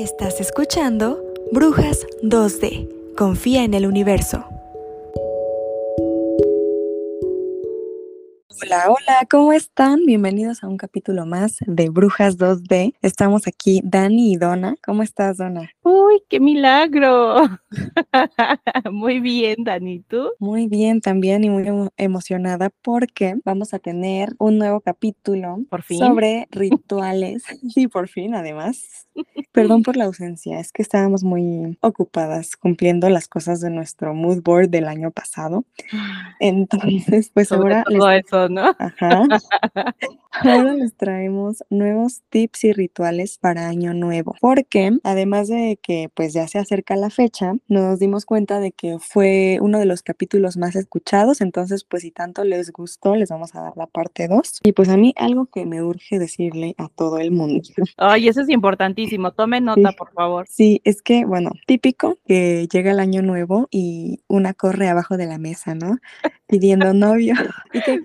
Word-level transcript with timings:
Estás 0.00 0.40
escuchando 0.40 1.22
Brujas 1.52 2.06
2D. 2.22 2.88
Confía 3.18 3.64
en 3.64 3.74
el 3.74 3.84
universo. 3.84 4.46
Hola, 8.70 8.84
hola, 8.86 9.26
¿cómo 9.28 9.52
están? 9.52 10.06
Bienvenidos 10.06 10.62
a 10.62 10.68
un 10.68 10.76
capítulo 10.76 11.26
más 11.26 11.56
de 11.66 11.90
Brujas 11.90 12.38
2D. 12.38 12.94
Estamos 13.02 13.48
aquí 13.48 13.80
Dani 13.82 14.34
y 14.34 14.36
Donna. 14.36 14.76
¿Cómo 14.86 15.02
estás, 15.02 15.38
Donna? 15.38 15.68
¡Uy, 15.82 16.22
qué 16.28 16.38
milagro! 16.38 17.48
muy 18.92 19.18
bien, 19.18 19.64
Dani, 19.64 19.98
¿tú? 20.02 20.30
Muy 20.38 20.68
bien 20.68 21.00
también 21.00 21.42
y 21.42 21.50
muy 21.50 21.64
emocionada 21.96 22.70
porque 22.82 23.34
vamos 23.44 23.74
a 23.74 23.80
tener 23.80 24.36
un 24.38 24.58
nuevo 24.58 24.80
capítulo 24.80 25.58
¿Por 25.68 25.82
fin? 25.82 25.98
sobre 25.98 26.46
rituales. 26.52 27.42
y 27.74 27.88
por 27.88 28.06
fin, 28.06 28.36
además. 28.36 29.08
Perdón 29.50 29.82
por 29.82 29.96
la 29.96 30.04
ausencia, 30.04 30.60
es 30.60 30.70
que 30.70 30.82
estábamos 30.82 31.24
muy 31.24 31.76
ocupadas 31.80 32.56
cumpliendo 32.56 33.10
las 33.10 33.26
cosas 33.26 33.60
de 33.60 33.70
nuestro 33.70 34.14
mood 34.14 34.42
board 34.42 34.68
del 34.68 34.86
año 34.86 35.10
pasado. 35.10 35.64
Entonces, 36.38 37.32
pues 37.34 37.48
Sobre 37.48 37.74
ahora 37.74 37.84
todo 37.84 38.10
eso, 38.10 38.48
¿no? 38.48 38.59
Ajá. 38.78 39.22
Ahora 40.32 40.74
les 40.74 40.94
traemos 40.94 41.64
nuevos 41.70 42.22
tips 42.30 42.64
y 42.64 42.72
rituales 42.72 43.38
para 43.38 43.68
Año 43.68 43.94
Nuevo, 43.94 44.36
porque 44.40 44.92
además 45.02 45.48
de 45.48 45.78
que 45.82 46.08
pues 46.14 46.32
ya 46.32 46.46
se 46.46 46.58
acerca 46.58 46.94
la 46.96 47.10
fecha, 47.10 47.52
nos 47.68 47.98
dimos 47.98 48.24
cuenta 48.26 48.60
de 48.60 48.70
que 48.72 48.98
fue 49.00 49.58
uno 49.60 49.78
de 49.78 49.86
los 49.86 50.02
capítulos 50.02 50.56
más 50.56 50.76
escuchados, 50.76 51.40
entonces 51.40 51.84
pues 51.84 52.02
si 52.02 52.10
tanto 52.12 52.44
les 52.44 52.70
gustó, 52.72 53.16
les 53.16 53.28
vamos 53.30 53.54
a 53.54 53.60
dar 53.62 53.72
la 53.76 53.86
parte 53.86 54.28
2. 54.28 54.60
Y 54.64 54.72
pues 54.72 54.88
a 54.88 54.96
mí 54.96 55.12
algo 55.16 55.46
que 55.46 55.66
me 55.66 55.82
urge 55.82 56.18
decirle 56.18 56.74
a 56.78 56.88
todo 56.88 57.18
el 57.18 57.32
mundo. 57.32 57.60
Ay, 57.96 58.28
eso 58.28 58.40
es 58.40 58.48
importantísimo. 58.48 59.32
Tome 59.32 59.60
nota, 59.60 59.90
Sí. 59.90 59.96
por 59.96 60.12
favor. 60.12 60.46
Sí, 60.48 60.80
es 60.84 61.02
que, 61.02 61.24
bueno, 61.24 61.50
típico 61.66 62.18
que 62.26 62.68
llega 62.72 62.92
el 62.92 63.00
año 63.00 63.22
nuevo 63.22 63.66
y 63.70 64.20
una 64.28 64.54
corre 64.54 64.88
abajo 64.88 65.16
de 65.16 65.26
la 65.26 65.38
mesa, 65.38 65.74
¿no? 65.74 65.98
Pidiendo 66.46 66.94
novio. 66.94 67.34
¿Y 67.72 67.80
qué 67.82 68.00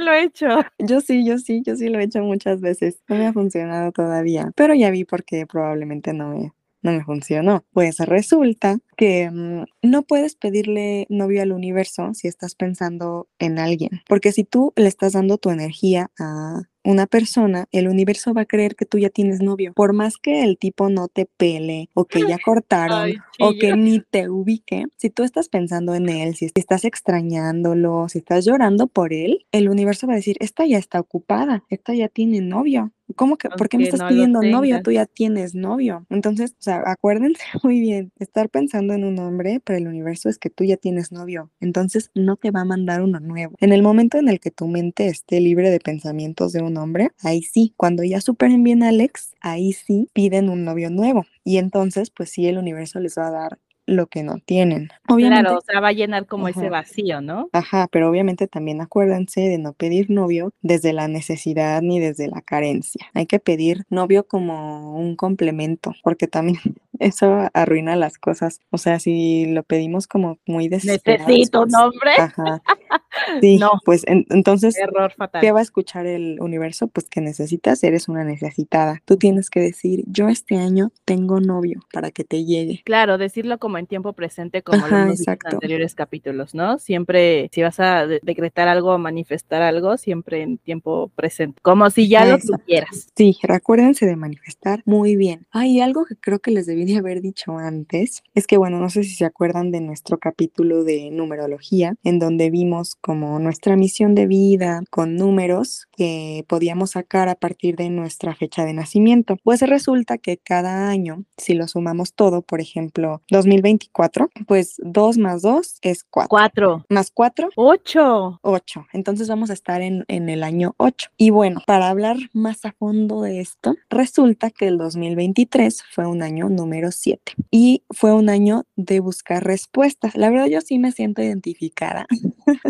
lo 0.00 0.12
he 0.12 0.24
hecho. 0.24 0.46
Yo 0.78 1.00
sí, 1.00 1.24
yo 1.24 1.38
sí, 1.38 1.62
yo 1.64 1.76
sí 1.76 1.88
lo 1.88 1.98
he 1.98 2.04
hecho 2.04 2.22
muchas 2.22 2.60
veces. 2.60 3.00
No 3.08 3.16
me 3.16 3.26
ha 3.26 3.32
funcionado 3.32 3.92
todavía, 3.92 4.52
pero 4.56 4.74
ya 4.74 4.90
vi 4.90 5.04
por 5.04 5.24
qué 5.24 5.46
probablemente 5.46 6.12
no 6.12 6.28
me, 6.28 6.52
no 6.82 6.92
me 6.92 7.04
funcionó. 7.04 7.64
Pues 7.72 7.98
resulta 7.98 8.78
que 8.96 9.30
mm, 9.30 9.64
no 9.82 10.02
puedes 10.02 10.36
pedirle 10.36 11.06
novio 11.08 11.42
al 11.42 11.52
universo 11.52 12.12
si 12.14 12.28
estás 12.28 12.54
pensando 12.54 13.28
en 13.38 13.58
alguien, 13.58 14.02
porque 14.08 14.32
si 14.32 14.44
tú 14.44 14.72
le 14.76 14.88
estás 14.88 15.12
dando 15.12 15.38
tu 15.38 15.50
energía 15.50 16.10
a 16.18 16.62
una 16.84 17.06
persona, 17.06 17.66
el 17.72 17.88
universo 17.88 18.32
va 18.32 18.42
a 18.42 18.46
creer 18.46 18.76
que 18.76 18.86
tú 18.86 18.98
ya 18.98 19.10
tienes 19.10 19.40
novio, 19.40 19.72
por 19.74 19.92
más 19.92 20.16
que 20.16 20.42
el 20.42 20.58
tipo 20.58 20.88
no 20.88 21.08
te 21.08 21.26
pele 21.26 21.88
o 21.94 22.04
que 22.04 22.26
ya 22.26 22.38
cortaron 22.38 23.02
Ay, 23.02 23.14
o 23.38 23.52
que 23.52 23.74
ni 23.76 24.00
te 24.00 24.28
ubique, 24.28 24.84
si 24.96 25.10
tú 25.10 25.22
estás 25.22 25.48
pensando 25.48 25.94
en 25.94 26.08
él, 26.08 26.34
si 26.34 26.50
estás 26.54 26.84
extrañándolo, 26.84 28.08
si 28.08 28.18
estás 28.18 28.44
llorando 28.44 28.86
por 28.86 29.12
él, 29.12 29.46
el 29.52 29.68
universo 29.68 30.06
va 30.06 30.14
a 30.14 30.16
decir, 30.16 30.36
esta 30.40 30.64
ya 30.66 30.78
está 30.78 31.00
ocupada, 31.00 31.64
esta 31.68 31.94
ya 31.94 32.08
tiene 32.08 32.40
novio. 32.40 32.92
¿Cómo 33.16 33.36
que? 33.36 33.48
¿Por 33.48 33.68
qué 33.68 33.78
me 33.78 33.84
estás 33.84 34.00
no 34.00 34.08
pidiendo 34.08 34.42
novio? 34.42 34.82
Tú 34.82 34.90
ya 34.90 35.06
tienes 35.06 35.54
novio. 35.54 36.06
Entonces, 36.10 36.52
o 36.52 36.62
sea, 36.62 36.82
acuérdense 36.86 37.42
muy 37.62 37.80
bien, 37.80 38.12
estar 38.18 38.48
pensando 38.48 38.94
en 38.94 39.04
un 39.04 39.18
hombre 39.18 39.60
para 39.60 39.78
el 39.78 39.88
universo 39.88 40.28
es 40.28 40.38
que 40.38 40.50
tú 40.50 40.64
ya 40.64 40.76
tienes 40.76 41.12
novio. 41.12 41.50
Entonces, 41.60 42.10
no 42.14 42.36
te 42.36 42.50
va 42.50 42.60
a 42.60 42.64
mandar 42.64 43.02
uno 43.02 43.20
nuevo. 43.20 43.54
En 43.60 43.72
el 43.72 43.82
momento 43.82 44.18
en 44.18 44.28
el 44.28 44.40
que 44.40 44.50
tu 44.50 44.66
mente 44.66 45.08
esté 45.08 45.40
libre 45.40 45.70
de 45.70 45.80
pensamientos 45.80 46.52
de 46.52 46.62
un 46.62 46.76
hombre, 46.76 47.10
ahí 47.22 47.42
sí, 47.42 47.74
cuando 47.76 48.04
ya 48.04 48.20
superen 48.20 48.62
bien 48.62 48.82
a 48.82 48.88
Alex, 48.88 49.34
ahí 49.40 49.72
sí 49.72 50.08
piden 50.12 50.48
un 50.48 50.64
novio 50.64 50.90
nuevo. 50.90 51.24
Y 51.44 51.58
entonces, 51.58 52.10
pues 52.10 52.30
sí, 52.30 52.46
el 52.46 52.58
universo 52.58 53.00
les 53.00 53.16
va 53.16 53.28
a 53.28 53.30
dar 53.30 53.58
lo 53.90 54.06
que 54.06 54.22
no 54.22 54.38
tienen. 54.38 54.88
Obviamente, 55.08 55.42
Claro, 55.44 55.58
o 55.58 55.60
sea, 55.62 55.80
va 55.80 55.88
a 55.88 55.92
llenar 55.92 56.26
como 56.26 56.48
ese 56.48 56.70
vacío, 56.70 57.20
¿no? 57.20 57.48
Ajá, 57.52 57.88
pero 57.90 58.08
obviamente 58.08 58.46
también 58.46 58.80
acuérdense 58.80 59.40
de 59.40 59.58
no 59.58 59.72
pedir 59.72 60.10
novio 60.10 60.52
desde 60.62 60.92
la 60.92 61.08
necesidad 61.08 61.82
ni 61.82 61.98
desde 61.98 62.28
la 62.28 62.40
carencia. 62.40 63.06
Hay 63.14 63.26
que 63.26 63.40
pedir 63.40 63.84
novio 63.90 64.26
como 64.26 64.96
un 64.96 65.16
complemento, 65.16 65.92
porque 66.02 66.26
también 66.28 66.58
eso 66.98 67.48
arruina 67.52 67.96
las 67.96 68.16
cosas. 68.18 68.60
O 68.70 68.78
sea, 68.78 69.00
si 69.00 69.46
lo 69.46 69.62
pedimos 69.64 70.06
como 70.06 70.38
muy 70.46 70.68
desesperados, 70.68 71.26
Necesito 71.28 71.62
un 71.62 71.68
pues, 71.70 71.82
hombre. 71.82 72.10
Ajá. 72.18 72.62
Sí, 73.40 73.56
No. 73.58 73.72
pues 73.84 74.06
en- 74.06 74.24
entonces, 74.30 74.76
Error 74.78 75.10
¿qué 75.10 75.16
fatal. 75.16 75.54
va 75.54 75.58
a 75.58 75.62
escuchar 75.62 76.06
el 76.06 76.38
universo? 76.40 76.86
Pues 76.86 77.08
que 77.08 77.20
necesitas, 77.20 77.82
eres 77.82 78.08
una 78.08 78.22
necesitada. 78.24 79.02
Tú 79.04 79.16
tienes 79.16 79.50
que 79.50 79.58
decir, 79.60 80.04
yo 80.06 80.28
este 80.28 80.56
año 80.56 80.92
tengo 81.04 81.40
novio 81.40 81.80
para 81.92 82.12
que 82.12 82.22
te 82.22 82.44
llegue. 82.44 82.82
Claro, 82.84 83.18
decirlo 83.18 83.58
como 83.58 83.78
en 83.80 83.86
tiempo 83.86 84.12
presente, 84.12 84.62
como 84.62 84.84
Ajá, 84.84 84.96
lo 84.98 85.02
hemos 85.06 85.18
dicho 85.18 85.30
en 85.30 85.34
exacto. 85.34 85.56
anteriores 85.56 85.94
capítulos, 85.96 86.54
¿no? 86.54 86.78
Siempre, 86.78 87.48
si 87.52 87.62
vas 87.62 87.80
a 87.80 88.06
de- 88.06 88.20
decretar 88.22 88.68
algo 88.68 88.94
o 88.94 88.98
manifestar 88.98 89.62
algo, 89.62 89.96
siempre 89.96 90.42
en 90.42 90.58
tiempo 90.58 91.10
presente, 91.16 91.60
como 91.62 91.90
si 91.90 92.08
ya 92.08 92.24
lo 92.24 92.38
tuvieras. 92.38 93.08
Sí, 93.16 93.36
recuérdense 93.42 94.06
de 94.06 94.16
manifestar 94.16 94.82
muy 94.86 95.16
bien. 95.16 95.46
Hay 95.50 95.80
algo 95.80 96.04
que 96.04 96.16
creo 96.16 96.38
que 96.38 96.50
les 96.52 96.66
debí 96.66 96.84
de 96.84 96.96
haber 96.98 97.20
dicho 97.20 97.58
antes, 97.58 98.22
es 98.34 98.46
que 98.46 98.56
bueno, 98.56 98.78
no 98.78 98.88
sé 98.90 99.02
si 99.02 99.14
se 99.14 99.24
acuerdan 99.24 99.72
de 99.72 99.80
nuestro 99.80 100.18
capítulo 100.18 100.84
de 100.84 101.10
numerología, 101.10 101.94
en 102.04 102.18
donde 102.18 102.50
vimos 102.50 102.94
como 102.94 103.38
nuestra 103.38 103.76
misión 103.76 104.14
de 104.14 104.26
vida 104.26 104.82
con 104.90 105.16
números 105.16 105.88
que 105.96 106.44
podíamos 106.48 106.90
sacar 106.90 107.28
a 107.28 107.34
partir 107.34 107.76
de 107.76 107.90
nuestra 107.90 108.34
fecha 108.34 108.64
de 108.64 108.74
nacimiento. 108.74 109.36
Pues 109.42 109.60
resulta 109.62 110.18
que 110.18 110.36
cada 110.38 110.88
año, 110.88 111.24
si 111.36 111.54
lo 111.54 111.66
sumamos 111.68 112.14
todo, 112.14 112.42
por 112.42 112.60
ejemplo, 112.60 113.22
2024, 113.70 114.30
pues 114.46 114.76
2 114.78 115.18
más 115.18 115.42
2 115.42 115.78
es 115.82 116.04
4. 116.04 116.28
Cuatro, 116.28 116.84
Más 116.88 117.10
4 117.10 117.50
ocho. 117.56 118.38
8. 118.42 118.86
Entonces 118.92 119.28
vamos 119.28 119.50
a 119.50 119.52
estar 119.52 119.82
en, 119.82 120.04
en 120.08 120.28
el 120.28 120.42
año 120.42 120.74
8. 120.78 121.10
Y 121.16 121.30
bueno, 121.30 121.62
para 121.66 121.88
hablar 121.88 122.16
más 122.32 122.64
a 122.64 122.72
fondo 122.72 123.22
de 123.22 123.40
esto, 123.40 123.76
resulta 123.88 124.50
que 124.50 124.66
el 124.68 124.78
2023 124.78 125.82
fue 125.92 126.06
un 126.06 126.22
año 126.22 126.48
número 126.48 126.90
7 126.90 127.32
y 127.50 127.82
fue 127.90 128.12
un 128.12 128.28
año 128.28 128.64
de 128.76 129.00
buscar 129.00 129.44
respuestas. 129.44 130.14
La 130.16 130.30
verdad 130.30 130.46
yo 130.46 130.60
sí 130.60 130.78
me 130.78 130.92
siento 130.92 131.22
identificada 131.22 132.06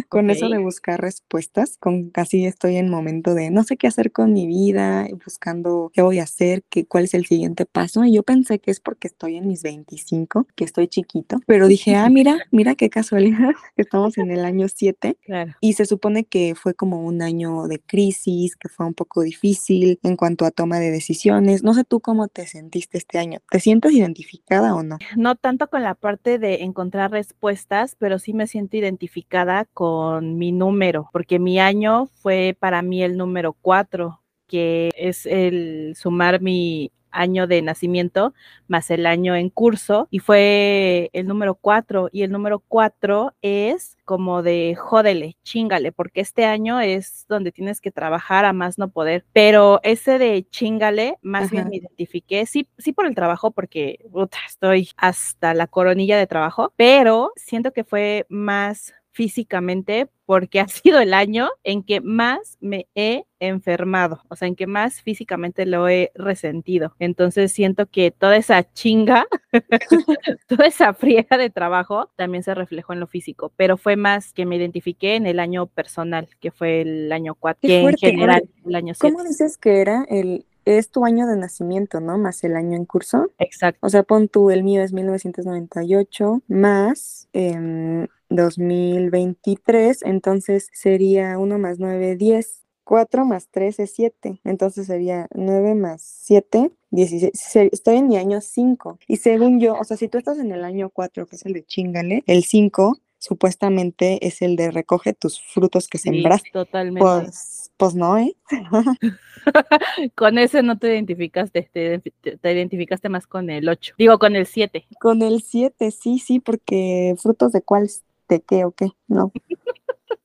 con 0.08 0.30
eso 0.30 0.48
de 0.48 0.58
buscar 0.58 1.00
respuestas, 1.00 1.76
con 1.78 2.10
casi 2.10 2.46
estoy 2.46 2.76
en 2.76 2.88
momento 2.88 3.34
de 3.34 3.50
no 3.50 3.64
sé 3.64 3.76
qué 3.76 3.86
hacer 3.86 4.12
con 4.12 4.32
mi 4.32 4.46
vida, 4.46 5.06
buscando 5.24 5.90
qué 5.94 6.02
voy 6.02 6.18
a 6.18 6.24
hacer, 6.24 6.62
qué, 6.68 6.86
cuál 6.86 7.04
es 7.04 7.14
el 7.14 7.26
siguiente 7.26 7.66
paso. 7.66 8.04
Y 8.04 8.12
yo 8.14 8.22
pensé 8.22 8.58
que 8.58 8.70
es 8.70 8.80
porque 8.80 9.08
estoy 9.08 9.36
en 9.36 9.46
mis 9.46 9.62
25, 9.62 10.46
que 10.54 10.64
estoy 10.64 10.88
chiquito, 10.88 11.40
pero 11.46 11.68
dije, 11.68 11.96
ah, 11.96 12.08
mira, 12.10 12.38
mira 12.50 12.74
qué 12.74 12.90
casualidad 12.90 13.50
que 13.76 13.82
estamos 13.82 14.18
en 14.18 14.30
el 14.30 14.44
año 14.44 14.66
7 14.68 15.16
Claro. 15.24 15.54
y 15.60 15.74
se 15.74 15.86
supone 15.86 16.24
que 16.24 16.54
fue 16.54 16.74
como 16.74 17.04
un 17.04 17.22
año 17.22 17.66
de 17.66 17.78
crisis, 17.80 18.56
que 18.56 18.68
fue 18.68 18.86
un 18.86 18.94
poco 18.94 19.22
difícil 19.22 19.98
en 20.02 20.16
cuanto 20.16 20.44
a 20.44 20.50
toma 20.50 20.78
de 20.78 20.90
decisiones. 20.90 21.62
No 21.62 21.74
sé 21.74 21.84
tú 21.84 22.00
cómo 22.00 22.28
te 22.28 22.46
sentiste 22.46 22.98
este 22.98 23.18
año. 23.18 23.40
¿Te 23.50 23.60
sientes 23.60 23.92
identificada 23.92 24.74
o 24.74 24.82
no? 24.82 24.98
No 25.16 25.36
tanto 25.36 25.68
con 25.68 25.82
la 25.82 25.94
parte 25.94 26.38
de 26.38 26.62
encontrar 26.62 27.10
respuestas, 27.10 27.96
pero 27.98 28.18
sí 28.18 28.32
me 28.32 28.46
siento 28.46 28.76
identificada 28.76 29.66
con 29.72 30.38
mi 30.38 30.52
número, 30.52 31.08
porque 31.12 31.38
mi 31.38 31.58
año 31.58 32.08
fue 32.22 32.56
para 32.58 32.82
mí 32.82 33.02
el 33.02 33.16
número 33.16 33.52
cuatro, 33.52 34.20
que 34.46 34.90
es 34.96 35.26
el 35.26 35.94
sumar 35.96 36.40
mi 36.40 36.92
año 37.12 37.46
de 37.46 37.62
nacimiento 37.62 38.34
más 38.68 38.90
el 38.90 39.06
año 39.06 39.34
en 39.34 39.50
curso 39.50 40.08
y 40.10 40.20
fue 40.20 41.10
el 41.12 41.26
número 41.26 41.54
cuatro 41.54 42.08
y 42.12 42.22
el 42.22 42.30
número 42.30 42.60
cuatro 42.60 43.34
es 43.42 43.96
como 44.04 44.42
de 44.42 44.76
jódele, 44.76 45.36
chingale, 45.42 45.92
porque 45.92 46.20
este 46.20 46.44
año 46.44 46.80
es 46.80 47.26
donde 47.28 47.52
tienes 47.52 47.80
que 47.80 47.92
trabajar 47.92 48.44
a 48.44 48.52
más 48.52 48.78
no 48.78 48.90
poder, 48.90 49.24
pero 49.32 49.80
ese 49.82 50.18
de 50.18 50.46
chingale, 50.50 51.16
más 51.22 51.50
bien 51.50 51.68
me 51.68 51.76
identifiqué, 51.76 52.46
sí, 52.46 52.68
sí 52.78 52.92
por 52.92 53.06
el 53.06 53.14
trabajo, 53.14 53.52
porque 53.52 54.04
estoy 54.48 54.90
hasta 54.96 55.54
la 55.54 55.68
coronilla 55.68 56.18
de 56.18 56.26
trabajo, 56.26 56.72
pero 56.76 57.32
siento 57.36 57.72
que 57.72 57.84
fue 57.84 58.26
más 58.28 58.94
físicamente 59.20 60.08
porque 60.24 60.60
ha 60.60 60.68
sido 60.68 60.98
el 60.98 61.12
año 61.12 61.50
en 61.62 61.82
que 61.82 62.00
más 62.00 62.56
me 62.60 62.88
he 62.94 63.24
enfermado, 63.38 64.22
o 64.30 64.36
sea, 64.36 64.48
en 64.48 64.56
que 64.56 64.66
más 64.66 65.02
físicamente 65.02 65.66
lo 65.66 65.90
he 65.90 66.10
resentido. 66.14 66.94
Entonces 66.98 67.52
siento 67.52 67.84
que 67.84 68.12
toda 68.12 68.36
esa 68.36 68.72
chinga, 68.72 69.26
toda 70.48 70.66
esa 70.66 70.94
friega 70.94 71.36
de 71.36 71.50
trabajo 71.50 72.10
también 72.16 72.42
se 72.42 72.54
reflejó 72.54 72.94
en 72.94 73.00
lo 73.00 73.06
físico, 73.06 73.52
pero 73.56 73.76
fue 73.76 73.96
más 73.96 74.32
que 74.32 74.46
me 74.46 74.56
identifiqué 74.56 75.16
en 75.16 75.26
el 75.26 75.38
año 75.38 75.66
personal, 75.66 76.28
que 76.40 76.50
fue 76.50 76.80
el 76.80 77.12
año 77.12 77.34
4, 77.34 77.58
Qué 77.60 77.68
que 77.68 77.80
en 77.80 77.96
general 77.96 78.48
el 78.64 78.74
año 78.74 78.94
7. 78.94 79.12
¿Cómo 79.12 79.28
dices 79.28 79.58
que 79.58 79.82
era 79.82 80.06
el 80.08 80.46
es 80.64 80.90
tu 80.90 81.04
año 81.04 81.26
de 81.26 81.36
nacimiento, 81.36 82.00
¿no? 82.00 82.18
Más 82.18 82.44
el 82.44 82.54
año 82.54 82.76
en 82.76 82.84
curso. 82.84 83.30
Exacto. 83.38 83.78
O 83.82 83.88
sea, 83.88 84.02
pon 84.02 84.28
tú, 84.28 84.50
el 84.50 84.62
mío 84.62 84.82
es 84.82 84.92
1998 84.92 86.42
más 86.48 87.28
em, 87.32 88.06
2023, 88.30 90.02
entonces 90.02 90.70
sería 90.72 91.38
1 91.38 91.58
más 91.58 91.78
9, 91.78 92.16
10. 92.16 92.56
4 92.84 93.24
más 93.24 93.46
3 93.52 93.78
es 93.78 93.92
7, 93.92 94.40
entonces 94.42 94.88
sería 94.88 95.28
9 95.32 95.76
más 95.76 96.02
7, 96.02 96.72
16. 96.90 97.70
Estoy 97.72 97.98
en 97.98 98.08
mi 98.08 98.16
año 98.16 98.40
5. 98.40 98.98
Y 99.06 99.18
según 99.18 99.60
yo, 99.60 99.76
o 99.78 99.84
sea, 99.84 99.96
si 99.96 100.08
tú 100.08 100.18
estás 100.18 100.38
en 100.40 100.50
el 100.50 100.64
año 100.64 100.90
4, 100.90 101.26
que 101.26 101.36
es 101.36 101.46
el 101.46 101.52
de 101.52 101.64
chingale, 101.64 102.24
el 102.26 102.42
5 102.42 102.98
supuestamente 103.20 104.26
es 104.26 104.42
el 104.42 104.56
de 104.56 104.70
recoge 104.70 105.12
tus 105.12 105.40
frutos 105.40 105.86
que 105.86 105.98
sembraste. 105.98 106.48
Sí, 106.48 106.52
totalmente. 106.52 107.00
Pues, 107.00 107.70
pues 107.76 107.94
no, 107.94 108.18
¿eh? 108.18 108.34
con 110.16 110.38
ese 110.38 110.62
no 110.62 110.78
te 110.78 110.88
identificaste, 110.88 111.70
te, 111.72 111.98
te, 111.98 112.52
identificaste 112.52 113.08
más 113.08 113.26
con 113.26 113.50
el 113.50 113.68
8. 113.68 113.94
Digo, 113.98 114.18
con 114.18 114.36
el 114.36 114.46
7. 114.46 114.86
Con 114.98 115.22
el 115.22 115.42
7, 115.42 115.90
sí, 115.90 116.18
sí, 116.18 116.40
porque 116.40 117.14
frutos 117.18 117.52
de 117.52 117.62
cuál, 117.62 117.88
de 118.30 118.42
qué 118.42 118.64
o 118.64 118.72
qué, 118.72 118.88
no. 119.08 119.32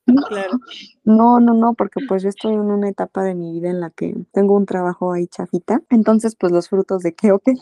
Claro. 0.06 0.60
No, 1.04 1.40
no, 1.40 1.54
no, 1.54 1.74
porque 1.74 2.00
pues 2.08 2.22
yo 2.22 2.30
estoy 2.30 2.54
en 2.54 2.60
una 2.60 2.90
etapa 2.90 3.24
de 3.24 3.34
mi 3.34 3.52
vida 3.54 3.70
en 3.70 3.80
la 3.80 3.90
que 3.90 4.16
tengo 4.32 4.56
un 4.56 4.68
trabajo 4.68 5.14
ahí 5.14 5.28
chafita, 5.28 5.82
entonces 5.90 6.36
pues 6.36 6.52
los 6.52 6.70
frutos 6.70 7.02
de 7.02 7.16
qué 7.16 7.32
o 7.32 7.40
qué, 7.40 7.56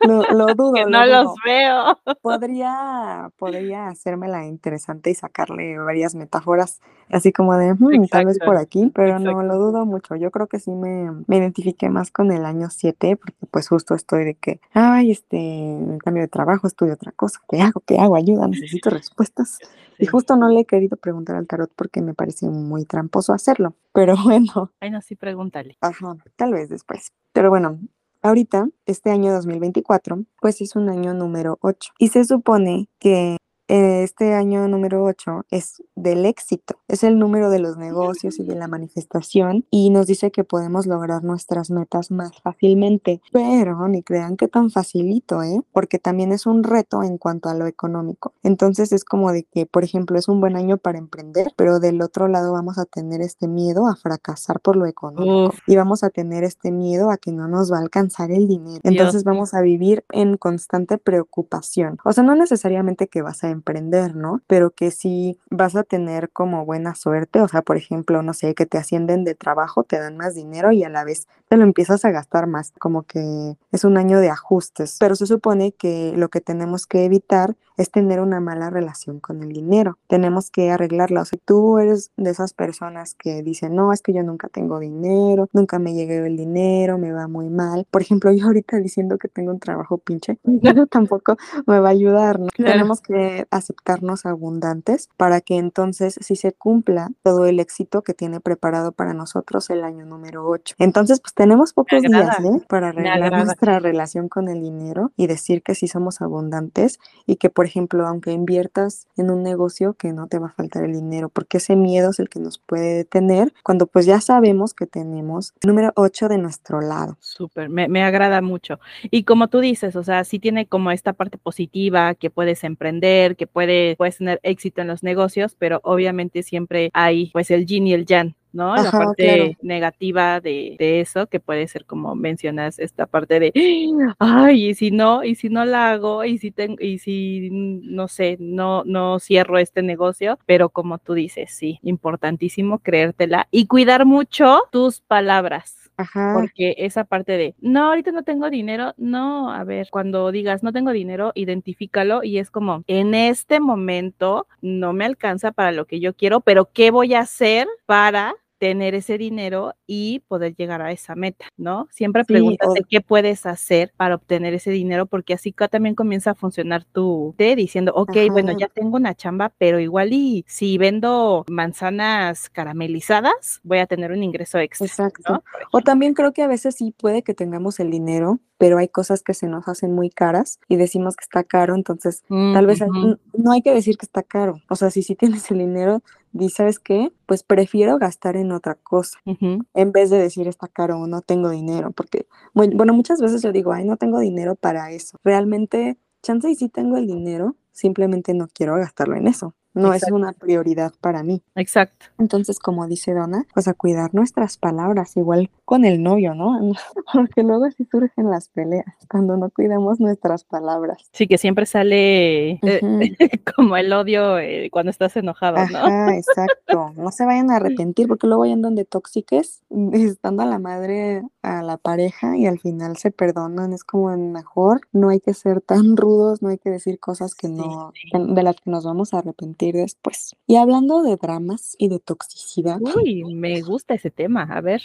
lo, 0.00 0.22
lo 0.32 0.46
dudo. 0.56 0.72
que 0.72 0.86
no 0.86 1.04
los 1.06 1.34
veo. 1.44 1.98
Podría, 2.22 3.30
podría 3.36 3.88
hacérmela 3.88 4.46
interesante 4.46 5.10
y 5.10 5.14
sacarle 5.14 5.78
varias 5.78 6.14
metáforas, 6.14 6.80
así 7.10 7.32
como 7.32 7.56
de, 7.56 7.74
hmm, 7.74 8.06
tal 8.10 8.26
vez 8.26 8.38
por 8.38 8.56
aquí, 8.56 8.90
pero 8.94 9.18
no, 9.18 9.42
lo 9.42 9.56
dudo 9.56 9.86
mucho. 9.86 10.16
Yo 10.16 10.30
creo 10.30 10.46
que 10.48 10.58
sí 10.58 10.72
me, 10.72 11.10
me 11.26 11.36
identifiqué 11.36 11.88
más 11.90 12.10
con 12.10 12.32
el 12.32 12.44
año 12.44 12.70
7, 12.70 13.16
porque 13.16 13.46
pues 13.50 13.68
justo 13.68 13.94
estoy 13.94 14.24
de 14.24 14.34
que, 14.34 14.60
ay, 14.72 15.10
este, 15.12 15.78
cambio 16.02 16.22
de 16.22 16.28
trabajo, 16.28 16.66
estudio 16.66 16.94
otra 16.94 17.12
cosa, 17.12 17.40
¿qué 17.48 17.60
hago? 17.60 17.80
¿Qué 17.86 17.98
hago? 17.98 18.16
Ayuda, 18.16 18.48
necesito 18.48 18.90
respuestas. 18.90 19.58
Y 19.98 20.06
justo 20.06 20.36
no 20.36 20.48
le 20.48 20.60
he 20.60 20.64
querido 20.64 20.96
preguntar 20.96 21.36
al 21.36 21.46
tarot 21.46 21.70
porque 21.74 22.02
me 22.02 22.14
parece 22.14 22.48
muy 22.48 22.84
tramposo 22.84 23.32
hacerlo. 23.32 23.74
Pero 23.92 24.16
bueno. 24.22 24.72
Ay, 24.80 24.90
no, 24.90 25.00
sí, 25.00 25.16
pregúntale. 25.16 25.76
Ajá, 25.80 26.16
tal 26.36 26.52
vez 26.52 26.68
después. 26.68 27.12
Pero 27.32 27.50
bueno, 27.50 27.78
ahorita, 28.22 28.68
este 28.86 29.10
año 29.10 29.32
2024, 29.32 30.24
pues 30.40 30.60
es 30.60 30.76
un 30.76 30.88
año 30.88 31.14
número 31.14 31.58
8. 31.60 31.92
Y 31.98 32.08
se 32.08 32.24
supone 32.24 32.88
que 32.98 33.36
este 33.68 34.34
año 34.34 34.68
número 34.68 35.04
8 35.04 35.46
es 35.50 35.82
del 35.94 36.26
éxito, 36.26 36.76
es 36.88 37.04
el 37.04 37.18
número 37.18 37.50
de 37.50 37.58
los 37.58 37.76
negocios 37.76 38.38
y 38.38 38.44
de 38.44 38.54
la 38.54 38.68
manifestación 38.68 39.64
y 39.70 39.90
nos 39.90 40.06
dice 40.06 40.30
que 40.30 40.44
podemos 40.44 40.86
lograr 40.86 41.24
nuestras 41.24 41.70
metas 41.70 42.10
más 42.10 42.32
fácilmente, 42.42 43.20
pero 43.32 43.88
ni 43.88 44.02
crean 44.02 44.36
que 44.36 44.48
tan 44.48 44.70
facilito, 44.70 45.42
¿eh? 45.42 45.60
Porque 45.72 45.98
también 45.98 46.32
es 46.32 46.46
un 46.46 46.62
reto 46.62 47.02
en 47.02 47.18
cuanto 47.18 47.48
a 47.48 47.54
lo 47.54 47.66
económico. 47.66 48.32
Entonces 48.42 48.92
es 48.92 49.04
como 49.04 49.32
de 49.32 49.44
que, 49.44 49.66
por 49.66 49.84
ejemplo, 49.84 50.18
es 50.18 50.28
un 50.28 50.40
buen 50.40 50.56
año 50.56 50.76
para 50.76 50.98
emprender, 50.98 51.52
pero 51.56 51.80
del 51.80 52.02
otro 52.02 52.28
lado 52.28 52.52
vamos 52.52 52.78
a 52.78 52.84
tener 52.84 53.20
este 53.20 53.48
miedo 53.48 53.86
a 53.86 53.96
fracasar 53.96 54.60
por 54.60 54.76
lo 54.76 54.86
económico 54.86 55.54
y 55.66 55.76
vamos 55.76 56.04
a 56.04 56.10
tener 56.10 56.44
este 56.44 56.70
miedo 56.70 57.10
a 57.10 57.16
que 57.16 57.32
no 57.32 57.48
nos 57.48 57.72
va 57.72 57.78
a 57.78 57.80
alcanzar 57.80 58.30
el 58.30 58.46
dinero. 58.46 58.80
Entonces 58.82 59.24
vamos 59.24 59.54
a 59.54 59.62
vivir 59.62 60.04
en 60.12 60.36
constante 60.36 60.98
preocupación. 60.98 61.98
O 62.04 62.12
sea, 62.12 62.24
no 62.24 62.34
necesariamente 62.34 63.08
que 63.08 63.22
vas 63.22 63.42
a 63.44 63.53
emprender, 63.54 64.14
¿no? 64.14 64.42
Pero 64.46 64.70
que 64.70 64.90
sí 64.90 65.38
vas 65.50 65.76
a 65.76 65.82
tener 65.82 66.30
como 66.30 66.66
buena 66.66 66.94
suerte, 66.94 67.40
o 67.40 67.48
sea, 67.48 67.62
por 67.62 67.76
ejemplo, 67.78 68.22
no 68.22 68.34
sé, 68.34 68.54
que 68.54 68.66
te 68.66 68.78
ascienden 68.78 69.24
de 69.24 69.34
trabajo, 69.34 69.84
te 69.84 69.98
dan 69.98 70.16
más 70.18 70.34
dinero 70.34 70.70
y 70.72 70.84
a 70.84 70.90
la 70.90 71.04
vez 71.04 71.26
te 71.48 71.56
lo 71.56 71.64
empiezas 71.64 72.04
a 72.04 72.10
gastar 72.10 72.46
más, 72.46 72.72
como 72.78 73.04
que 73.04 73.56
es 73.72 73.84
un 73.84 73.96
año 73.96 74.20
de 74.20 74.30
ajustes, 74.30 74.96
pero 75.00 75.16
se 75.16 75.26
supone 75.26 75.72
que 75.72 76.12
lo 76.16 76.28
que 76.28 76.40
tenemos 76.40 76.86
que 76.86 77.04
evitar 77.04 77.56
es 77.76 77.90
tener 77.90 78.20
una 78.20 78.40
mala 78.40 78.70
relación 78.70 79.20
con 79.20 79.42
el 79.42 79.52
dinero, 79.52 79.98
tenemos 80.08 80.50
que 80.50 80.70
arreglarla, 80.70 81.22
o 81.22 81.24
sea, 81.24 81.38
tú 81.44 81.78
eres 81.78 82.10
de 82.16 82.30
esas 82.30 82.52
personas 82.52 83.14
que 83.14 83.42
dicen, 83.42 83.74
no, 83.74 83.92
es 83.92 84.02
que 84.02 84.12
yo 84.12 84.22
nunca 84.22 84.48
tengo 84.48 84.78
dinero, 84.78 85.48
nunca 85.52 85.78
me 85.78 85.94
llegue 85.94 86.26
el 86.26 86.36
dinero, 86.36 86.98
me 86.98 87.12
va 87.12 87.28
muy 87.28 87.50
mal, 87.50 87.86
por 87.90 88.02
ejemplo, 88.02 88.32
yo 88.32 88.46
ahorita 88.46 88.78
diciendo 88.78 89.18
que 89.18 89.28
tengo 89.28 89.52
un 89.52 89.60
trabajo 89.60 89.98
pinche, 89.98 90.38
tampoco 90.90 91.36
me 91.66 91.80
va 91.80 91.88
a 91.88 91.92
ayudar, 91.92 92.40
¿no? 92.40 92.48
Tenemos 92.56 93.00
que 93.00 93.46
aceptarnos 93.50 94.26
abundantes 94.26 95.08
para 95.16 95.40
que 95.40 95.56
entonces 95.56 96.16
sí 96.20 96.36
se 96.36 96.52
cumpla 96.52 97.10
todo 97.22 97.46
el 97.46 97.60
éxito 97.60 98.02
que 98.02 98.14
tiene 98.14 98.40
preparado 98.40 98.92
para 98.92 99.14
nosotros 99.14 99.70
el 99.70 99.84
año 99.84 100.04
número 100.06 100.46
8. 100.46 100.76
Entonces, 100.78 101.20
pues 101.20 101.34
tenemos 101.34 101.72
pocos 101.72 102.02
días 102.02 102.40
¿eh? 102.40 102.64
para 102.68 102.88
arreglar 102.88 103.44
nuestra 103.44 103.78
relación 103.78 104.28
con 104.28 104.48
el 104.48 104.60
dinero 104.60 105.12
y 105.16 105.26
decir 105.26 105.62
que 105.62 105.74
sí 105.74 105.88
somos 105.88 106.20
abundantes 106.20 106.98
y 107.26 107.36
que, 107.36 107.50
por 107.50 107.63
ejemplo, 107.64 108.06
aunque 108.06 108.32
inviertas 108.32 109.06
en 109.16 109.30
un 109.30 109.42
negocio, 109.42 109.94
que 109.94 110.12
no 110.12 110.26
te 110.26 110.38
va 110.38 110.48
a 110.48 110.52
faltar 110.52 110.84
el 110.84 110.92
dinero, 110.92 111.28
porque 111.28 111.58
ese 111.58 111.76
miedo 111.76 112.10
es 112.10 112.18
el 112.18 112.28
que 112.28 112.40
nos 112.40 112.58
puede 112.58 112.94
detener 112.96 113.52
cuando 113.62 113.86
pues 113.86 114.06
ya 114.06 114.20
sabemos 114.20 114.74
que 114.74 114.86
tenemos 114.86 115.54
el 115.62 115.68
número 115.68 115.92
8 115.96 116.28
de 116.28 116.38
nuestro 116.38 116.80
lado. 116.80 117.16
Súper, 117.20 117.68
me, 117.68 117.88
me 117.88 118.02
agrada 118.02 118.40
mucho. 118.42 118.78
Y 119.04 119.24
como 119.24 119.48
tú 119.48 119.60
dices, 119.60 119.96
o 119.96 120.02
sea, 120.02 120.24
sí 120.24 120.38
tiene 120.38 120.66
como 120.66 120.90
esta 120.90 121.12
parte 121.12 121.38
positiva 121.38 122.14
que 122.14 122.30
puedes 122.30 122.64
emprender, 122.64 123.36
que 123.36 123.46
puede, 123.46 123.96
puedes 123.96 124.18
tener 124.18 124.40
éxito 124.42 124.80
en 124.80 124.88
los 124.88 125.02
negocios, 125.02 125.56
pero 125.58 125.80
obviamente 125.82 126.42
siempre 126.42 126.90
hay 126.92 127.30
pues 127.32 127.50
el 127.50 127.66
yin 127.66 127.86
y 127.86 127.94
el 127.94 128.06
yang, 128.06 128.34
¿no? 128.54 128.74
la 128.76 128.90
parte 128.90 129.58
negativa 129.60 130.40
de, 130.40 130.76
de, 130.78 131.00
eso, 131.00 131.26
que 131.26 131.40
puede 131.40 131.66
ser 131.66 131.84
como 131.84 132.14
mencionas, 132.14 132.78
esta 132.78 133.06
parte 133.06 133.40
de, 133.40 133.52
ay, 134.18 134.68
y 134.68 134.74
si 134.74 134.90
no, 134.90 135.24
y 135.24 135.34
si 135.34 135.48
no 135.48 135.64
la 135.64 135.90
hago, 135.90 136.24
y 136.24 136.38
si 136.38 136.50
tengo, 136.50 136.76
y 136.80 136.98
si, 136.98 137.50
no 137.50 138.08
sé, 138.08 138.36
no, 138.38 138.84
no 138.84 139.18
cierro 139.18 139.58
este 139.58 139.82
negocio, 139.82 140.38
pero 140.46 140.68
como 140.68 140.98
tú 140.98 141.14
dices, 141.14 141.50
sí, 141.50 141.80
importantísimo 141.82 142.78
creértela 142.78 143.48
y 143.50 143.66
cuidar 143.66 144.06
mucho 144.06 144.62
tus 144.70 145.00
palabras. 145.00 145.80
Ajá. 145.96 146.32
Porque 146.34 146.74
esa 146.78 147.04
parte 147.04 147.36
de, 147.36 147.54
no, 147.60 147.84
ahorita 147.88 148.10
no 148.10 148.24
tengo 148.24 148.50
dinero, 148.50 148.94
no, 148.96 149.52
a 149.52 149.62
ver, 149.62 149.88
cuando 149.92 150.32
digas 150.32 150.64
no 150.64 150.72
tengo 150.72 150.90
dinero, 150.90 151.30
identifícalo 151.36 152.24
y 152.24 152.38
es 152.38 152.50
como, 152.50 152.82
en 152.88 153.14
este 153.14 153.60
momento 153.60 154.48
no 154.60 154.92
me 154.92 155.04
alcanza 155.04 155.52
para 155.52 155.70
lo 155.70 155.86
que 155.86 156.00
yo 156.00 156.14
quiero, 156.14 156.40
pero 156.40 156.68
¿qué 156.72 156.90
voy 156.90 157.14
a 157.14 157.20
hacer 157.20 157.68
para 157.86 158.34
tener 158.64 158.94
ese 158.94 159.18
dinero 159.18 159.74
y 159.86 160.20
poder 160.20 160.56
llegar 160.56 160.80
a 160.80 160.90
esa 160.90 161.14
meta, 161.14 161.44
¿no? 161.58 161.86
Siempre 161.90 162.24
pregúntate 162.24 162.82
qué 162.88 163.02
puedes 163.02 163.44
hacer 163.44 163.92
para 163.94 164.14
obtener 164.14 164.54
ese 164.54 164.70
dinero, 164.70 165.04
porque 165.04 165.34
así 165.34 165.52
también 165.52 165.94
comienza 165.94 166.30
a 166.30 166.34
funcionar 166.34 166.82
tu 166.82 167.34
te 167.36 167.56
diciendo, 167.56 167.92
ok, 167.94 168.16
bueno, 168.30 168.56
ya 168.58 168.68
tengo 168.68 168.96
una 168.96 169.14
chamba, 169.14 169.52
pero 169.58 169.80
igual 169.80 170.14
y 170.14 170.46
si 170.48 170.78
vendo 170.78 171.44
manzanas 171.46 172.48
caramelizadas, 172.48 173.60
voy 173.64 173.80
a 173.80 173.86
tener 173.86 174.12
un 174.12 174.22
ingreso 174.22 174.58
extra. 174.58 174.86
Exacto. 174.86 175.44
O 175.70 175.82
también 175.82 176.14
creo 176.14 176.32
que 176.32 176.42
a 176.42 176.48
veces 176.48 176.76
sí 176.76 176.94
puede 176.96 177.22
que 177.22 177.34
tengamos 177.34 177.80
el 177.80 177.90
dinero, 177.90 178.40
pero 178.56 178.78
hay 178.78 178.88
cosas 178.88 179.22
que 179.22 179.34
se 179.34 179.46
nos 179.46 179.68
hacen 179.68 179.92
muy 179.92 180.08
caras 180.08 180.58
y 180.68 180.76
decimos 180.76 181.16
que 181.16 181.24
está 181.24 181.44
caro, 181.44 181.74
entonces 181.74 182.22
tal 182.30 182.66
vez 182.66 182.80
no 182.80 183.52
hay 183.52 183.60
que 183.60 183.74
decir 183.74 183.98
que 183.98 184.06
está 184.06 184.22
caro. 184.22 184.62
O 184.70 184.74
sea, 184.74 184.90
si 184.90 185.02
sí 185.02 185.16
tienes 185.16 185.50
el 185.50 185.58
dinero, 185.58 186.02
di, 186.34 186.50
¿sabes 186.50 186.78
qué? 186.78 187.12
Pues 187.24 187.42
prefiero 187.42 187.96
gastar 187.98 188.36
en 188.36 188.52
otra 188.52 188.74
cosa 188.74 189.18
en 189.24 189.92
vez 189.92 190.10
de 190.10 190.18
decir 190.18 190.46
está 190.48 190.68
caro 190.68 190.98
o 190.98 191.06
no 191.06 191.22
tengo 191.22 191.48
dinero, 191.48 191.92
porque, 191.92 192.26
bueno, 192.52 192.92
muchas 192.92 193.20
veces 193.20 193.40
yo 193.40 193.52
digo, 193.52 193.72
ay, 193.72 193.84
no 193.84 193.96
tengo 193.96 194.18
dinero 194.18 194.54
para 194.54 194.90
eso. 194.90 195.16
Realmente, 195.24 195.96
chance 196.22 196.50
y 196.50 196.54
sí 196.54 196.68
tengo 196.68 196.98
el 196.98 197.06
dinero, 197.06 197.56
simplemente 197.72 198.34
no 198.34 198.48
quiero 198.52 198.76
gastarlo 198.76 199.16
en 199.16 199.28
eso 199.28 199.54
no 199.74 199.92
es 199.92 200.04
una 200.10 200.32
prioridad 200.32 200.92
para 201.00 201.22
mí. 201.22 201.42
Exacto. 201.56 202.06
Entonces, 202.18 202.58
como 202.58 202.86
dice 202.86 203.12
Donna, 203.12 203.44
pues 203.52 203.68
a 203.68 203.74
cuidar 203.74 204.14
nuestras 204.14 204.56
palabras, 204.56 205.16
igual 205.16 205.50
con 205.64 205.84
el 205.84 206.02
novio, 206.02 206.34
¿no? 206.34 206.58
Porque 207.12 207.42
luego 207.42 207.64
así 207.64 207.84
surgen 207.90 208.30
las 208.30 208.48
peleas, 208.48 208.86
cuando 209.08 209.36
no 209.36 209.50
cuidamos 209.50 210.00
nuestras 210.00 210.44
palabras. 210.44 210.98
Sí, 211.12 211.26
que 211.26 211.38
siempre 211.38 211.66
sale 211.66 212.52
eh, 212.52 212.60
como 213.56 213.76
el 213.76 213.92
odio 213.92 214.38
eh, 214.38 214.68
cuando 214.70 214.90
estás 214.90 215.16
enojado, 215.16 215.56
¿no? 215.56 215.78
Ajá, 215.78 216.16
exacto. 216.16 216.92
No 216.96 217.10
se 217.10 217.24
vayan 217.24 217.50
a 217.50 217.56
arrepentir, 217.56 218.06
porque 218.06 218.26
luego 218.26 218.42
vayan 218.42 218.62
donde 218.62 218.84
tóxiques, 218.84 219.62
estando 219.92 220.42
a 220.42 220.46
la 220.46 220.58
madre 220.58 221.22
a 221.42 221.62
la 221.62 221.76
pareja 221.76 222.36
y 222.36 222.46
al 222.46 222.58
final 222.58 222.96
se 222.96 223.10
perdonan. 223.10 223.72
Es 223.72 223.84
como 223.84 224.16
mejor, 224.16 224.82
no 224.92 225.10
hay 225.10 225.20
que 225.20 225.34
ser 225.34 225.60
tan 225.60 225.96
rudos, 225.96 226.42
no 226.42 226.48
hay 226.48 226.58
que 226.58 226.70
decir 226.70 226.98
cosas 226.98 227.34
que 227.34 227.48
no, 227.48 227.92
de 228.12 228.42
las 228.42 228.56
que 228.56 228.70
nos 228.70 228.84
vamos 228.84 229.12
a 229.12 229.18
arrepentir 229.18 229.63
después. 229.72 230.36
Y 230.46 230.56
hablando 230.56 231.02
de 231.02 231.16
dramas 231.16 231.74
y 231.78 231.88
de 231.88 231.98
toxicidad. 231.98 232.78
Uy, 232.80 233.24
me 233.34 233.60
gusta 233.62 233.94
ese 233.94 234.10
tema. 234.10 234.42
A 234.42 234.60
ver. 234.60 234.82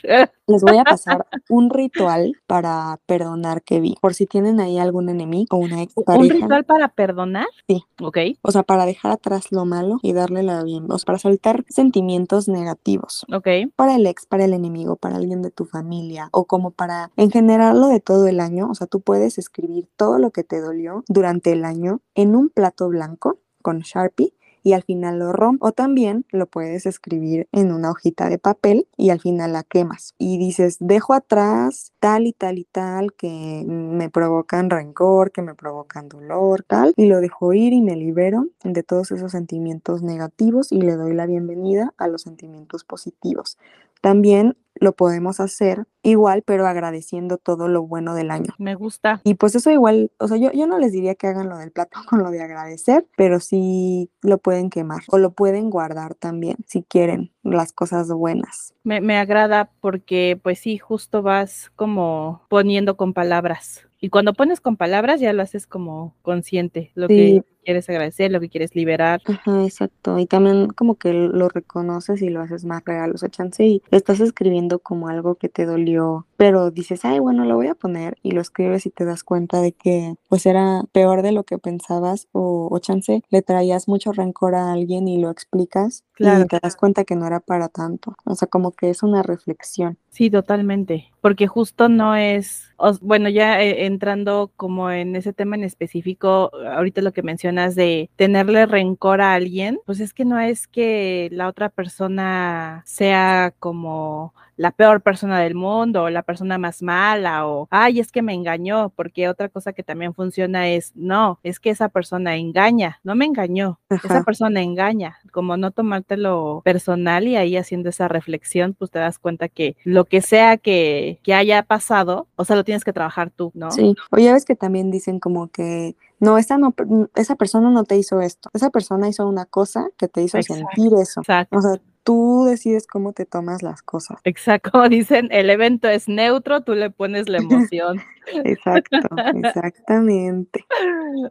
Les 0.48 0.62
voy 0.62 0.78
a 0.78 0.84
pasar 0.86 1.26
un 1.50 1.70
ritual 1.70 2.34
para 2.48 3.00
perdonar 3.06 3.62
que 3.64 3.80
vi. 3.80 3.96
Por 4.02 4.14
si 4.14 4.26
tienen 4.26 4.60
ahí 4.60 4.78
algún 4.78 5.10
enemigo 5.10 5.58
o 5.58 5.58
una 5.58 5.82
ex 5.82 5.94
pareja. 6.06 6.36
¿Un 6.36 6.42
ritual 6.42 6.66
para 6.66 6.90
perdonar? 6.90 7.48
Sí. 7.68 7.84
Ok. 8.02 8.18
O 8.42 8.52
sea, 8.52 8.64
para 8.64 8.86
dejar 8.86 9.12
atrás 9.12 9.52
lo 9.52 9.66
malo 9.66 10.00
y 10.02 10.14
darle 10.14 10.44
la 10.44 10.64
bien. 10.64 10.92
O 10.92 10.98
sea, 10.98 11.06
para 11.06 11.20
soltar 11.20 11.66
sentimientos 11.70 12.48
negativos. 12.48 13.26
Ok. 13.34 13.48
Para 13.76 13.96
el 13.96 14.06
ex, 14.06 14.26
para 14.26 14.46
el 14.46 14.54
enemigo, 14.54 14.96
para 14.96 15.18
alguien 15.18 15.42
de 15.42 15.52
tu 15.52 15.66
familia 15.66 16.30
o 16.32 16.46
como 16.46 16.72
para 16.72 17.12
en 17.18 17.32
general 17.32 17.80
lo 17.80 17.88
de 17.88 18.00
todo 18.00 18.28
el 18.28 18.40
año. 18.40 18.70
O 18.70 18.76
sea, 18.76 18.88
tú 18.88 19.02
puedes 19.02 19.38
escribir 19.38 19.88
todo 19.96 20.20
lo 20.20 20.32
que 20.32 20.44
te 20.44 20.62
dolió 20.62 21.04
durante 21.08 21.52
el 21.52 21.66
año 21.66 22.02
en 22.16 22.36
un 22.36 22.50
plato 22.50 22.90
blanco 22.90 23.40
con 23.62 23.80
Sharpie 23.80 24.34
y 24.70 24.74
al 24.74 24.84
final 24.84 25.18
lo 25.18 25.34
rompes. 25.34 25.68
O 25.68 25.72
también 25.72 26.26
lo 26.30 26.46
puedes 26.46 26.86
escribir 26.86 27.48
en 27.52 27.72
una 27.72 27.90
hojita 27.90 28.30
de 28.30 28.38
papel 28.38 28.88
y 28.98 29.10
al 29.10 29.20
final 29.20 29.54
la 29.54 29.64
quemas. 29.64 30.14
Y 30.20 30.38
dices, 30.38 30.78
dejo 30.80 31.14
atrás 31.14 31.92
tal 32.00 32.28
y 32.28 32.34
tal 32.34 32.60
y 32.60 32.66
tal 32.66 33.14
que 33.14 33.66
me 33.68 34.12
provocan 34.12 34.70
rencor, 34.70 35.32
que 35.32 35.42
me 35.42 35.56
provocan 35.56 36.08
dolor, 36.08 36.64
tal. 36.68 36.94
Y 36.98 37.08
lo 37.08 37.20
dejo 37.20 37.54
ir 37.54 37.74
y 37.74 37.82
me 37.82 37.96
libero 37.96 38.46
de 38.64 38.84
todos 38.84 39.12
esos 39.12 39.32
sentimientos 39.32 40.04
negativos 40.04 40.72
y 40.72 40.82
le 40.82 40.96
doy 40.96 41.14
la 41.14 41.26
bienvenida 41.26 41.94
a 41.98 42.08
los 42.08 42.22
sentimientos 42.22 42.84
positivos. 42.84 43.58
También 44.02 44.56
lo 44.80 44.94
podemos 44.94 45.40
hacer 45.40 45.86
igual, 46.04 46.44
pero 46.46 46.66
agradeciendo 46.66 47.38
todo 47.38 47.68
lo 47.68 47.84
bueno 47.84 48.16
del 48.16 48.32
año. 48.32 48.54
Me 48.58 48.76
gusta. 48.76 49.22
Y 49.24 49.36
pues 49.36 49.56
eso 49.56 49.72
igual, 49.72 50.12
o 50.20 50.28
sea, 50.28 50.38
yo, 50.38 50.52
yo 50.52 50.68
no 50.68 50.80
les 50.80 50.92
diría 50.92 51.16
que 51.16 51.28
hagan 51.28 51.50
lo 51.50 51.58
del 51.58 51.72
plato 51.72 52.00
con 52.10 52.24
lo 52.24 52.32
de 52.32 52.42
agradecer, 52.42 53.06
pero 53.18 53.40
sí 53.40 54.10
lo 54.22 54.38
pueden 54.38 54.70
quemar 54.70 55.02
o 55.10 55.18
lo 55.18 55.32
pueden 55.32 55.70
guardar 55.70 56.16
también, 56.16 56.58
si 56.66 56.84
quieren, 56.84 57.34
las 57.44 57.74
cosas 57.74 58.10
buenas. 58.10 58.74
Me, 58.84 59.02
me 59.02 59.18
agrada 59.18 59.72
porque 59.82 60.40
pues 60.42 60.60
sí, 60.60 60.78
justo 60.78 61.22
vas 61.22 61.72
como 61.76 62.44
poniendo 62.50 62.96
con 62.96 63.14
palabras. 63.14 63.89
Y 64.02 64.10
cuando 64.10 64.34
pones 64.34 64.62
con 64.62 64.78
palabras 64.78 65.20
ya 65.20 65.34
lo 65.34 65.42
haces 65.42 65.68
como 65.68 66.16
consciente, 66.22 66.92
lo 66.96 67.08
que 67.08 67.44
quieres 67.66 67.90
agradecer, 67.90 68.32
lo 68.32 68.40
que 68.40 68.50
quieres 68.50 68.74
liberar. 68.74 69.22
Ajá, 69.26 69.64
exacto. 69.64 70.18
Y 70.20 70.26
también 70.26 70.70
como 70.70 70.96
que 70.96 71.12
lo 71.14 71.50
reconoces 71.50 72.22
y 72.22 72.30
lo 72.30 72.42
haces 72.42 72.64
más 72.64 72.84
real. 72.86 73.12
O 73.14 73.18
sea, 73.18 73.30
chance 73.30 73.66
y 73.66 73.82
estás 73.92 74.22
escribiendo 74.22 74.80
como 74.80 75.10
algo 75.10 75.36
que 75.36 75.50
te 75.50 75.66
dolió, 75.66 76.26
pero 76.40 76.72
dices, 76.72 77.04
ay, 77.04 77.20
bueno, 77.20 77.44
lo 77.44 77.58
voy 77.58 77.68
a 77.68 77.76
poner 77.76 78.18
y 78.24 78.32
lo 78.32 78.40
escribes 78.40 78.86
y 78.86 78.92
te 78.92 79.04
das 79.04 79.26
cuenta 79.26 79.60
de 79.60 79.74
que 79.74 80.16
pues 80.30 80.46
era 80.46 80.84
peor 80.94 81.22
de 81.22 81.34
lo 81.34 81.44
que 81.44 81.58
pensabas 81.58 82.30
o, 82.32 82.70
o 82.72 82.80
chance 82.80 83.24
le 83.30 83.42
traías 83.42 83.90
mucho 83.90 84.14
rencor 84.14 84.56
a 84.56 84.72
alguien 84.72 85.10
y 85.10 85.20
lo 85.20 85.32
explicas 85.32 86.06
y 86.18 86.48
te 86.48 86.60
das 86.62 86.76
cuenta 86.76 87.04
que 87.04 87.16
no 87.16 87.28
era 87.28 87.40
para 87.40 87.68
tanto. 87.68 88.16
O 88.26 88.36
sea, 88.36 88.48
como 88.48 88.72
que 88.72 88.90
es 88.90 89.04
una 89.04 89.22
reflexión. 89.22 89.98
Sí, 90.10 90.30
totalmente, 90.30 91.12
porque 91.22 91.48
justo 91.48 91.88
no 91.88 92.16
es, 92.16 92.74
bueno, 93.02 93.30
ya 93.30 93.62
eh, 93.62 93.86
entrando 93.86 94.52
como 94.56 94.92
en 94.92 95.16
ese 95.16 95.34
tema 95.34 95.56
en 95.56 95.64
específico, 95.64 96.52
ahorita 96.74 97.02
lo 97.02 97.14
que 97.14 97.22
mencionas 97.22 97.76
de 97.76 98.10
tenerle 98.16 98.66
rencor 98.66 99.22
a 99.22 99.34
alguien, 99.34 99.80
pues 99.86 100.00
es 100.00 100.14
que 100.14 100.26
no 100.26 100.40
es 100.40 100.68
que 100.68 101.30
la 101.32 101.48
otra 101.48 101.70
persona 101.70 102.84
sea 102.86 103.54
como 103.60 104.34
la 104.60 104.72
peor 104.72 105.02
persona 105.02 105.40
del 105.40 105.56
mundo 105.56 106.04
o 106.04 106.10
la 106.10 106.22
persona 106.22 106.58
más 106.58 106.82
mala 106.82 107.48
o, 107.48 107.70
ay, 107.72 108.02
es 108.02 108.12
que 108.12 108.22
me 108.22 108.34
engañó, 108.34 108.90
porque 108.90 109.30
otra 109.30 109.48
cosa 109.48 109.72
que 109.72 109.84
también 109.84 110.14
funciona 110.14 110.68
es, 110.68 110.92
no, 110.96 111.40
es 111.44 111.62
que 111.62 111.70
esa 111.70 111.88
persona 111.88 112.36
engaña, 112.36 113.00
no 113.06 113.16
me 113.16 113.24
engañó, 113.24 113.80
esa 113.90 114.22
persona 114.26 114.62
engaña, 114.62 115.18
como 115.32 115.56
no 115.56 115.72
tomártelo 115.72 116.62
personal 116.66 117.26
y 117.26 117.38
ahí 117.38 117.56
haciendo 117.56 117.88
esa 117.88 118.10
reflexión, 118.10 118.76
pues 118.78 118.92
te 118.92 119.00
das 119.00 119.18
cuenta 119.18 119.48
que 119.48 119.78
lo 119.86 120.04
que 120.04 120.20
sea 120.20 120.58
que, 120.58 121.22
que 121.24 121.34
haya 121.34 121.64
pasado, 121.64 122.28
o 122.36 122.44
sea, 122.44 122.58
lo 122.58 122.66
tienes 122.66 122.84
que 122.84 122.92
trabajar 122.92 123.30
tú, 123.30 123.54
¿no? 123.54 123.72
Sí, 123.72 123.96
o 124.12 124.18
ya 124.18 124.34
ves 124.34 124.44
que 124.44 124.58
también 124.58 124.92
dicen 124.92 125.22
como 125.22 125.48
que 125.48 125.96
no, 126.20 126.38
esa 126.38 126.58
no, 126.58 126.76
esa 127.16 127.38
persona 127.38 127.70
no 127.70 127.86
te 127.86 127.96
hizo 127.96 128.20
esto, 128.20 128.50
esa 128.52 128.72
persona 128.72 129.08
hizo 129.08 129.26
una 129.26 129.46
cosa 129.46 129.88
que 129.98 130.10
te 130.10 130.22
hizo 130.22 130.42
sentir 130.42 130.92
eso. 131.02 131.22
Exacto. 131.22 131.58
O 131.58 131.62
sea, 131.62 131.80
tú 132.04 132.46
decides 132.48 132.88
cómo 132.88 133.14
te 133.14 133.26
tomas 133.26 133.64
las 133.64 133.82
cosas. 133.82 134.20
Exacto, 134.24 134.72
como 134.72 134.90
dicen, 134.90 135.30
el 135.32 135.50
evento 135.50 135.88
es 135.88 136.08
neutro, 136.08 136.62
tú 136.62 136.74
le 136.74 136.90
pones 136.90 137.30
la 137.30 137.40
emoción. 137.40 138.02
Exacto, 138.44 138.98
exactamente. 139.34 140.64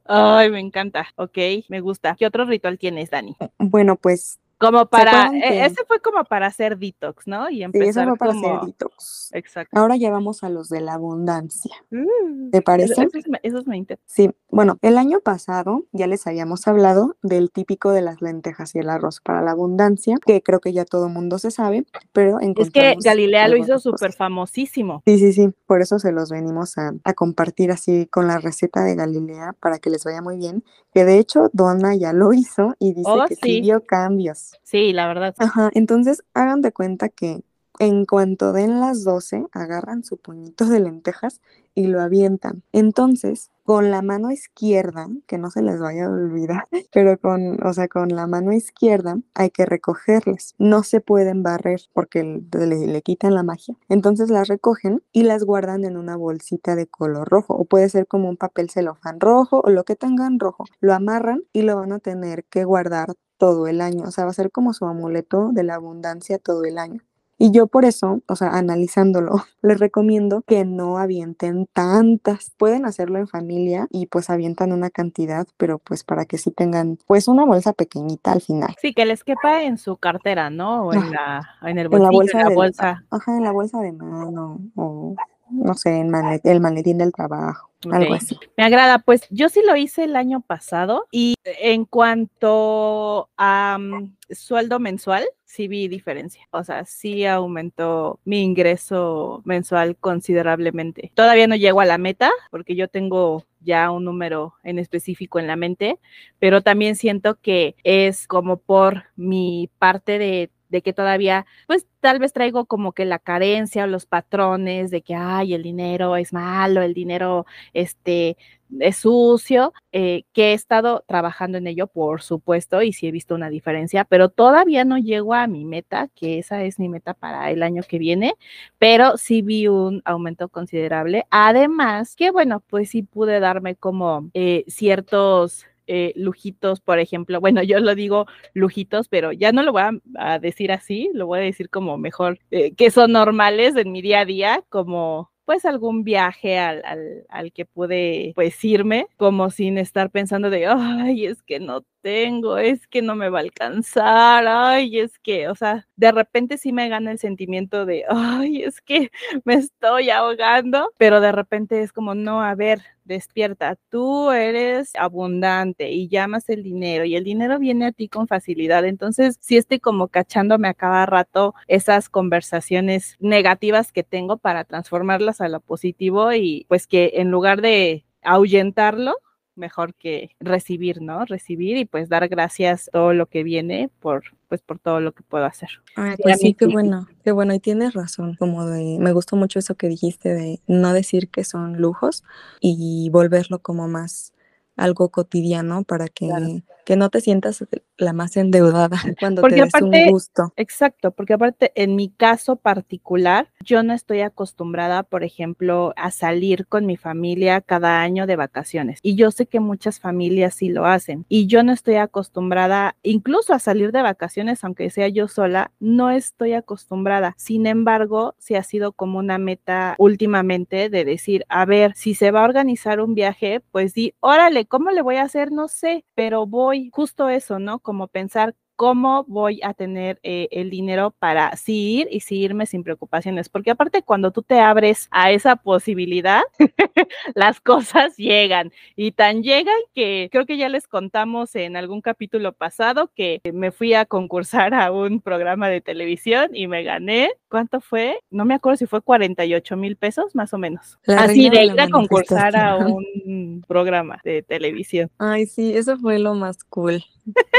Ay, 0.05 0.51
me 0.51 0.59
encanta. 0.59 1.07
Ok, 1.15 1.39
me 1.69 1.81
gusta. 1.81 2.17
¿Qué 2.19 2.27
otro 2.27 2.45
ritual 2.45 2.77
tienes, 2.77 3.11
Dani? 3.11 3.37
Bueno, 3.59 3.95
pues 3.95 4.41
como 4.59 4.87
para, 4.87 5.31
e, 5.33 5.65
ese 5.65 5.85
fue 5.87 6.01
como 6.01 6.25
para 6.25 6.47
hacer 6.47 6.79
detox, 6.79 7.27
¿no? 7.27 7.49
Y 7.49 7.63
empezar 7.63 8.05
sí, 8.05 8.09
fue 8.11 8.19
para 8.19 8.33
hacer 8.33 8.67
detox. 8.67 9.31
Exacto. 9.33 9.79
Ahora 9.79 9.97
ya 9.97 10.11
vamos 10.11 10.43
a 10.43 10.49
los 10.49 10.69
de 10.69 10.81
la 10.81 10.95
abundancia. 10.95 11.75
Mm, 11.91 12.51
¿Te 12.51 12.63
parece? 12.63 13.09
Esos, 13.43 13.67
me, 13.67 13.77
interesan. 13.77 14.05
Sí, 14.07 14.31
bueno, 14.51 14.79
el 14.83 14.99
año 14.99 15.21
pasado 15.21 15.85
ya 15.93 16.07
les 16.07 16.27
habíamos 16.27 16.67
hablado 16.67 17.17
del 17.23 17.51
típico 17.51 17.93
de 17.93 18.03
las 18.03 18.21
lentejas 18.21 18.75
y 18.75 18.81
el 18.81 18.91
arroz 18.91 19.21
para 19.21 19.43
la 19.43 19.53
abundancia, 19.53 20.17
que 20.25 20.43
creo 20.43 20.61
que 20.61 20.73
ya 20.73 20.85
todo 20.85 21.09
mundo 21.09 21.39
se 21.39 21.51
sabe, 21.51 21.85
pero 22.13 22.39
Es 22.41 22.71
que 22.71 22.97
Galilea 23.03 23.49
lo 23.49 23.57
hizo 23.57 23.79
súper 23.79 24.13
famosísimo. 24.13 25.03
Sí, 25.07 25.19
sí, 25.19 25.33
sí, 25.33 25.51
por 25.67 25.83
eso 25.83 25.99
se 25.99 26.13
los 26.13 26.31
venimos 26.31 26.79
a, 26.79 26.93
compartir 27.15 27.73
así 27.73 28.07
con 28.07 28.27
la 28.27 28.39
receta 28.39 28.85
de 28.85 28.95
Galilea 28.95 29.55
para 29.61 29.79
que 29.79 29.91
les 29.91 30.05
vaya 30.05 30.23
muy 30.23 30.37
bien, 30.37 30.63
que 30.95 31.05
de 31.05 31.19
hecho 31.19 31.51
Donna 31.53 31.95
ya 31.95 32.13
lo 32.13 32.33
hizo 32.33 32.75
y 32.79 32.95
dice 32.95 33.11
oh, 33.11 33.25
que 33.27 33.35
sí 33.35 33.61
vio 33.61 33.85
cambios. 33.85 34.48
Sí, 34.63 34.93
la 34.93 35.09
verdad. 35.09 35.35
Ajá, 35.39 35.71
entonces 35.75 36.23
hagan 36.35 36.61
de 36.63 36.73
cuenta 36.73 37.09
que 37.09 37.43
en 37.79 38.07
cuanto 38.07 38.53
den 38.53 38.81
las 38.81 39.05
12, 39.05 39.47
agarran 39.53 40.03
su 40.03 40.17
puñito 40.17 40.65
de 40.67 40.81
lentejas 40.81 41.41
y 41.75 41.87
lo 41.87 42.01
avientan. 42.01 42.65
Entonces, 42.73 43.51
con 43.63 43.91
la 43.91 44.03
mano 44.03 44.33
izquierda, 44.33 45.09
que 45.27 45.39
no 45.39 45.51
se 45.51 45.63
les 45.63 45.79
vaya 45.79 46.07
a 46.07 46.11
olvidar, 46.11 46.65
pero 46.93 47.19
con, 47.19 47.65
o 47.65 47.73
sea, 47.73 47.87
con 47.87 48.09
la 48.09 48.27
mano 48.27 48.53
izquierda 48.53 49.19
hay 49.35 49.51
que 49.51 49.65
recogerlas. 49.65 50.55
No 50.59 50.83
se 50.83 51.01
pueden 51.01 51.43
barrer 51.43 51.83
porque 51.93 52.25
le, 52.25 52.87
le, 52.87 53.03
quitan 53.03 53.35
la 53.35 53.45
magia. 53.45 53.77
Entonces 53.89 54.31
las 54.31 54.49
recogen 54.49 55.03
y 55.13 55.23
las 55.23 55.45
guardan 55.45 55.85
en 55.85 55.97
una 55.97 56.17
bolsita 56.17 56.75
de 56.75 56.87
color 56.87 57.29
rojo 57.29 57.55
o 57.55 57.65
puede 57.65 57.89
ser 57.89 58.09
como 58.09 58.29
un 58.29 58.37
papel 58.37 58.71
celofán 58.71 59.21
rojo 59.21 59.61
o 59.65 59.71
lo 59.71 59.85
que 59.85 59.95
tengan 59.95 60.41
rojo. 60.41 60.65
Lo 60.81 60.95
amarran 60.95 61.43
y 61.53 61.63
lo 61.63 61.77
van 61.77 61.93
a 61.93 61.99
tener 62.01 62.45
que 62.45 62.65
guardar 62.65 63.15
todo 63.39 63.67
el 63.69 63.81
año, 63.81 64.05
o 64.05 64.11
sea, 64.11 64.25
va 64.25 64.31
a 64.31 64.35
ser 64.35 64.51
como 64.51 64.75
su 64.75 64.85
amuleto 64.85 65.51
de 65.53 65.63
la 65.63 65.77
abundancia 65.77 66.39
todo 66.39 66.65
el 66.65 66.79
año. 66.79 67.01
Y 67.41 67.53
yo 67.53 67.69
por 67.69 67.85
eso, 67.85 68.21
o 68.27 68.35
sea, 68.35 68.49
analizándolo, 68.49 69.31
les 69.63 69.79
recomiendo 69.79 70.43
que 70.43 70.65
no 70.65 70.99
avienten 70.99 71.67
tantas. 71.73 72.53
Pueden 72.59 72.85
hacerlo 72.85 73.19
en 73.19 73.29
familia 73.29 73.87
y 73.91 74.07
pues 74.07 74.29
avientan 74.29 74.73
una 74.73 74.91
cantidad, 74.91 75.47
pero 75.57 75.79
pues 75.79 76.03
para 76.03 76.25
que 76.25 76.37
sí 76.37 76.51
tengan 76.51 76.99
pues 77.07 77.29
una 77.29 77.45
bolsa 77.45 77.73
pequeñita 77.73 78.33
al 78.33 78.41
final. 78.41 78.75
Sí, 78.83 78.93
que 78.93 79.07
les 79.07 79.23
quepa 79.23 79.63
en 79.63 79.79
su 79.79 79.97
cartera, 79.97 80.51
¿no? 80.51 80.87
O 80.87 80.93
en 80.93 81.13
la, 81.13 81.49
en 81.63 81.79
el 81.79 81.89
bolsillo, 81.89 82.41
en 82.41 82.49
la 82.49 82.55
bolsa. 82.55 83.05
ajá, 83.09 83.37
en 83.37 83.45
la 83.45 83.53
bolsa 83.53 83.79
de 83.81 83.93
mano 83.93 84.59
o 84.75 85.15
no 85.51 85.75
sé, 85.75 86.01
el, 86.01 86.13
el 86.45 86.61
maletín 86.61 86.99
del 86.99 87.13
trabajo, 87.13 87.68
algo 87.91 88.15
así. 88.15 88.37
Me 88.57 88.65
agrada, 88.65 88.99
pues 88.99 89.27
yo 89.31 89.49
sí 89.49 89.63
lo 89.65 89.77
hice 89.77 90.05
el 90.05 90.17
año 90.17 90.41
pasado 90.41 91.07
y 91.11 91.35
en 91.45 91.85
cuanto 91.85 93.31
a 93.37 93.79
mm, 93.79 94.17
sueldo 94.31 94.81
mensual, 94.81 95.25
sí 95.45 95.69
vi 95.69 95.89
diferencia, 95.89 96.47
o 96.51 96.63
sea, 96.63 96.85
sí 96.85 97.25
aumentó 97.25 98.21
mi 98.25 98.43
ingreso 98.43 99.43
mensual 99.45 99.97
considerablemente. 99.97 101.11
Todavía 101.15 101.47
no 101.47 101.57
llego 101.57 101.81
a 101.81 101.87
la 101.87 101.99
meta 101.99 102.31
porque 102.51 102.75
yo 102.75 102.89
tengo 102.89 103.45
ya 103.61 103.91
un 103.91 104.05
número 104.05 104.55
en 104.63 104.79
específico 104.79 105.39
en 105.39 105.47
la 105.47 105.57
mente, 105.57 105.99
pero 106.39 106.63
también 106.63 106.97
siento 106.97 107.37
que 107.41 107.77
es 107.85 108.27
como 108.27 108.59
por 108.59 109.05
mi 109.17 109.71
parte 109.79 110.19
de 110.19 110.51
de 110.69 110.83
que 110.83 110.93
todavía, 110.93 111.47
pues 111.67 111.87
tal 112.01 112.19
vez 112.19 112.33
traigo 112.33 112.67
como 112.67 112.93
que 112.93 113.05
la 113.05 113.19
carencia 113.19 113.85
o 113.85 113.87
los 113.87 114.07
patrones 114.07 114.91
de 114.91 115.03
que, 115.03 115.15
ay, 115.15 115.55
el 115.55 115.63
dinero 115.63 116.17
es 116.17 116.33
malo, 116.33 116.83
el 116.83 116.95
dinero, 116.95 117.47
este, 117.73 118.37
es 118.81 118.99
sucio, 118.99 119.73
eh, 119.93 120.25
que 120.33 120.51
he 120.51 120.53
estado 120.53 121.05
trabajando 121.07 121.59
en 121.59 121.67
ello, 121.67 121.87
por 121.87 122.23
supuesto, 122.23 122.83
y 122.83 122.93
sí 122.93 123.07
he 123.09 123.11
visto 123.13 123.35
una 123.35 123.51
diferencia, 123.51 124.05
pero 124.05 124.29
todavía 124.29 124.85
no 124.85 124.99
llego 124.99 125.35
a 125.35 125.47
mi 125.47 125.65
meta, 125.65 126.09
que 126.15 126.39
esa 126.39 126.63
es 126.65 126.79
mi 126.79 126.89
meta 126.89 127.15
para 127.15 127.51
el 127.51 127.63
año 127.63 127.83
que 127.89 127.99
viene, 127.99 128.35
pero 128.79 129.17
sí 129.17 129.43
vi 129.43 129.69
un 129.69 130.03
aumento 130.05 130.49
considerable. 130.49 131.27
Además, 131.31 132.15
que 132.17 132.31
bueno, 132.31 132.61
pues 132.61 132.91
sí 132.91 133.03
pude 133.03 133.41
darme 133.41 133.77
como 133.77 134.31
eh, 134.35 134.65
ciertos 134.69 135.67
eh, 135.89 136.13
lujitos, 136.17 136.81
por 136.81 136.99
ejemplo, 136.99 137.41
bueno, 137.41 137.63
yo 137.63 137.81
lo 137.81 137.95
digo 137.95 138.27
lujitos, 138.55 139.09
pero 139.09 139.33
ya 139.33 139.53
no 139.53 139.63
lo 139.63 139.73
voy 139.73 139.83
a, 140.17 140.39
decir 140.39 140.71
así, 140.71 141.11
lo 141.15 141.27
voy 141.27 141.41
a 141.41 141.43
decir 141.43 141.71
como 141.71 141.99
mejor, 141.99 142.39
eh, 142.51 142.75
que 142.75 142.91
son 142.91 143.13
normales 143.13 143.75
en 143.77 143.91
mi 143.91 144.03
día 144.03 144.21
a 144.21 144.25
día, 144.25 144.65
como 144.69 145.33
pues 145.45 145.65
algún 145.65 146.05
viaje 146.05 146.59
al, 146.59 146.83
al, 146.85 147.25
al, 147.31 147.53
que 147.55 147.65
pude 147.65 148.33
pues 148.35 148.63
irme, 148.63 149.07
como 149.17 149.49
sin 149.49 149.79
estar 149.79 150.11
pensando 150.11 150.51
de, 150.51 150.67
ay, 150.67 151.25
es 151.25 151.43
que 151.43 151.59
no 151.59 151.87
tengo, 152.09 152.57
es 152.57 152.87
que 152.87 153.03
no 153.03 153.15
me 153.15 153.29
va 153.29 153.41
a 153.41 153.43
alcanzar, 153.43 154.47
ay, 154.49 154.99
es 154.99 155.19
que, 155.19 155.47
o 155.49 155.55
sea, 155.55 155.87
de 155.97 156.11
repente 156.11 156.57
sí 156.57 156.73
me 156.73 156.89
gana 156.89 157.11
el 157.11 157.19
sentimiento 157.19 157.85
de, 157.85 158.07
ay, 158.09 158.63
es 158.63 158.81
que 158.81 159.11
me 159.45 159.53
estoy 159.55 160.09
ahogando, 160.09 160.91
pero 160.97 161.21
de 161.21 161.33
repente 161.33 161.83
es 161.83 161.93
como, 161.93 162.15
no, 162.15 162.43
a 162.43 162.55
ver, 162.55 162.81
despierta, 163.05 163.77
tú 163.91 164.31
eres 164.31 164.93
abundante 164.95 165.91
y 165.91 166.09
llamas 166.09 166.49
el 166.49 166.63
dinero 166.63 167.05
y 167.05 167.15
el 167.15 167.25
dinero 167.25 167.59
viene 167.59 167.85
a 167.85 167.93
ti 167.93 168.09
con 168.09 168.27
facilidad. 168.27 168.87
Entonces, 168.87 169.37
sí 169.41 169.59
estoy 169.59 169.79
como 169.79 170.09
cachándome 170.09 170.69
a 170.69 170.75
cada 170.75 171.05
rato 171.05 171.55
esas 171.67 172.09
conversaciones 172.09 173.17
negativas 173.21 173.93
que 173.93 174.03
tengo 174.03 174.39
para 174.39 174.65
transformarlas 174.65 175.43
a 175.43 175.49
lo 175.49 175.61
positivo 175.61 176.33
y 176.33 176.65
pues 176.69 176.87
que 176.87 177.13
en 177.17 177.31
lugar 177.31 177.61
de 177.61 178.07
ahuyentarlo, 178.23 179.15
mejor 179.59 179.95
que 179.95 180.31
recibir, 180.41 181.03
¿no? 181.03 181.25
Recibir 181.25 181.77
y 181.77 181.85
pues 181.85 182.09
dar 182.09 182.29
gracias 182.29 182.89
todo 182.93 183.13
lo 183.13 183.27
que 183.27 183.43
viene 183.43 183.91
por 184.01 184.25
pues 184.49 184.63
por 184.63 184.79
todo 184.79 185.01
lo 185.01 185.13
que 185.13 185.23
puedo 185.23 185.45
hacer. 185.45 185.69
Ay, 185.95 186.17
pues 186.23 186.39
sí, 186.41 186.55
qué 186.55 186.67
bueno, 186.67 187.07
qué 187.23 187.33
bueno, 187.33 187.53
y 187.53 187.61
tienes 187.61 187.93
razón, 187.93 188.35
como 188.37 188.67
de, 188.67 188.97
me 188.99 189.13
gustó 189.13 189.37
mucho 189.37 189.59
eso 189.59 189.75
que 189.75 189.89
dijiste 189.89 190.35
de 190.35 190.61
no 190.67 190.95
decir 190.95 191.29
que 191.29 191.45
son 191.45 191.77
lujos 191.77 192.25
y 192.61 193.11
volverlo 193.11 193.59
como 193.59 193.89
más 193.89 194.33
algo 194.77 195.11
cotidiano 195.11 195.83
para 195.83 196.09
que, 196.09 196.63
que 196.89 196.97
no 196.97 197.11
te 197.11 197.21
sientas 197.21 197.63
la 197.99 198.15
más 198.15 198.35
endeudada 198.39 198.97
cuando 199.21 199.43
te 199.43 199.57
des 199.57 199.75
un 199.83 199.93
gusto. 200.11 200.55
Exacto, 200.57 201.11
porque 201.11 201.35
aparte 201.35 201.71
en 201.75 201.97
mi 201.97 202.09
caso 202.09 202.57
particular, 202.57 203.51
yo 203.63 203.83
no 203.83 203.93
estoy 203.93 204.23
acostumbrada, 204.23 205.03
por 205.03 205.23
ejemplo, 205.23 205.93
a 205.97 206.11
salir 206.11 206.67
con 206.67 206.87
mi 206.87 206.97
familia 206.97 207.61
cada 207.61 208.01
año 208.01 208.27
de 208.27 208.37
vacaciones. 208.37 209.01
Y 209.03 209.17
yo 209.17 209.31
sé 209.33 209.45
que 209.45 209.61
muchas 209.61 210.01
familias 210.01 210.55
sí 210.55 210.71
lo 210.71 210.87
hacen. 210.87 211.27
Y 211.29 211.47
yo 211.47 211.63
no 211.63 211.73
estoy 211.73 211.97
acostumbrada 211.97 212.97
incluso 213.03 213.53
a 213.53 213.59
salir 213.59 213.93
de 213.93 214.01
vacaciones, 214.01 214.65
aunque 214.65 214.89
sea 214.89 215.09
yo 215.09 215.29
sola, 215.29 215.73
no 215.81 216.09
estoy 216.09 216.55
acostumbrada. 216.55 217.35
Sin 217.37 217.67
embargo, 217.67 218.35
sí 218.39 218.55
ha 218.55 218.63
sido 218.63 218.93
como 218.93 219.19
una 219.19 219.37
meta 219.37 219.95
últimamente 219.99 220.89
de 220.89 221.05
decir, 221.05 221.45
a 221.51 221.67
ver, 221.67 221.95
si 221.97 222.15
se 222.15 222.31
va 222.31 222.41
a 222.41 222.49
organizar 222.49 223.03
un 223.03 223.15
viaje, 223.15 223.61
pues 223.73 223.93
di, 223.93 224.15
órale, 224.21 224.65
¿cómo 224.65 224.91
le 224.91 225.03
voy 225.03 225.17
a 225.17 225.25
hacer? 225.25 225.53
No 225.53 225.69
sé, 225.69 226.07
pero 226.15 226.47
voy 226.47 226.78
justo 226.93 227.29
eso, 227.29 227.59
¿no? 227.59 227.81
Como 227.81 228.09
pensar 228.09 228.55
cómo 228.79 229.25
voy 229.27 229.61
a 229.65 229.75
tener 229.75 230.21
eh, 230.23 230.47
el 230.53 230.71
dinero 230.71 231.13
para 231.19 231.57
sí 231.57 231.97
ir 231.97 232.09
y 232.13 232.21
sí 232.21 232.37
irme 232.37 232.65
sin 232.65 232.85
preocupaciones, 232.85 233.49
porque 233.49 233.73
aparte 233.73 234.03
cuando 234.03 234.31
tú 234.31 234.43
te 234.43 234.61
abres 234.61 235.09
a 235.11 235.33
esa 235.33 235.57
posibilidad, 235.57 236.43
las 237.35 237.61
cosas 237.61 238.17
llegan 238.17 238.71
y 238.95 239.11
tan 239.11 239.43
llegan 239.43 239.75
que 239.97 240.29
creo 240.31 240.47
que 240.47 240.57
ya 240.57 240.69
les 240.69 240.87
contamos 240.87 241.57
en 241.57 241.77
algún 241.77 242.01
capítulo 242.01 242.53
pasado 242.53 243.11
que 243.17 243.41
me 243.53 243.73
fui 243.73 243.95
a 243.95 244.07
concursar 244.07 244.73
a 244.75 244.93
un 244.93 245.21
programa 245.21 245.69
de 245.69 245.81
televisión 245.81 246.55
y 246.55 246.69
me 246.69 246.85
gané, 246.85 247.33
¿cuánto 247.49 247.81
fue? 247.81 248.21
No 248.31 248.45
me 248.45 248.55
acuerdo 248.55 248.77
si 248.77 248.87
fue 248.87 249.01
48 249.03 249.77
mil 249.77 249.97
pesos 249.97 250.37
más 250.37 250.55
o 250.55 250.59
menos. 250.59 251.01
Así 251.09 251.51
de 251.51 251.65
ir 251.65 251.81
a 251.81 251.89
concursar 251.89 252.55
a 252.57 252.77
un 252.77 253.65
programa 253.67 254.21
de 254.23 254.45
televisión. 254.45 255.11
Ay, 255.19 255.47
sí, 255.47 255.75
eso 255.75 255.99
fue 255.99 256.21
lo 256.21 256.35
más 256.35 256.63
cool. 256.63 257.03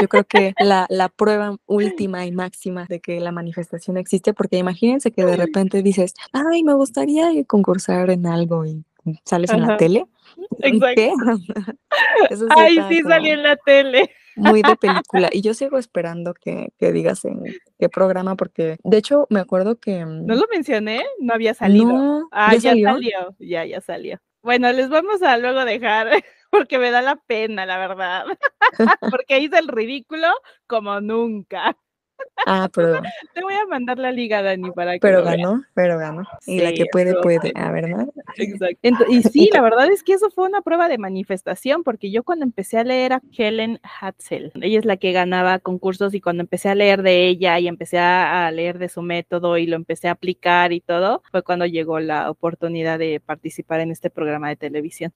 Yo 0.01 0.07
creo 0.07 0.23
que 0.23 0.53
la, 0.59 0.87
la 0.89 1.08
prueba 1.09 1.57
última 1.65 2.25
y 2.25 2.31
máxima 2.31 2.85
de 2.87 2.99
que 2.99 3.19
la 3.19 3.31
manifestación 3.31 3.97
existe, 3.97 4.33
porque 4.33 4.57
imagínense 4.57 5.11
que 5.11 5.25
de 5.25 5.35
repente 5.35 5.83
dices, 5.83 6.13
ay, 6.33 6.63
me 6.63 6.73
gustaría 6.73 7.29
concursar 7.45 8.09
en 8.09 8.27
algo 8.27 8.65
y 8.65 8.83
sales 9.25 9.51
en 9.51 9.65
la 9.65 9.77
tele. 9.77 10.05
Exacto. 10.59 11.01
ay, 12.57 12.79
sí, 12.89 13.01
salí 13.01 13.29
en 13.29 13.43
la 13.43 13.55
tele. 13.57 14.09
Muy 14.35 14.61
de 14.61 14.75
película. 14.81 15.29
Y 15.31 15.41
yo 15.41 15.53
sigo 15.53 15.77
esperando 15.77 16.33
que, 16.33 16.69
que, 16.77 16.91
digas 16.91 17.25
en 17.25 17.41
qué 17.77 17.89
programa, 17.89 18.35
porque 18.35 18.77
de 18.83 18.97
hecho 18.97 19.27
me 19.29 19.39
acuerdo 19.39 19.79
que. 19.79 20.05
No 20.05 20.35
lo 20.35 20.45
mencioné, 20.51 21.03
no 21.19 21.33
había 21.33 21.53
salido. 21.53 22.27
ah, 22.31 22.55
ya, 22.55 22.71
salió? 22.71 23.35
Ya, 23.39 23.65
ya 23.65 23.81
salió. 23.81 24.19
Bueno, 24.41 24.71
les 24.71 24.89
vamos 24.89 25.21
a 25.21 25.37
luego 25.37 25.65
dejar 25.65 26.07
porque 26.49 26.79
me 26.79 26.91
da 26.91 27.01
la 27.01 27.15
pena, 27.15 27.65
la 27.65 27.77
verdad. 27.77 28.25
porque 29.11 29.39
hice 29.39 29.57
el 29.59 29.67
ridículo 29.67 30.27
como 30.67 30.99
nunca. 31.01 31.75
Ah, 32.45 32.69
pero. 32.73 33.01
Te 33.33 33.41
voy 33.41 33.53
a 33.53 33.65
mandar 33.65 33.97
la 33.97 34.11
liga, 34.11 34.41
Dani, 34.41 34.71
para 34.71 34.93
que. 34.93 34.99
Pero 34.99 35.23
ganó, 35.23 35.63
pero 35.73 35.97
ganó. 35.97 36.23
Y 36.45 36.61
la 36.61 36.71
que 36.71 36.85
puede, 36.91 37.13
puede. 37.21 37.51
Ah, 37.55 37.71
¿verdad? 37.71 38.07
Exacto. 38.37 39.05
y 39.09 39.23
sí, 39.23 39.49
la 39.53 39.61
verdad 39.61 39.91
es 39.91 40.03
que 40.03 40.13
eso 40.13 40.29
fue 40.29 40.47
una 40.47 40.61
prueba 40.61 40.87
de 40.87 40.97
manifestación, 40.97 41.83
porque 41.83 42.11
yo 42.11 42.23
cuando 42.23 42.45
empecé 42.45 42.77
a 42.77 42.83
leer 42.83 43.13
a 43.13 43.21
Helen 43.37 43.79
Hatzel, 43.83 44.51
ella 44.61 44.79
es 44.79 44.85
la 44.85 44.97
que 44.97 45.11
ganaba 45.11 45.59
concursos, 45.59 46.13
y 46.13 46.21
cuando 46.21 46.41
empecé 46.41 46.69
a 46.69 46.75
leer 46.75 47.03
de 47.03 47.27
ella 47.27 47.59
y 47.59 47.67
empecé 47.67 47.99
a, 47.99 48.49
leer 48.51 48.79
de 48.79 48.89
su 48.89 49.01
método 49.01 49.57
y 49.57 49.67
lo 49.67 49.75
empecé 49.75 50.07
a 50.07 50.11
aplicar 50.11 50.71
y 50.71 50.81
todo, 50.81 51.21
fue 51.31 51.43
cuando 51.43 51.65
llegó 51.65 51.99
la 51.99 52.29
oportunidad 52.29 52.97
de 52.97 53.19
participar 53.19 53.81
en 53.81 53.91
este 53.91 54.09
programa 54.09 54.49
de 54.49 54.55
televisión. 54.55 55.13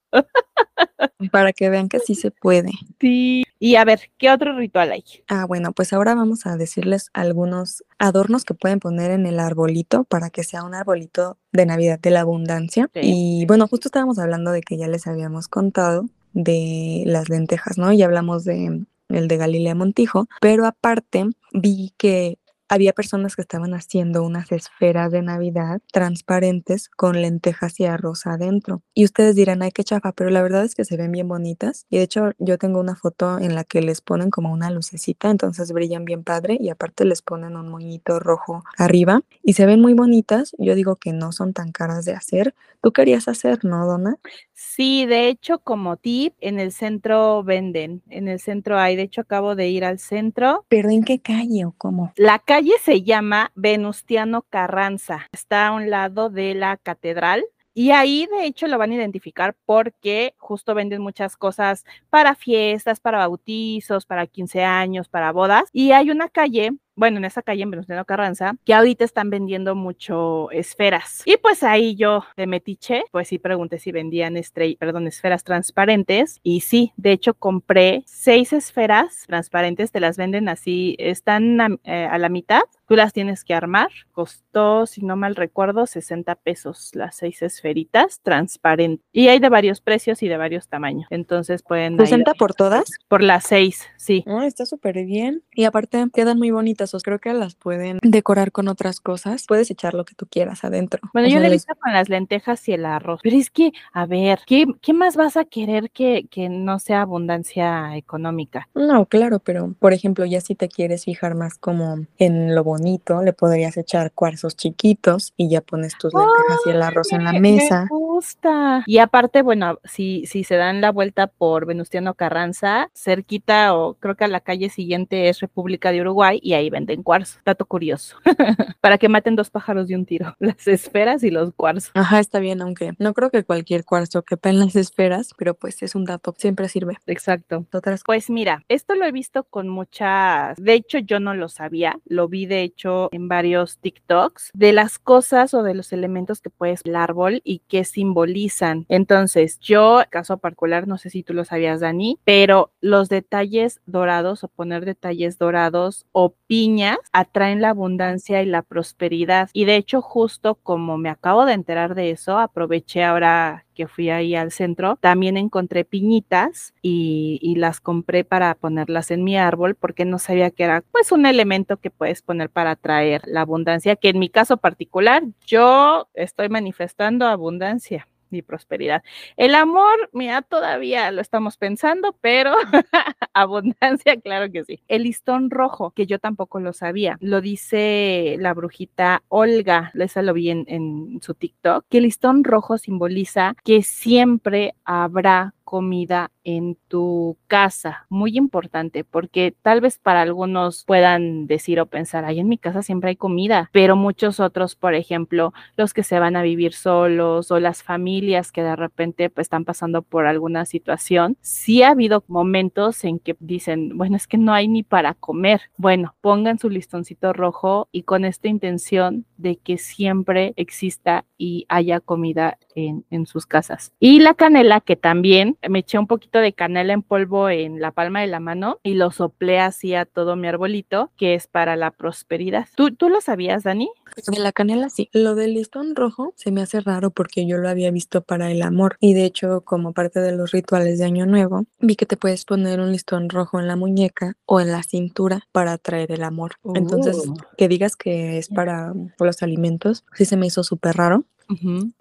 Para 1.31 1.53
que 1.53 1.69
vean 1.69 1.89
que 1.89 1.99
sí 1.99 2.15
se 2.15 2.31
puede. 2.31 2.71
Sí. 2.99 3.43
Y 3.59 3.75
a 3.75 3.85
ver, 3.85 4.11
¿qué 4.17 4.29
otro 4.29 4.57
ritual 4.57 4.91
hay? 4.91 5.03
Ah, 5.27 5.45
bueno, 5.45 5.71
pues 5.71 5.93
ahora 5.93 6.15
vamos 6.15 6.45
a 6.45 6.57
decirles 6.57 7.09
algunos 7.13 7.83
adornos 7.97 8.45
que 8.45 8.53
pueden 8.53 8.79
poner 8.79 9.11
en 9.11 9.25
el 9.25 9.39
arbolito 9.39 10.03
para 10.03 10.29
que 10.29 10.43
sea 10.43 10.63
un 10.63 10.75
arbolito 10.75 11.37
de 11.51 11.65
Navidad 11.65 11.99
de 11.99 12.09
la 12.09 12.21
abundancia. 12.21 12.89
Y 12.93 13.45
bueno, 13.47 13.67
justo 13.67 13.87
estábamos 13.87 14.19
hablando 14.19 14.51
de 14.51 14.61
que 14.61 14.77
ya 14.77 14.87
les 14.87 15.07
habíamos 15.07 15.47
contado 15.47 16.09
de 16.33 17.03
las 17.05 17.29
lentejas, 17.29 17.77
¿no? 17.77 17.91
Y 17.91 18.01
hablamos 18.01 18.43
de 18.43 18.85
el 19.09 19.27
de 19.27 19.37
Galilea 19.37 19.75
Montijo, 19.75 20.27
pero 20.41 20.65
aparte 20.65 21.25
vi 21.53 21.93
que 21.97 22.37
había 22.73 22.93
personas 22.93 23.35
que 23.35 23.43
estaban 23.43 23.75
haciendo 23.75 24.23
unas 24.23 24.51
esferas 24.51 25.11
de 25.11 25.21
Navidad 25.21 25.79
transparentes 25.91 26.89
con 26.89 27.21
lentejas 27.21 27.79
y 27.79 27.85
arroz 27.85 28.25
adentro. 28.25 28.81
Y 28.95 29.05
ustedes 29.05 29.35
dirán, 29.35 29.61
ay, 29.61 29.71
qué 29.71 29.83
chafa, 29.83 30.11
pero 30.11 30.31
la 30.31 30.41
verdad 30.41 30.63
es 30.63 30.73
que 30.73 30.83
se 30.83 30.97
ven 30.97 31.11
bien 31.11 31.27
bonitas. 31.27 31.85
Y 31.91 31.97
de 31.97 32.03
hecho, 32.03 32.31
yo 32.39 32.57
tengo 32.57 32.79
una 32.79 32.95
foto 32.95 33.37
en 33.37 33.53
la 33.53 33.63
que 33.63 33.81
les 33.83 34.01
ponen 34.01 34.31
como 34.31 34.51
una 34.51 34.71
lucecita, 34.71 35.29
entonces 35.29 35.71
brillan 35.71 36.03
bien 36.03 36.23
padre 36.23 36.57
y 36.59 36.69
aparte 36.69 37.05
les 37.05 37.21
ponen 37.21 37.55
un 37.55 37.69
moñito 37.69 38.19
rojo 38.19 38.63
arriba 38.77 39.21
y 39.43 39.53
se 39.53 39.67
ven 39.67 39.79
muy 39.79 39.93
bonitas. 39.93 40.55
Yo 40.57 40.73
digo 40.73 40.95
que 40.95 41.13
no 41.13 41.31
son 41.31 41.53
tan 41.53 41.71
caras 41.71 42.05
de 42.05 42.13
hacer. 42.13 42.55
¿Tú 42.81 42.91
querías 42.91 43.27
hacer, 43.27 43.63
no, 43.63 43.85
Donna? 43.85 44.17
Sí, 44.53 45.05
de 45.05 45.27
hecho, 45.27 45.59
como 45.59 45.97
tip, 45.97 46.33
en 46.41 46.59
el 46.59 46.71
centro 46.71 47.43
venden. 47.43 48.01
En 48.09 48.27
el 48.27 48.39
centro 48.39 48.79
hay, 48.79 48.95
de 48.95 49.03
hecho, 49.03 49.21
acabo 49.21 49.55
de 49.55 49.69
ir 49.69 49.85
al 49.85 49.99
centro. 49.99 50.65
¿Pero 50.69 50.89
en 50.89 51.03
qué 51.03 51.19
calle 51.19 51.65
o 51.65 51.73
cómo? 51.77 52.11
La 52.15 52.39
calle 52.39 52.62
se 52.83 53.01
llama 53.03 53.51
Venustiano 53.55 54.43
Carranza. 54.49 55.27
Está 55.31 55.67
a 55.67 55.71
un 55.73 55.89
lado 55.89 56.29
de 56.29 56.53
la 56.55 56.77
catedral. 56.77 57.45
Y 57.75 57.91
ahí, 57.91 58.27
de 58.27 58.45
hecho, 58.45 58.67
lo 58.67 58.77
van 58.77 58.91
a 58.91 58.95
identificar 58.95 59.55
porque 59.65 60.35
justo 60.37 60.75
venden 60.75 61.01
muchas 61.01 61.35
cosas 61.35 61.85
para 62.09 62.35
fiestas, 62.35 62.99
para 62.99 63.17
bautizos, 63.17 64.05
para 64.05 64.27
15 64.27 64.63
años, 64.63 65.09
para 65.09 65.31
bodas. 65.31 65.69
Y 65.73 65.91
hay 65.91 66.11
una 66.11 66.29
calle 66.29 66.71
bueno, 66.95 67.17
en 67.17 67.25
esa 67.25 67.41
calle 67.41 67.63
en 67.63 67.71
Venustiano 67.71 68.05
Carranza, 68.05 68.55
que 68.65 68.73
ahorita 68.73 69.05
están 69.05 69.29
vendiendo 69.29 69.75
mucho 69.75 70.51
esferas. 70.51 71.23
Y 71.25 71.37
pues 71.37 71.63
ahí 71.63 71.95
yo 71.95 72.23
de 72.37 72.47
metiche, 72.47 73.03
pues 73.11 73.27
sí 73.27 73.39
pregunté 73.39 73.79
si 73.79 73.91
vendían 73.91 74.37
esferas 74.37 75.43
transparentes. 75.43 76.39
Y 76.43 76.61
sí, 76.61 76.93
de 76.97 77.11
hecho 77.11 77.33
compré 77.33 78.03
seis 78.05 78.53
esferas 78.53 79.25
transparentes, 79.27 79.91
te 79.91 79.99
las 79.99 80.17
venden 80.17 80.49
así, 80.49 80.95
están 80.99 81.61
a, 81.61 81.69
eh, 81.83 82.07
a 82.09 82.17
la 82.17 82.29
mitad 82.29 82.63
Tú 82.87 82.95
las 82.95 83.13
tienes 83.13 83.43
que 83.43 83.53
armar. 83.53 83.89
Costó, 84.11 84.85
si 84.85 85.01
no 85.01 85.15
mal 85.15 85.35
recuerdo, 85.35 85.85
60 85.85 86.35
pesos 86.35 86.91
las 86.93 87.15
seis 87.15 87.41
esferitas 87.41 88.19
transparentes. 88.21 89.05
Y 89.11 89.29
hay 89.29 89.39
de 89.39 89.49
varios 89.49 89.81
precios 89.81 90.21
y 90.21 90.27
de 90.27 90.37
varios 90.37 90.67
tamaños. 90.67 91.07
Entonces 91.09 91.63
pueden. 91.63 91.97
¿60 91.97 92.35
por 92.37 92.53
todas? 92.53 92.85
Por 93.07 93.23
las 93.23 93.45
seis, 93.45 93.87
sí. 93.97 94.23
Ah, 94.27 94.45
está 94.45 94.65
súper 94.65 95.05
bien. 95.05 95.43
Y 95.53 95.63
aparte 95.63 96.05
quedan 96.13 96.37
muy 96.37 96.51
bonitas. 96.51 96.93
Os 96.93 97.03
creo 97.03 97.19
que 97.19 97.33
las 97.33 97.55
pueden 97.55 97.99
decorar 98.01 98.51
con 98.51 98.67
otras 98.67 98.99
cosas. 98.99 99.45
Puedes 99.47 99.71
echar 99.71 99.93
lo 99.93 100.05
que 100.05 100.15
tú 100.15 100.27
quieras 100.27 100.63
adentro. 100.63 101.01
Bueno, 101.13 101.29
yo 101.29 101.39
le 101.39 101.47
he 101.47 101.51
visto 101.51 101.73
con 101.81 101.93
las 101.93 102.09
lentejas 102.09 102.67
y 102.67 102.73
el 102.73 102.85
arroz. 102.85 103.21
Pero 103.23 103.37
es 103.37 103.49
que, 103.49 103.71
a 103.93 104.05
ver, 104.05 104.39
¿qué, 104.45 104.65
qué 104.81 104.93
más 104.93 105.15
vas 105.15 105.37
a 105.37 105.45
querer 105.45 105.89
que, 105.91 106.27
que 106.29 106.49
no 106.49 106.79
sea 106.79 107.01
abundancia 107.01 107.95
económica? 107.95 108.67
No, 108.73 109.05
claro, 109.05 109.39
pero 109.39 109.73
por 109.79 109.93
ejemplo, 109.93 110.25
ya 110.25 110.41
si 110.41 110.55
te 110.55 110.67
quieres 110.67 111.05
fijar 111.05 111.35
más 111.35 111.57
como 111.57 112.05
en 112.17 112.55
lo 112.55 112.63
bonito, 112.63 112.72
le 113.21 113.33
podrías 113.33 113.77
echar 113.77 114.11
cuarzos 114.11 114.55
chiquitos 114.55 115.33
y 115.37 115.49
ya 115.49 115.61
pones 115.61 115.97
tus 115.97 116.13
lentejas 116.13 116.59
y 116.65 116.69
el 116.71 116.81
arroz 116.81 117.11
en 117.11 117.23
la 117.23 117.33
mesa. 117.33 117.87
Me 117.91 118.12
gusta. 118.13 118.83
Y 118.85 118.99
aparte, 118.99 119.41
bueno, 119.41 119.79
si, 119.83 120.25
si 120.27 120.43
se 120.43 120.55
dan 120.55 120.81
la 120.81 120.91
vuelta 120.91 121.27
por 121.27 121.65
Venustiano 121.65 122.13
Carranza, 122.13 122.89
cerquita 122.93 123.75
o 123.75 123.95
creo 123.95 124.15
que 124.15 124.25
a 124.25 124.27
la 124.27 124.39
calle 124.39 124.69
siguiente 124.69 125.29
es 125.29 125.39
República 125.39 125.91
de 125.91 126.01
Uruguay 126.01 126.39
y 126.43 126.53
ahí 126.53 126.69
venden 126.69 127.01
cuarzo. 127.01 127.39
Dato 127.45 127.65
curioso. 127.65 128.17
Para 128.81 128.97
que 128.97 129.09
maten 129.09 129.35
dos 129.35 129.49
pájaros 129.49 129.87
de 129.87 129.95
un 129.95 130.05
tiro, 130.05 130.35
las 130.39 130.67
esferas 130.67 131.23
y 131.23 131.31
los 131.31 131.53
cuarzos. 131.53 131.91
Ajá, 131.95 132.19
está 132.19 132.39
bien, 132.39 132.61
aunque 132.61 132.93
no 132.99 133.13
creo 133.13 133.31
que 133.31 133.43
cualquier 133.43 133.83
cuarzo 133.83 134.21
quepa 134.21 134.49
en 134.49 134.59
las 134.59 134.75
esferas, 134.75 135.31
pero 135.37 135.55
pues 135.55 135.81
es 135.81 135.95
un 135.95 136.05
dato, 136.05 136.35
siempre 136.37 136.69
sirve. 136.69 136.97
Exacto. 137.07 137.65
Pues 138.05 138.29
mira, 138.29 138.63
esto 138.69 138.95
lo 138.95 139.05
he 139.05 139.11
visto 139.11 139.43
con 139.43 139.69
muchas, 139.69 140.57
de 140.57 140.73
hecho 140.73 140.99
yo 140.99 141.19
no 141.19 141.33
lo 141.33 141.49
sabía, 141.49 141.99
lo 142.05 142.27
vi 142.27 142.45
de 142.45 142.61
hecho 142.61 143.09
en 143.11 143.27
varios 143.27 143.79
TikToks 143.79 144.51
de 144.53 144.73
las 144.73 144.99
cosas 144.99 145.53
o 145.53 145.63
de 145.63 145.73
los 145.73 145.91
elementos 145.93 146.41
que 146.41 146.49
puedes 146.49 146.81
el 146.83 146.95
árbol 146.95 147.41
y 147.43 147.59
que 147.67 147.83
simbolizan. 148.03 148.85
Entonces, 148.89 149.59
yo, 149.59 150.01
caso 150.09 150.37
particular, 150.37 150.87
no 150.87 150.97
sé 150.97 151.09
si 151.09 151.23
tú 151.23 151.33
lo 151.33 151.45
sabías, 151.45 151.79
Dani, 151.79 152.19
pero 152.25 152.71
los 152.81 153.07
detalles 153.07 153.79
dorados 153.85 154.43
o 154.43 154.49
poner 154.49 154.83
detalles 154.83 155.37
dorados 155.37 156.05
o 156.11 156.35
piñas 156.47 156.97
atraen 157.13 157.61
la 157.61 157.69
abundancia 157.69 158.41
y 158.41 158.45
la 158.45 158.61
prosperidad. 158.61 159.49
Y 159.53 159.63
de 159.65 159.77
hecho, 159.77 160.01
justo 160.01 160.55
como 160.55 160.97
me 160.97 161.09
acabo 161.09 161.45
de 161.45 161.53
enterar 161.53 161.95
de 161.95 162.11
eso, 162.11 162.37
aproveché 162.37 163.03
ahora 163.03 163.65
que 163.73 163.87
fui 163.87 164.09
ahí 164.09 164.35
al 164.35 164.51
centro, 164.51 164.97
también 165.01 165.37
encontré 165.37 165.85
piñitas 165.85 166.73
y, 166.81 167.53
las 167.53 167.79
compré 167.79 168.23
para 168.25 168.55
ponerlas 168.55 169.11
en 169.11 169.23
mi 169.23 169.37
árbol 169.37 169.75
porque 169.75 170.05
no 170.05 170.17
sabía 170.19 170.49
que 170.49 170.63
era 170.63 170.83
pues 170.91 171.11
un 171.11 171.25
elemento 171.25 171.77
que 171.77 171.91
puedes 171.91 172.21
poner 172.21 172.49
para 172.49 172.71
atraer 172.71 173.21
la 173.25 173.41
abundancia, 173.41 173.95
que 173.95 174.09
en 174.09 174.19
mi 174.19 174.27
caso 174.27 174.57
particular 174.57 175.23
yo 175.45 176.09
estoy 176.15 176.49
manifestando 176.49 177.27
abundancia 177.27 178.07
y 178.37 178.41
prosperidad. 178.41 179.03
El 179.37 179.55
amor, 179.55 180.09
mira, 180.11 180.41
todavía 180.41 181.11
lo 181.11 181.21
estamos 181.21 181.57
pensando, 181.57 182.17
pero 182.21 182.53
abundancia, 183.33 184.17
claro 184.23 184.51
que 184.51 184.63
sí. 184.63 184.79
El 184.87 185.03
listón 185.03 185.49
rojo, 185.49 185.91
que 185.91 186.05
yo 186.05 186.19
tampoco 186.19 186.59
lo 186.59 186.73
sabía, 186.73 187.17
lo 187.19 187.41
dice 187.41 188.37
la 188.39 188.53
brujita 188.53 189.23
Olga, 189.29 189.91
esa 189.95 190.21
lo 190.21 190.33
vi 190.33 190.49
en, 190.49 191.19
su 191.21 191.33
TikTok, 191.33 191.85
que 191.89 191.97
el 191.97 192.03
listón 192.03 192.43
rojo 192.43 192.77
simboliza 192.77 193.55
que 193.63 193.81
siempre 193.81 194.75
habrá 194.83 195.53
comida 195.63 196.29
en 196.43 196.77
tu 196.87 197.37
casa. 197.47 198.05
Muy 198.09 198.37
importante 198.37 199.03
porque 199.03 199.55
tal 199.61 199.81
vez 199.81 199.97
para 199.97 200.21
algunos 200.21 200.83
puedan 200.85 201.47
decir 201.47 201.79
o 201.79 201.87
pensar, 201.87 202.25
ahí 202.25 202.39
en 202.39 202.47
mi 202.47 202.57
casa 202.59 202.83
siempre 202.83 203.09
hay 203.09 203.15
comida, 203.15 203.69
pero 203.71 203.95
muchos 203.95 204.39
otros, 204.39 204.75
por 204.75 204.93
ejemplo, 204.93 205.51
los 205.75 205.93
que 205.93 206.03
se 206.03 206.19
van 206.19 206.35
a 206.35 206.43
vivir 206.43 206.73
solos 206.73 207.49
o 207.49 207.59
las 207.59 207.81
familias 207.81 208.51
que 208.51 208.61
de 208.61 208.75
repente 208.75 209.29
pues, 209.31 209.45
están 209.45 209.65
pasando 209.65 210.03
por 210.03 210.27
alguna 210.27 210.65
situación, 210.65 211.37
sí 211.41 211.81
ha 211.81 211.89
habido 211.89 212.23
momentos 212.27 213.03
en 213.03 213.17
que 213.23 213.35
dicen, 213.39 213.97
bueno, 213.97 214.15
es 214.15 214.27
que 214.27 214.37
no 214.37 214.53
hay 214.53 214.67
ni 214.67 214.83
para 214.83 215.13
comer. 215.13 215.61
Bueno, 215.77 216.15
pongan 216.21 216.59
su 216.59 216.69
listoncito 216.69 217.33
rojo 217.33 217.87
y 217.91 218.03
con 218.03 218.25
esta 218.25 218.47
intención 218.47 219.25
de 219.37 219.57
que 219.57 219.77
siempre 219.77 220.53
exista 220.55 221.25
y 221.37 221.65
haya 221.69 221.99
comida 221.99 222.57
en, 222.75 223.05
en 223.09 223.25
sus 223.25 223.45
casas. 223.45 223.93
Y 223.99 224.19
la 224.19 224.33
canela 224.33 224.81
que 224.81 224.95
también 224.95 225.57
me 225.67 225.79
eché 225.79 225.97
un 225.97 226.07
poquito 226.07 226.39
de 226.39 226.53
canela 226.53 226.93
en 226.93 227.01
polvo 227.01 227.49
en 227.49 227.81
la 227.81 227.91
palma 227.91 228.21
de 228.21 228.27
la 228.27 228.39
mano 228.39 228.79
y 228.83 228.93
lo 228.93 229.11
soplé 229.11 229.59
así 229.59 229.95
a 229.95 230.05
todo 230.05 230.35
mi 230.35 230.47
arbolito, 230.47 231.11
que 231.17 231.35
es 231.35 231.47
para 231.47 231.75
la 231.75 231.91
prosperidad. 231.91 232.67
¿Tú, 232.75 232.93
tú 232.95 233.09
lo 233.09 233.21
sabías, 233.21 233.63
Dani? 233.63 233.89
De 234.27 234.39
la 234.39 234.51
canela 234.51 234.89
sí. 234.89 235.09
Lo 235.13 235.35
del 235.35 235.53
listón 235.53 235.95
rojo 235.95 236.33
se 236.35 236.51
me 236.51 236.61
hace 236.61 236.81
raro 236.81 237.09
porque 237.09 237.45
yo 237.45 237.57
lo 237.57 237.69
había 237.69 237.91
visto 237.91 238.21
para 238.21 238.51
el 238.51 238.61
amor 238.61 238.97
y 238.99 239.13
de 239.13 239.25
hecho 239.25 239.61
como 239.61 239.93
parte 239.93 240.19
de 240.19 240.31
los 240.31 240.51
rituales 240.51 240.99
de 240.99 241.05
Año 241.05 241.25
Nuevo 241.25 241.65
vi 241.79 241.95
que 241.95 242.05
te 242.05 242.17
puedes 242.17 242.45
poner 242.45 242.79
un 242.79 242.91
listón 242.91 243.12
rojo 243.29 243.59
en 243.59 243.67
la 243.67 243.75
muñeca 243.75 244.35
o 244.45 244.59
en 244.59 244.71
la 244.71 244.83
cintura 244.83 245.41
para 245.51 245.73
atraer 245.73 246.11
el 246.11 246.23
amor. 246.23 246.53
Entonces, 246.75 247.17
Uh. 247.27 247.35
que 247.57 247.67
digas 247.67 247.95
que 247.95 248.37
es 248.37 248.49
para 248.49 248.93
los 249.19 249.43
alimentos, 249.43 250.03
sí 250.13 250.25
se 250.25 250.37
me 250.37 250.47
hizo 250.47 250.63
súper 250.63 250.95
raro. 250.95 251.23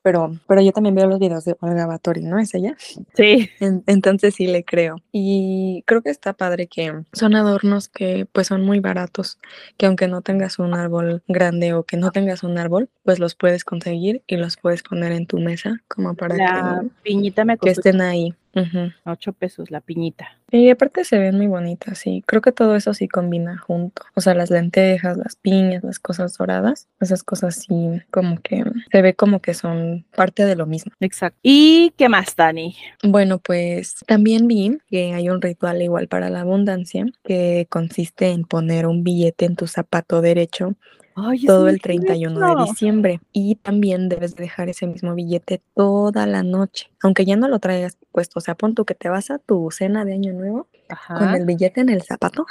Pero, 0.03 0.33
pero 0.47 0.63
yo 0.63 0.73
también 0.73 0.95
veo 0.95 1.07
los 1.07 1.19
videos 1.19 1.45
de 1.45 1.57
Olga 1.61 1.85
Batori, 1.85 2.23
¿no? 2.23 2.39
¿Es 2.39 2.55
ella? 2.55 2.75
Sí. 3.15 3.51
En- 3.61 3.83
entonces 3.87 4.35
sí 4.37 4.47
le 4.47 4.65
creo. 4.65 4.97
Y 5.11 5.83
creo 5.87 6.01
que 6.01 6.09
está 6.11 6.33
padre 6.33 6.69
que 6.69 7.03
son 7.13 7.35
adornos 7.35 7.89
que 7.89 8.27
pues 8.33 8.47
son 8.47 8.65
muy 8.65 8.81
baratos, 8.81 9.39
que 9.77 9.85
aunque 9.87 10.09
no 10.09 10.23
tengas 10.23 10.59
un 10.59 10.73
árbol 10.73 11.23
grande 11.29 11.75
o 11.75 11.83
que 11.83 11.99
no 11.99 12.13
tengas 12.13 12.45
un 12.45 12.57
árbol, 12.57 12.89
pues 13.05 13.19
los 13.19 13.35
puedes 13.35 13.65
conseguir 13.65 14.23
y 14.27 14.37
los 14.37 14.57
puedes 14.57 14.83
poner 14.83 15.13
en 15.13 15.27
tu 15.27 15.39
mesa 15.39 15.83
como 15.87 16.15
para 16.15 16.37
La 16.37 16.81
que, 16.83 16.89
piñita 17.03 17.45
me 17.45 17.55
que 17.59 17.67
costó 17.75 17.81
estén 17.81 18.01
ahí. 18.01 18.35
Ujú. 18.55 18.93
ocho 19.05 19.33
pesos, 19.33 19.71
la 19.71 19.81
piñita. 19.81 20.29
Y 20.51 20.69
aparte 20.69 21.05
se 21.05 21.19
ven 21.19 21.37
muy 21.39 21.47
bonitas, 21.47 21.99
sí. 21.99 22.23
Creo 22.27 22.43
que 22.43 22.53
todo 22.53 22.77
eso 22.77 22.93
sí 22.93 23.09
combina 23.09 23.57
junto. 23.57 24.03
O 24.15 24.21
sea, 24.21 24.35
las 24.35 24.51
lentejas, 24.51 25.17
las 25.17 25.37
piñas, 25.37 25.83
las 25.83 25.99
cosas 25.99 26.37
doradas, 26.37 26.89
esas 27.01 27.23
cosas 27.23 27.55
sí 27.57 28.03
como 28.11 28.41
que 28.43 28.63
se 28.91 29.03
ve 29.03 29.15
como 29.15 29.41
que 29.41 29.55
son 29.55 30.05
parte 30.15 30.45
de 30.45 30.57
lo 30.57 30.67
mismo. 30.67 30.93
Exacto. 31.01 31.39
¿Y 31.43 31.95
qué 31.97 32.11
más, 32.11 32.37
Dani? 32.37 32.77
Bueno, 33.03 33.39
pues 33.39 33.97
también 34.07 34.47
vi 34.47 34.79
que 34.89 35.15
hay 35.15 35.31
un 35.31 35.41
ritual 35.41 35.81
igual 35.81 36.09
para 36.09 36.29
la 36.29 36.43
abundancia 36.43 37.07
que 37.25 37.67
consiste 37.71 38.29
en 38.29 38.45
poner 38.45 38.87
un 38.87 39.03
billete 39.05 39.47
en 39.47 39.57
tu 39.57 39.67
zapato 39.67 40.21
derecho 40.21 40.75
Ay, 41.15 41.45
todo 41.45 41.69
el 41.69 41.75
muy 41.75 41.81
31 41.81 42.57
de 42.57 42.65
diciembre 42.65 43.21
y 43.33 43.57
también 43.57 44.09
debes 44.09 44.35
dejar 44.35 44.69
ese 44.69 44.87
mismo 44.87 45.15
billete 45.15 45.63
toda 45.75 46.27
la 46.27 46.43
noche, 46.43 46.91
aunque 47.03 47.25
ya 47.25 47.37
no 47.37 47.49
lo 47.49 47.59
traigas 47.59 47.99
puesto, 48.11 48.39
o 48.39 48.43
sea, 48.43 48.55
pon 48.55 48.75
tú 48.75 48.85
que 48.85 48.95
te 48.95 49.09
vas 49.09 49.31
a 49.31 49.39
tu 49.39 49.71
cena 49.71 50.05
de 50.05 50.15
año 50.15 50.33
nuevo 50.33 50.69
con 51.07 51.35
el 51.35 51.47
billete 51.47 51.81
en 51.81 51.89
el 51.89 52.03
zapato, 52.03 52.47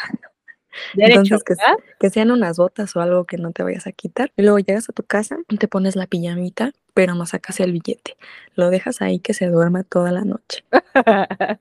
Derecho, 0.93 1.21
entonces 1.21 1.57
que, 1.99 2.09
sean 2.09 2.31
unas 2.31 2.57
botas 2.57 2.95
o 2.95 3.01
algo 3.01 3.25
que 3.25 3.37
no 3.37 3.51
te 3.51 3.63
vayas 3.63 3.87
a 3.87 3.91
quitar. 3.91 4.31
Y 4.37 4.41
luego 4.43 4.59
llegas 4.59 4.89
a 4.89 4.93
tu 4.93 5.03
casa, 5.03 5.37
te 5.59 5.67
pones 5.67 5.95
la 5.95 6.07
pijamita, 6.07 6.73
pero 6.93 7.15
no 7.15 7.25
sacas 7.25 7.59
el 7.59 7.71
billete, 7.71 8.17
lo 8.55 8.69
dejas 8.69 9.01
ahí 9.01 9.19
que 9.19 9.33
se 9.33 9.47
duerma 9.47 9.83
toda 9.83 10.11
la 10.11 10.21
noche. 10.21 10.63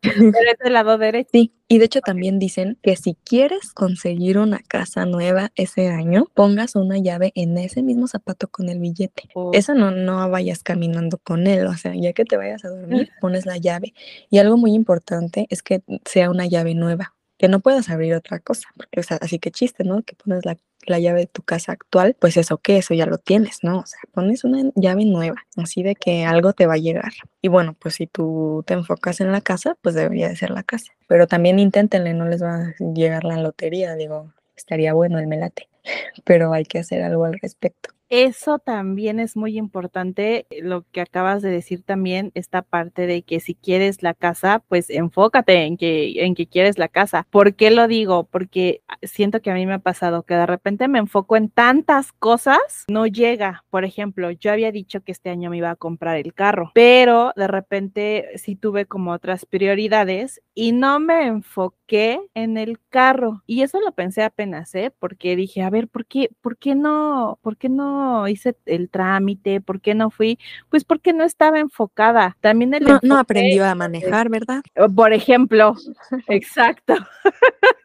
Pero 0.03 0.51
es 0.53 0.59
del 0.62 0.73
lado 0.73 0.99
derecho. 0.99 1.31
Sí, 1.33 1.53
y 1.68 1.79
de 1.79 1.85
hecho 1.85 2.01
también 2.01 2.38
dicen 2.38 2.79
que 2.83 2.96
si 2.96 3.16
quieres 3.25 3.73
conseguir 3.73 4.38
una 4.38 4.59
casa 4.59 5.07
nueva 5.07 5.53
ese 5.55 5.88
año, 5.88 6.27
pongas 6.35 6.75
una 6.75 6.99
llave 6.99 7.33
en 7.37 7.57
ese 7.59 7.83
mismo 7.83 8.09
zapato 8.09 8.49
con 8.49 8.68
el 8.68 8.81
billete. 8.81 9.29
Oh. 9.35 9.53
Eso 9.55 9.75
no, 9.75 9.90
no 9.92 10.29
vayas 10.31 10.62
caminando 10.62 11.18
con 11.18 11.46
él, 11.46 11.66
o 11.66 11.75
sea, 11.75 11.94
ya 11.94 12.12
que 12.12 12.25
te 12.25 12.37
vayas 12.37 12.64
a 12.64 12.70
dormir, 12.70 13.11
pones 13.20 13.46
la 13.46 13.57
llave. 13.57 13.94
Y 14.31 14.38
algo 14.38 14.57
muy 14.57 14.73
importante 14.75 15.46
es 15.51 15.62
que 15.62 15.83
sea 16.05 16.31
una 16.31 16.46
llave 16.46 16.75
nueva, 16.75 17.14
que 17.40 17.48
no 17.48 17.61
puedas 17.61 17.88
abrir 17.88 18.12
otra 18.12 18.38
cosa, 18.38 18.68
porque, 18.76 19.00
o 19.00 19.03
sea, 19.03 19.16
así 19.22 19.38
que 19.38 19.50
chiste, 19.50 19.83
¿no? 19.83 20.03
Que 20.03 20.14
pones 20.14 20.44
la, 20.44 20.59
la 20.85 20.98
llave 20.98 21.20
de 21.20 21.26
tu 21.26 21.40
casa 21.40 21.72
actual, 21.72 22.14
pues 22.20 22.37
eso 22.37 22.59
que 22.59 22.76
eso 22.76 22.92
ya 22.92 23.07
lo 23.07 23.16
tienes, 23.16 23.61
¿no? 23.62 23.79
O 23.79 23.87
sea, 23.87 23.98
pones 24.12 24.44
una 24.44 24.70
llave 24.74 25.07
nueva, 25.07 25.42
así 25.57 25.83
de 25.83 25.94
que 25.94 26.26
algo 26.26 26.53
te 26.53 26.66
va 26.66 26.74
a 26.74 26.76
llegar. 26.76 27.12
Y 27.40 27.48
bueno, 27.48 27.74
pues 27.81 27.94
si 27.94 28.07
tú 28.07 28.62
te 28.66 28.74
enfocas 28.74 29.22
en 29.22 29.33
la 29.33 29.40
casa, 29.40 29.74
pues 29.81 29.94
debería 29.94 30.29
de 30.29 30.37
ser 30.37 30.50
la 30.50 30.62
casa. 30.62 30.92
Pero 31.09 31.26
también 31.26 31.59
inténtenle, 31.59 32.12
no 32.12 32.29
les 32.29 32.42
va 32.42 32.57
a 32.57 32.74
llegar 32.79 33.24
la 33.24 33.38
lotería, 33.38 33.94
digo, 33.94 34.35
estaría 34.55 34.92
bueno 34.92 35.18
el 35.18 35.26
melate, 35.26 35.66
pero 36.24 36.53
hay 36.53 36.66
que 36.66 36.81
hacer 36.81 37.03
algo 37.03 37.24
al 37.24 37.38
respecto. 37.40 37.88
Eso 38.11 38.59
también 38.59 39.20
es 39.20 39.37
muy 39.37 39.57
importante, 39.57 40.44
eh, 40.51 40.62
lo 40.62 40.85
que 40.90 41.01
acabas 41.01 41.42
de 41.42 41.51
decir 41.51 41.85
también, 41.85 42.33
esta 42.35 42.62
parte 42.62 43.07
de 43.07 43.23
que 43.23 43.38
si 43.38 43.55
quieres 43.55 44.03
la 44.03 44.14
casa, 44.14 44.64
pues 44.66 44.90
enfócate 44.90 45.62
en 45.62 45.77
que, 45.77 46.25
en 46.25 46.35
que 46.35 46.49
quieres 46.49 46.77
la 46.77 46.88
casa. 46.88 47.29
¿Por 47.31 47.55
qué 47.55 47.70
lo 47.70 47.87
digo? 47.87 48.25
Porque 48.25 48.83
ah, 48.88 48.96
siento 49.05 49.40
que 49.40 49.53
a 49.53 49.55
mí 49.55 49.64
me 49.64 49.75
ha 49.75 49.79
pasado 49.79 50.25
que 50.25 50.35
de 50.35 50.46
repente 50.46 50.88
me 50.88 50.99
enfoco 50.99 51.37
en 51.37 51.51
tantas 51.51 52.11
cosas, 52.11 52.85
no 52.88 53.07
llega. 53.07 53.64
Por 53.70 53.85
ejemplo, 53.85 54.33
yo 54.33 54.51
había 54.51 54.73
dicho 54.73 55.03
que 55.03 55.12
este 55.12 55.31
año 55.31 55.49
me 55.49 55.59
iba 55.59 55.70
a 55.70 55.77
comprar 55.77 56.16
el 56.16 56.35
carro, 56.35 56.73
pero 56.75 57.33
de 57.37 57.46
repente 57.46 58.27
sí 58.35 58.57
tuve 58.57 58.87
como 58.87 59.12
otras 59.12 59.46
prioridades 59.46 60.42
y 60.53 60.73
no 60.73 60.99
me 60.99 61.29
enfoqué 61.29 62.20
en 62.35 62.59
el 62.59 62.81
carro. 62.88 63.44
Y 63.46 63.62
eso 63.62 63.81
lo 63.81 63.92
pensé 63.92 64.25
apenas, 64.25 64.75
¿eh? 64.75 64.92
Porque 64.99 65.37
dije, 65.37 65.62
a 65.62 65.70
ver, 65.70 65.87
¿por 65.87 66.07
qué, 66.07 66.31
por 66.40 66.57
qué 66.59 66.75
no, 66.75 67.38
por 67.42 67.57
qué 67.57 67.68
no 67.68 67.99
hice 68.28 68.56
el 68.66 68.90
trámite? 68.90 69.60
¿Por 69.60 69.80
qué 69.80 69.94
no 69.94 70.10
fui? 70.10 70.38
Pues 70.70 70.84
porque 70.84 71.12
no 71.12 71.24
estaba 71.24 71.58
enfocada. 71.60 72.36
También 72.40 72.74
el 72.74 72.86
No, 72.86 72.94
no 73.02 73.16
enfoque, 73.16 73.18
aprendió 73.18 73.64
a 73.66 73.74
manejar, 73.74 74.28
¿verdad? 74.28 74.62
eh, 74.74 74.88
por 74.94 75.12
ejemplo, 75.12 75.74
exacto, 76.28 76.94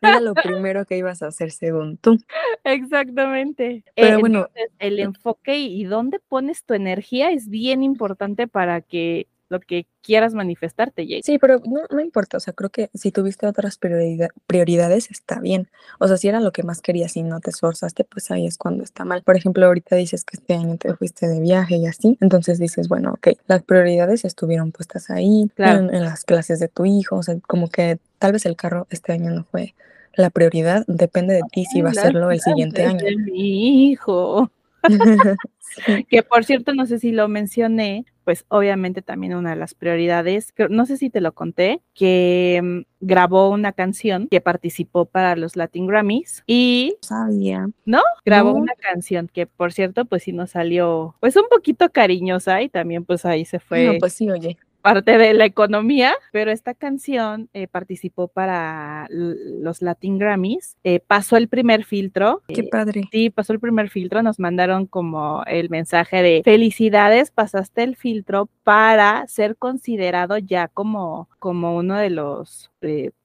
Era 0.02 0.20
lo 0.22 0.38
primero 0.38 0.86
que 0.86 0.98
ibas 0.98 1.22
a 1.22 1.28
hacer 1.28 1.52
según 1.52 1.98
tú. 1.98 2.18
exactamente. 2.64 3.84
Pero 4.00 4.18
Eh, 4.18 4.20
bueno, 4.20 4.50
entonces, 4.50 4.72
el 4.80 5.00
enfoque 5.00 5.58
y, 5.60 5.82
y 5.82 5.84
dónde 5.86 6.20
pones 6.20 6.66
tu 6.66 6.74
energía 6.74 7.32
es 7.32 7.50
bien 7.50 7.84
importante 7.84 8.48
para 8.48 8.82
que 8.82 9.28
lo 9.56 9.60
que 9.62 9.88
quieras 10.02 10.34
manifestar 10.34 10.92
te 10.92 11.06
llegue. 11.08 11.22
Sí, 11.24 11.40
pero 11.40 11.60
no, 11.66 11.82
no 11.90 12.00
importa, 12.00 12.38
o 12.38 12.40
sea, 12.40 12.54
creo 12.54 12.70
que 12.70 12.90
si 12.94 13.12
tuviste 13.12 13.48
otras 13.48 13.78
priorida- 13.80 14.30
prioridades 14.48 15.10
está 15.10 15.40
bien. 15.40 15.68
O 16.00 16.08
sea, 16.08 16.18
si 16.18 16.28
era 16.28 16.40
lo 16.40 16.52
que 16.52 16.64
más 16.64 16.82
querías 16.82 17.16
y 17.18 17.24
no 17.24 17.40
te 17.40 17.50
esforzaste, 17.50 18.04
pues 18.04 18.30
ahí 18.32 18.46
es 18.46 18.58
cuando 18.58 18.84
está 18.84 19.06
mal. 19.06 19.24
Por 19.24 19.36
ejemplo, 19.36 19.66
ahorita 19.66 19.96
dices 19.96 20.24
que 20.24 20.38
este 20.38 20.54
año 20.54 20.78
te 20.78 20.94
fuiste 20.96 21.28
de 21.28 21.40
viaje 21.40 21.78
y 21.78 21.88
así, 21.88 22.18
entonces 22.22 22.60
dices, 22.60 22.88
bueno, 22.88 23.14
ok, 23.14 23.30
las 23.48 23.64
prioridades 23.64 24.26
estuvieron 24.26 24.72
puestas 24.72 25.10
ahí, 25.10 25.50
Claro. 25.56 25.80
en, 25.80 25.96
en 25.96 26.04
las 26.04 26.24
clases 26.24 26.60
de 26.60 26.68
tu 26.68 26.86
hijo, 26.86 27.16
o 27.18 27.24
sea, 27.24 27.36
como 27.48 27.70
que 27.70 27.98
tal 28.20 28.32
vez 28.34 28.46
el 28.46 28.56
carro 28.56 28.88
este 28.90 29.12
año 29.14 29.32
no 29.32 29.44
fue 29.46 29.74
la 30.16 30.30
prioridad, 30.30 30.86
depende 30.88 31.34
de 31.34 31.42
ti 31.52 31.66
si 31.66 31.82
va 31.82 31.90
a 31.90 31.94
serlo 31.94 32.32
el 32.32 32.40
siguiente 32.40 32.84
año. 32.86 33.04
de 33.04 33.16
mi 33.18 33.90
hijo. 33.92 34.50
Sí. 35.86 36.06
Que 36.06 36.24
por 36.24 36.46
cierto, 36.46 36.74
no 36.74 36.86
sé 36.86 37.00
si 37.00 37.12
lo 37.12 37.28
mencioné, 37.28 38.06
pues 38.24 38.46
obviamente 38.48 39.02
también 39.02 39.36
una 39.36 39.50
de 39.50 39.56
las 39.58 39.74
prioridades, 39.74 40.54
no 40.70 40.86
sé 40.86 40.96
si 40.96 41.10
te 41.10 41.20
lo 41.20 41.34
conté, 41.34 41.82
que 41.94 42.62
mm, 42.64 42.82
grabó 43.02 43.50
una 43.50 43.74
canción 43.74 44.30
que 44.30 44.40
participó 44.40 45.04
para 45.06 45.36
los 45.36 45.58
Latin 45.58 45.86
Grammys 45.88 46.44
y, 46.48 46.96
Sabía. 47.02 47.68
¿no? 47.86 48.02
Grabó 48.24 48.52
No. 48.54 48.60
una 48.60 48.74
canción 48.76 49.28
que 49.28 49.48
por 49.48 49.74
cierto, 49.74 50.06
pues 50.06 50.24
sí 50.24 50.32
nos 50.32 50.52
salió 50.52 51.16
pues 51.20 51.36
un 51.36 51.50
poquito 51.50 51.90
cariñosa 51.92 52.62
y 52.62 52.70
también 52.70 53.04
pues 53.04 53.26
ahí 53.26 53.44
se 53.44 53.60
fue 53.60 53.86
No, 53.86 53.94
pues 54.00 54.14
sí, 54.14 54.30
oye. 54.32 54.58
Parte 54.86 55.18
de 55.18 55.34
la 55.34 55.46
economía, 55.46 56.14
pero 56.32 56.52
esta 56.52 56.76
canción 56.76 57.50
eh, 57.54 57.68
participó 57.68 58.28
para 58.28 59.08
los 59.10 59.82
Latin 59.82 60.20
Grammys, 60.20 60.78
eh, 60.84 61.00
pasó 61.00 61.38
el 61.38 61.48
primer 61.48 61.86
filtro. 61.86 62.44
Qué 62.48 62.62
eh, 62.62 62.70
padre. 62.72 63.02
Sí, 63.12 63.32
pasó 63.32 63.52
el 63.54 63.60
primer 63.60 63.90
filtro, 63.90 64.22
nos 64.22 64.38
mandaron 64.38 64.86
como 64.86 65.44
el 65.48 65.72
mensaje 65.72 66.22
de 66.22 66.44
felicidades, 66.46 67.32
pasaste 67.32 67.82
el 67.82 67.96
filtro 67.96 68.48
para 68.64 69.26
ser 69.28 69.58
considerado 69.58 70.38
ya 70.38 70.68
como, 70.68 71.30
como 71.46 71.76
uno 71.76 71.96
de 71.98 72.10
los, 72.10 72.72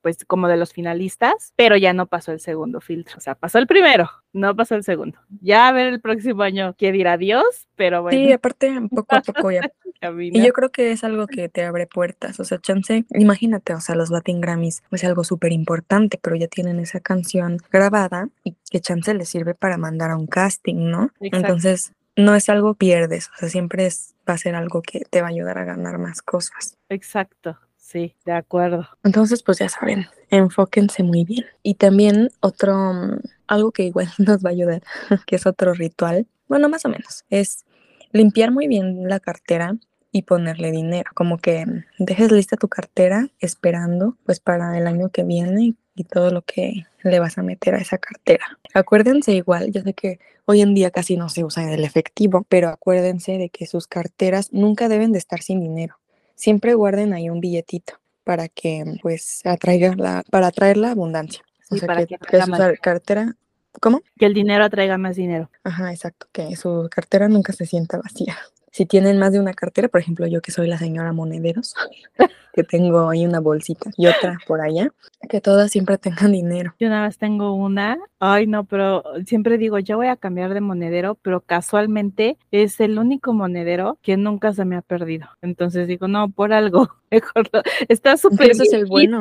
pues 0.02 0.26
como 0.26 0.46
de 0.46 0.58
los 0.58 0.74
finalistas, 0.74 1.54
pero 1.56 1.78
ya 1.78 1.94
no 1.94 2.06
pasó 2.06 2.32
el 2.32 2.40
segundo 2.40 2.82
filtro, 2.82 3.16
o 3.16 3.20
sea, 3.22 3.34
pasó 3.34 3.56
el 3.56 3.66
primero, 3.66 4.10
no 4.34 4.54
pasó 4.54 4.74
el 4.74 4.84
segundo. 4.84 5.18
Ya 5.40 5.68
a 5.68 5.72
ver 5.72 5.86
el 5.86 6.02
próximo 6.02 6.42
año 6.42 6.74
qué 6.76 6.92
dirá 6.92 7.16
Dios, 7.16 7.66
pero 7.76 8.02
bueno. 8.02 8.18
Sí, 8.18 8.30
aparte 8.30 8.78
poco 8.90 9.16
a 9.16 9.22
poco 9.22 9.50
ya. 9.50 9.72
y 10.20 10.44
yo 10.44 10.52
creo 10.52 10.68
que 10.68 10.92
es 10.92 11.02
algo 11.02 11.26
que 11.28 11.48
te 11.48 11.64
abre 11.64 11.86
puertas, 11.86 12.38
o 12.40 12.44
sea, 12.44 12.58
chance, 12.58 13.06
imagínate, 13.14 13.72
o 13.72 13.80
sea, 13.80 13.94
los 13.94 14.10
Latin 14.10 14.42
Grammys 14.42 14.82
es 14.90 15.04
algo 15.04 15.24
súper 15.24 15.52
importante, 15.52 16.20
pero 16.22 16.36
ya 16.36 16.46
tienen 16.46 16.78
esa 16.78 17.00
canción 17.00 17.56
grabada 17.72 18.28
y 18.44 18.54
que 18.70 18.80
chance 18.80 19.14
les 19.14 19.30
sirve 19.30 19.54
para 19.54 19.78
mandar 19.78 20.10
a 20.10 20.18
un 20.18 20.26
casting, 20.26 20.90
¿no? 20.90 21.10
Entonces, 21.20 21.94
no 22.16 22.34
es 22.34 22.50
algo 22.50 22.74
pierdes, 22.74 23.30
o 23.34 23.38
sea, 23.38 23.48
siempre 23.48 23.86
es, 23.86 24.14
va 24.28 24.34
a 24.34 24.38
ser 24.38 24.56
algo 24.56 24.82
que 24.82 25.06
te 25.08 25.22
va 25.22 25.28
a 25.28 25.30
ayudar 25.30 25.56
a 25.56 25.64
ganar 25.64 25.96
más 25.96 26.20
cosas. 26.20 26.76
Exacto. 26.90 27.56
Sí, 27.90 28.14
de 28.24 28.32
acuerdo. 28.32 28.86
Entonces, 29.02 29.42
pues 29.42 29.58
ya 29.58 29.68
saben, 29.68 30.06
enfóquense 30.30 31.02
muy 31.02 31.24
bien. 31.24 31.44
Y 31.64 31.74
también 31.74 32.30
otro, 32.38 32.92
mm, 32.92 33.18
algo 33.48 33.72
que 33.72 33.82
igual 33.82 34.06
nos 34.18 34.44
va 34.44 34.50
a 34.50 34.52
ayudar, 34.52 34.82
que 35.26 35.34
es 35.34 35.44
otro 35.44 35.74
ritual, 35.74 36.28
bueno, 36.46 36.68
más 36.68 36.84
o 36.84 36.88
menos, 36.88 37.24
es 37.30 37.64
limpiar 38.12 38.52
muy 38.52 38.68
bien 38.68 39.08
la 39.08 39.18
cartera 39.18 39.76
y 40.12 40.22
ponerle 40.22 40.70
dinero, 40.70 41.10
como 41.14 41.38
que 41.38 41.64
dejes 41.98 42.30
lista 42.30 42.56
tu 42.56 42.68
cartera 42.68 43.28
esperando 43.40 44.16
pues 44.24 44.38
para 44.38 44.76
el 44.78 44.86
año 44.86 45.10
que 45.10 45.24
viene 45.24 45.74
y 45.94 46.04
todo 46.04 46.30
lo 46.30 46.42
que 46.42 46.86
le 47.02 47.20
vas 47.20 47.38
a 47.38 47.42
meter 47.42 47.74
a 47.74 47.78
esa 47.78 47.98
cartera. 47.98 48.44
Acuérdense 48.74 49.32
igual, 49.32 49.72
yo 49.72 49.82
sé 49.82 49.94
que 49.94 50.18
hoy 50.46 50.60
en 50.60 50.74
día 50.74 50.90
casi 50.90 51.16
no 51.16 51.28
se 51.28 51.44
usa 51.44 51.72
el 51.72 51.84
efectivo, 51.84 52.44
pero 52.48 52.68
acuérdense 52.68 53.38
de 53.38 53.50
que 53.50 53.66
sus 53.66 53.86
carteras 53.86 54.52
nunca 54.52 54.88
deben 54.88 55.12
de 55.12 55.18
estar 55.18 55.42
sin 55.42 55.60
dinero 55.60 56.00
siempre 56.40 56.74
guarden 56.74 57.12
ahí 57.12 57.28
un 57.28 57.40
billetito 57.40 57.94
para 58.24 58.48
que 58.48 58.84
pues 59.02 59.40
atraiga 59.44 59.94
la, 59.96 60.24
para 60.30 60.48
atraer 60.48 60.78
la 60.78 60.92
abundancia. 60.92 61.42
o 61.70 61.76
sea, 61.76 61.86
para 61.86 62.06
que, 62.06 62.16
que, 62.16 62.42
su 62.42 62.52
cartera, 62.80 63.36
¿cómo? 63.80 64.00
Que 64.18 64.26
el 64.26 64.34
dinero 64.34 64.64
atraiga 64.64 64.98
más 64.98 65.16
dinero. 65.16 65.50
Ajá, 65.64 65.92
exacto, 65.92 66.26
que 66.32 66.56
su 66.56 66.88
cartera 66.90 67.28
nunca 67.28 67.52
se 67.52 67.66
sienta 67.66 67.98
vacía. 67.98 68.38
Si 68.70 68.86
tienen 68.86 69.18
más 69.18 69.32
de 69.32 69.40
una 69.40 69.52
cartera, 69.52 69.88
por 69.88 70.00
ejemplo, 70.00 70.26
yo 70.26 70.40
que 70.40 70.52
soy 70.52 70.68
la 70.68 70.78
señora 70.78 71.12
Monederos, 71.12 71.74
que 72.52 72.64
tengo 72.64 73.08
ahí 73.08 73.26
una 73.26 73.40
bolsita 73.40 73.90
y 73.96 74.06
otra 74.06 74.38
por 74.46 74.60
allá, 74.60 74.92
que 75.28 75.40
todas 75.40 75.70
siempre 75.70 75.98
tengan 75.98 76.32
dinero. 76.32 76.74
Yo 76.78 76.88
nada 76.88 77.06
más 77.06 77.18
tengo 77.18 77.54
una. 77.54 77.98
Ay, 78.18 78.46
no, 78.46 78.64
pero 78.64 79.02
siempre 79.26 79.58
digo, 79.58 79.78
ya 79.78 79.96
voy 79.96 80.08
a 80.08 80.16
cambiar 80.16 80.54
de 80.54 80.60
monedero, 80.60 81.16
pero 81.16 81.40
casualmente 81.40 82.38
es 82.50 82.80
el 82.80 82.98
único 82.98 83.32
monedero 83.32 83.98
que 84.02 84.16
nunca 84.16 84.52
se 84.52 84.64
me 84.64 84.76
ha 84.76 84.82
perdido. 84.82 85.28
Entonces 85.42 85.88
digo, 85.88 86.08
no, 86.08 86.30
por 86.30 86.52
algo. 86.52 86.88
Mejor 87.12 87.50
está 87.88 88.16
súper 88.16 88.52
Eso 88.52 88.62
es 88.62 88.72
el 88.72 88.86
bueno. 88.86 89.20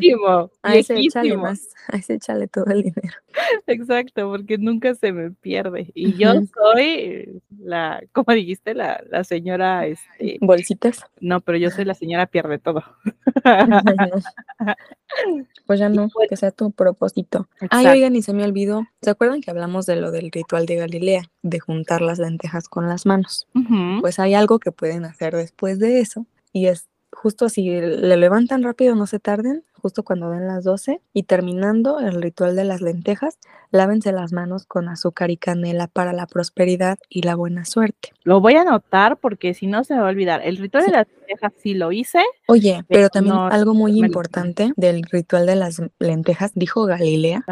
A 0.61 0.75
ese 0.75 0.99
échale 0.99 1.37
más, 1.37 1.69
a 1.87 1.97
ese 1.97 2.15
échale 2.15 2.47
todo 2.47 2.65
el 2.65 2.83
dinero. 2.83 3.17
Exacto, 3.67 4.29
porque 4.29 4.57
nunca 4.57 4.93
se 4.95 5.11
me 5.11 5.31
pierde. 5.31 5.91
Y 5.95 6.13
yo 6.13 6.33
soy 6.53 7.41
la, 7.57 8.03
como 8.11 8.33
dijiste, 8.33 8.73
la, 8.75 9.03
la 9.09 9.23
señora, 9.23 9.87
este. 9.87 10.37
Bolsitas. 10.41 11.05
No, 11.19 11.41
pero 11.41 11.57
yo 11.57 11.71
soy 11.71 11.85
la 11.85 11.95
señora 11.95 12.27
pierde 12.27 12.59
todo. 12.59 12.83
pues 15.65 15.79
ya 15.79 15.89
no, 15.89 16.09
que 16.29 16.37
sea 16.37 16.51
tu 16.51 16.71
propósito. 16.71 17.47
Ay, 17.71 17.87
oigan, 17.87 18.15
y 18.15 18.21
se 18.21 18.33
me 18.33 18.43
olvidó. 18.43 18.85
¿Se 19.01 19.09
acuerdan 19.09 19.41
que 19.41 19.51
hablamos 19.51 19.85
de 19.85 19.95
lo 19.95 20.11
del 20.11 20.31
ritual 20.31 20.65
de 20.65 20.75
Galilea, 20.75 21.23
de 21.41 21.59
juntar 21.59 22.01
las 22.01 22.19
lentejas 22.19 22.67
con 22.69 22.87
las 22.87 23.05
manos? 23.05 23.47
Pues 24.01 24.19
hay 24.19 24.33
algo 24.33 24.59
que 24.59 24.71
pueden 24.71 25.05
hacer 25.05 25.35
después 25.35 25.79
de 25.79 25.99
eso, 25.99 26.25
y 26.51 26.67
es 26.67 26.88
justo 27.11 27.45
así, 27.45 27.69
le 27.69 28.17
levantan 28.17 28.63
rápido, 28.63 28.95
no 28.95 29.07
se 29.07 29.19
tarden, 29.19 29.63
justo 29.79 30.03
cuando 30.03 30.29
den 30.29 30.47
las 30.47 30.63
12 30.63 31.01
y 31.13 31.23
terminando 31.23 31.99
el 31.99 32.21
ritual 32.21 32.55
de 32.55 32.63
las 32.63 32.81
lentejas, 32.81 33.39
lávense 33.71 34.11
las 34.11 34.33
manos 34.33 34.65
con 34.65 34.89
azúcar 34.89 35.31
y 35.31 35.37
canela 35.37 35.87
para 35.87 36.13
la 36.13 36.27
prosperidad 36.27 36.99
y 37.09 37.21
la 37.23 37.35
buena 37.35 37.65
suerte. 37.65 38.13
Lo 38.23 38.41
voy 38.41 38.55
a 38.55 38.61
anotar 38.61 39.17
porque 39.17 39.53
si 39.53 39.67
no 39.67 39.83
se 39.83 39.95
me 39.95 40.01
va 40.01 40.07
a 40.07 40.11
olvidar. 40.11 40.41
El 40.43 40.57
ritual 40.57 40.85
de 40.85 40.91
las 40.91 41.07
lentejas 41.07 41.53
sí 41.57 41.73
lo 41.73 41.91
hice. 41.91 42.23
Oye, 42.47 42.83
pero, 42.87 43.09
también 43.09 43.35
algo 43.35 43.73
muy 43.73 43.97
importante 43.99 44.73
del 44.75 45.03
ritual 45.03 45.45
de 45.45 45.55
las 45.55 45.81
lentejas, 45.99 46.51
dijo 46.55 46.85
Galilea. 46.85 47.43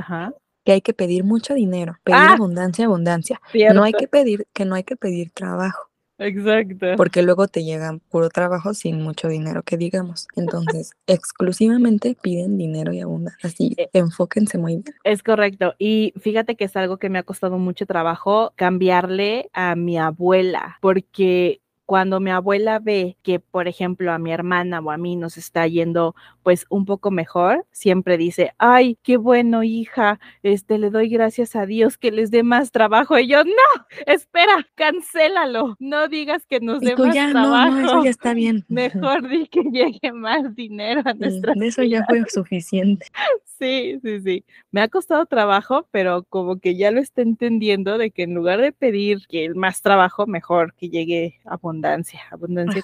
que 0.63 0.73
hay 0.73 0.81
que 0.81 0.93
pedir 0.93 1.23
mucho 1.23 1.53
dinero, 1.53 1.97
pedir 2.03 2.19
ah. 2.19 2.33
abundancia, 2.33 2.85
abundancia. 2.85 3.39
No 3.73 3.83
hay 3.83 3.93
que 3.93 4.09
pedir, 4.09 4.47
que 4.53 4.65
no 4.65 4.75
hay 4.75 4.83
que 4.83 4.97
pedir 4.97 5.31
trabajo. 5.31 5.86
Exacto. 6.19 6.87
Porque 6.97 7.21
luego 7.21 7.47
te 7.47 7.63
llegan 7.63 7.99
puro 7.99 8.29
trabajo 8.29 8.73
sin 8.73 9.01
mucho 9.01 9.27
dinero, 9.27 9.63
que 9.63 9.77
digamos. 9.77 10.27
Entonces, 10.35 10.91
exclusivamente 11.05 12.17
piden 12.21 12.57
dinero 12.57 12.91
y 12.93 13.01
abundancia. 13.01 13.49
Así, 13.49 13.75
eh, 13.77 13.89
enfóquense 13.93 14.57
muy 14.57 14.77
bien. 14.77 14.95
Es 15.03 15.21
correcto. 15.23 15.75
Y 15.77 16.13
fíjate 16.19 16.55
que 16.55 16.65
es 16.65 16.75
algo 16.75 16.97
que 16.97 17.09
me 17.09 17.19
ha 17.19 17.23
costado 17.23 17.57
mucho 17.57 17.85
trabajo 17.85 18.53
cambiarle 18.55 19.49
a 19.53 19.75
mi 19.75 19.97
abuela, 19.97 20.77
porque 20.81 21.61
cuando 21.87 22.19
mi 22.19 22.31
abuela 22.31 22.79
ve 22.79 23.15
que, 23.23 23.39
por 23.39 23.69
ejemplo, 23.69 24.11
a 24.11 24.19
mi 24.19 24.33
hermana 24.33 24.81
o 24.81 24.91
a 24.91 24.97
mí 24.97 25.15
nos 25.15 25.37
está 25.37 25.65
yendo 25.67 26.15
pues 26.43 26.65
un 26.69 26.83
poco 26.85 27.11
mejor, 27.11 27.65
siempre 27.71 28.17
dice, 28.17 28.53
ay, 28.57 28.97
qué 29.03 29.15
bueno, 29.15 29.63
hija, 29.63 30.19
este, 30.43 30.79
le 30.79 30.89
doy 30.89 31.07
gracias 31.07 31.55
a 31.55 31.65
Dios 31.65 31.97
que 31.97 32.11
les 32.11 32.29
dé 32.29 32.43
más 32.43 32.71
trabajo. 32.71 33.17
Y 33.17 33.27
yo, 33.27 33.41
no, 33.45 33.85
espera, 34.05 34.67
cancélalo, 34.75 35.77
no 35.79 36.09
digas 36.09 36.45
que 36.45 36.59
nos 36.59 36.81
dé 36.81 36.93
más 36.97 37.15
trabajo. 37.31 37.71
No, 37.71 37.79
eso 37.79 38.03
ya 38.03 38.09
está 38.09 38.33
bien. 38.33 38.65
Mejor 38.67 39.25
di 39.29 39.47
que 39.47 39.63
llegue 39.63 40.11
más 40.11 40.53
dinero 40.55 41.01
a 41.05 41.13
nuestra 41.13 41.53
De 41.55 41.67
eso 41.67 41.83
ya 41.83 42.03
fue 42.05 42.23
suficiente. 42.29 43.07
Sí, 43.59 43.99
sí, 44.03 44.21
sí. 44.21 44.45
Me 44.69 44.81
ha 44.81 44.87
costado 44.87 45.25
trabajo, 45.25 45.87
pero 45.89 46.23
como 46.25 46.59
que 46.59 46.75
ya 46.75 46.91
lo 46.91 46.99
está 46.99 47.23
entendiendo 47.23 47.97
de 47.97 48.11
que 48.11 48.21
en 48.21 48.35
lugar 48.35 48.61
de 48.61 48.71
pedir 48.71 49.25
que 49.27 49.49
más 49.55 49.81
trabajo, 49.81 50.27
mejor 50.27 50.75
que 50.75 50.89
llegue 50.89 51.39
a 51.43 51.57
abundancia, 51.77 52.21
abundancia. 52.31 52.83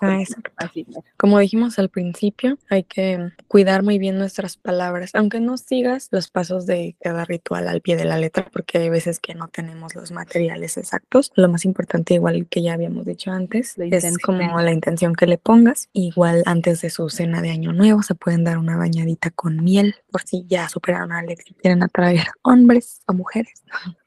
Como 1.17 1.39
dijimos 1.39 1.79
al 1.79 1.89
principio, 1.89 2.57
hay 2.69 2.83
que 2.83 3.31
cuidar 3.47 3.83
muy 3.83 3.97
bien 3.97 4.17
nuestras 4.17 4.57
palabras, 4.57 5.11
aunque 5.13 5.39
no 5.39 5.57
sigas 5.57 6.09
los 6.11 6.29
pasos 6.29 6.65
de 6.65 6.95
cada 7.01 7.25
ritual 7.25 7.67
al 7.67 7.81
pie 7.81 7.95
de 7.95 8.05
la 8.05 8.17
letra, 8.17 8.47
porque 8.51 8.77
hay 8.77 8.89
veces 8.89 9.19
que 9.19 9.35
no 9.35 9.47
tenemos 9.47 9.95
los 9.95 10.11
materiales 10.11 10.77
exactos. 10.77 11.31
Lo 11.35 11.49
más 11.49 11.65
importante, 11.65 12.15
igual 12.15 12.47
que 12.47 12.61
ya 12.61 12.73
habíamos 12.73 13.05
dicho 13.05 13.31
antes, 13.31 13.75
es 13.77 14.17
como 14.19 14.61
la 14.61 14.71
intención 14.71 15.15
que 15.15 15.27
le 15.27 15.37
pongas. 15.37 15.89
Igual 15.93 16.43
antes 16.45 16.81
de 16.81 16.89
su 16.89 17.09
cena 17.09 17.41
de 17.41 17.51
Año 17.51 17.73
Nuevo 17.73 18.03
se 18.03 18.15
pueden 18.15 18.43
dar 18.43 18.57
una 18.57 18.77
bañadita 18.77 19.29
con 19.31 19.63
miel, 19.63 19.95
por 20.11 20.21
si 20.23 20.45
ya 20.47 20.69
superaron 20.69 21.11
a 21.11 21.19
Alex 21.19 21.45
y 21.49 21.53
quieren 21.53 21.83
atraer 21.83 22.27
hombres 22.43 23.01
o 23.07 23.13
mujeres. 23.13 23.63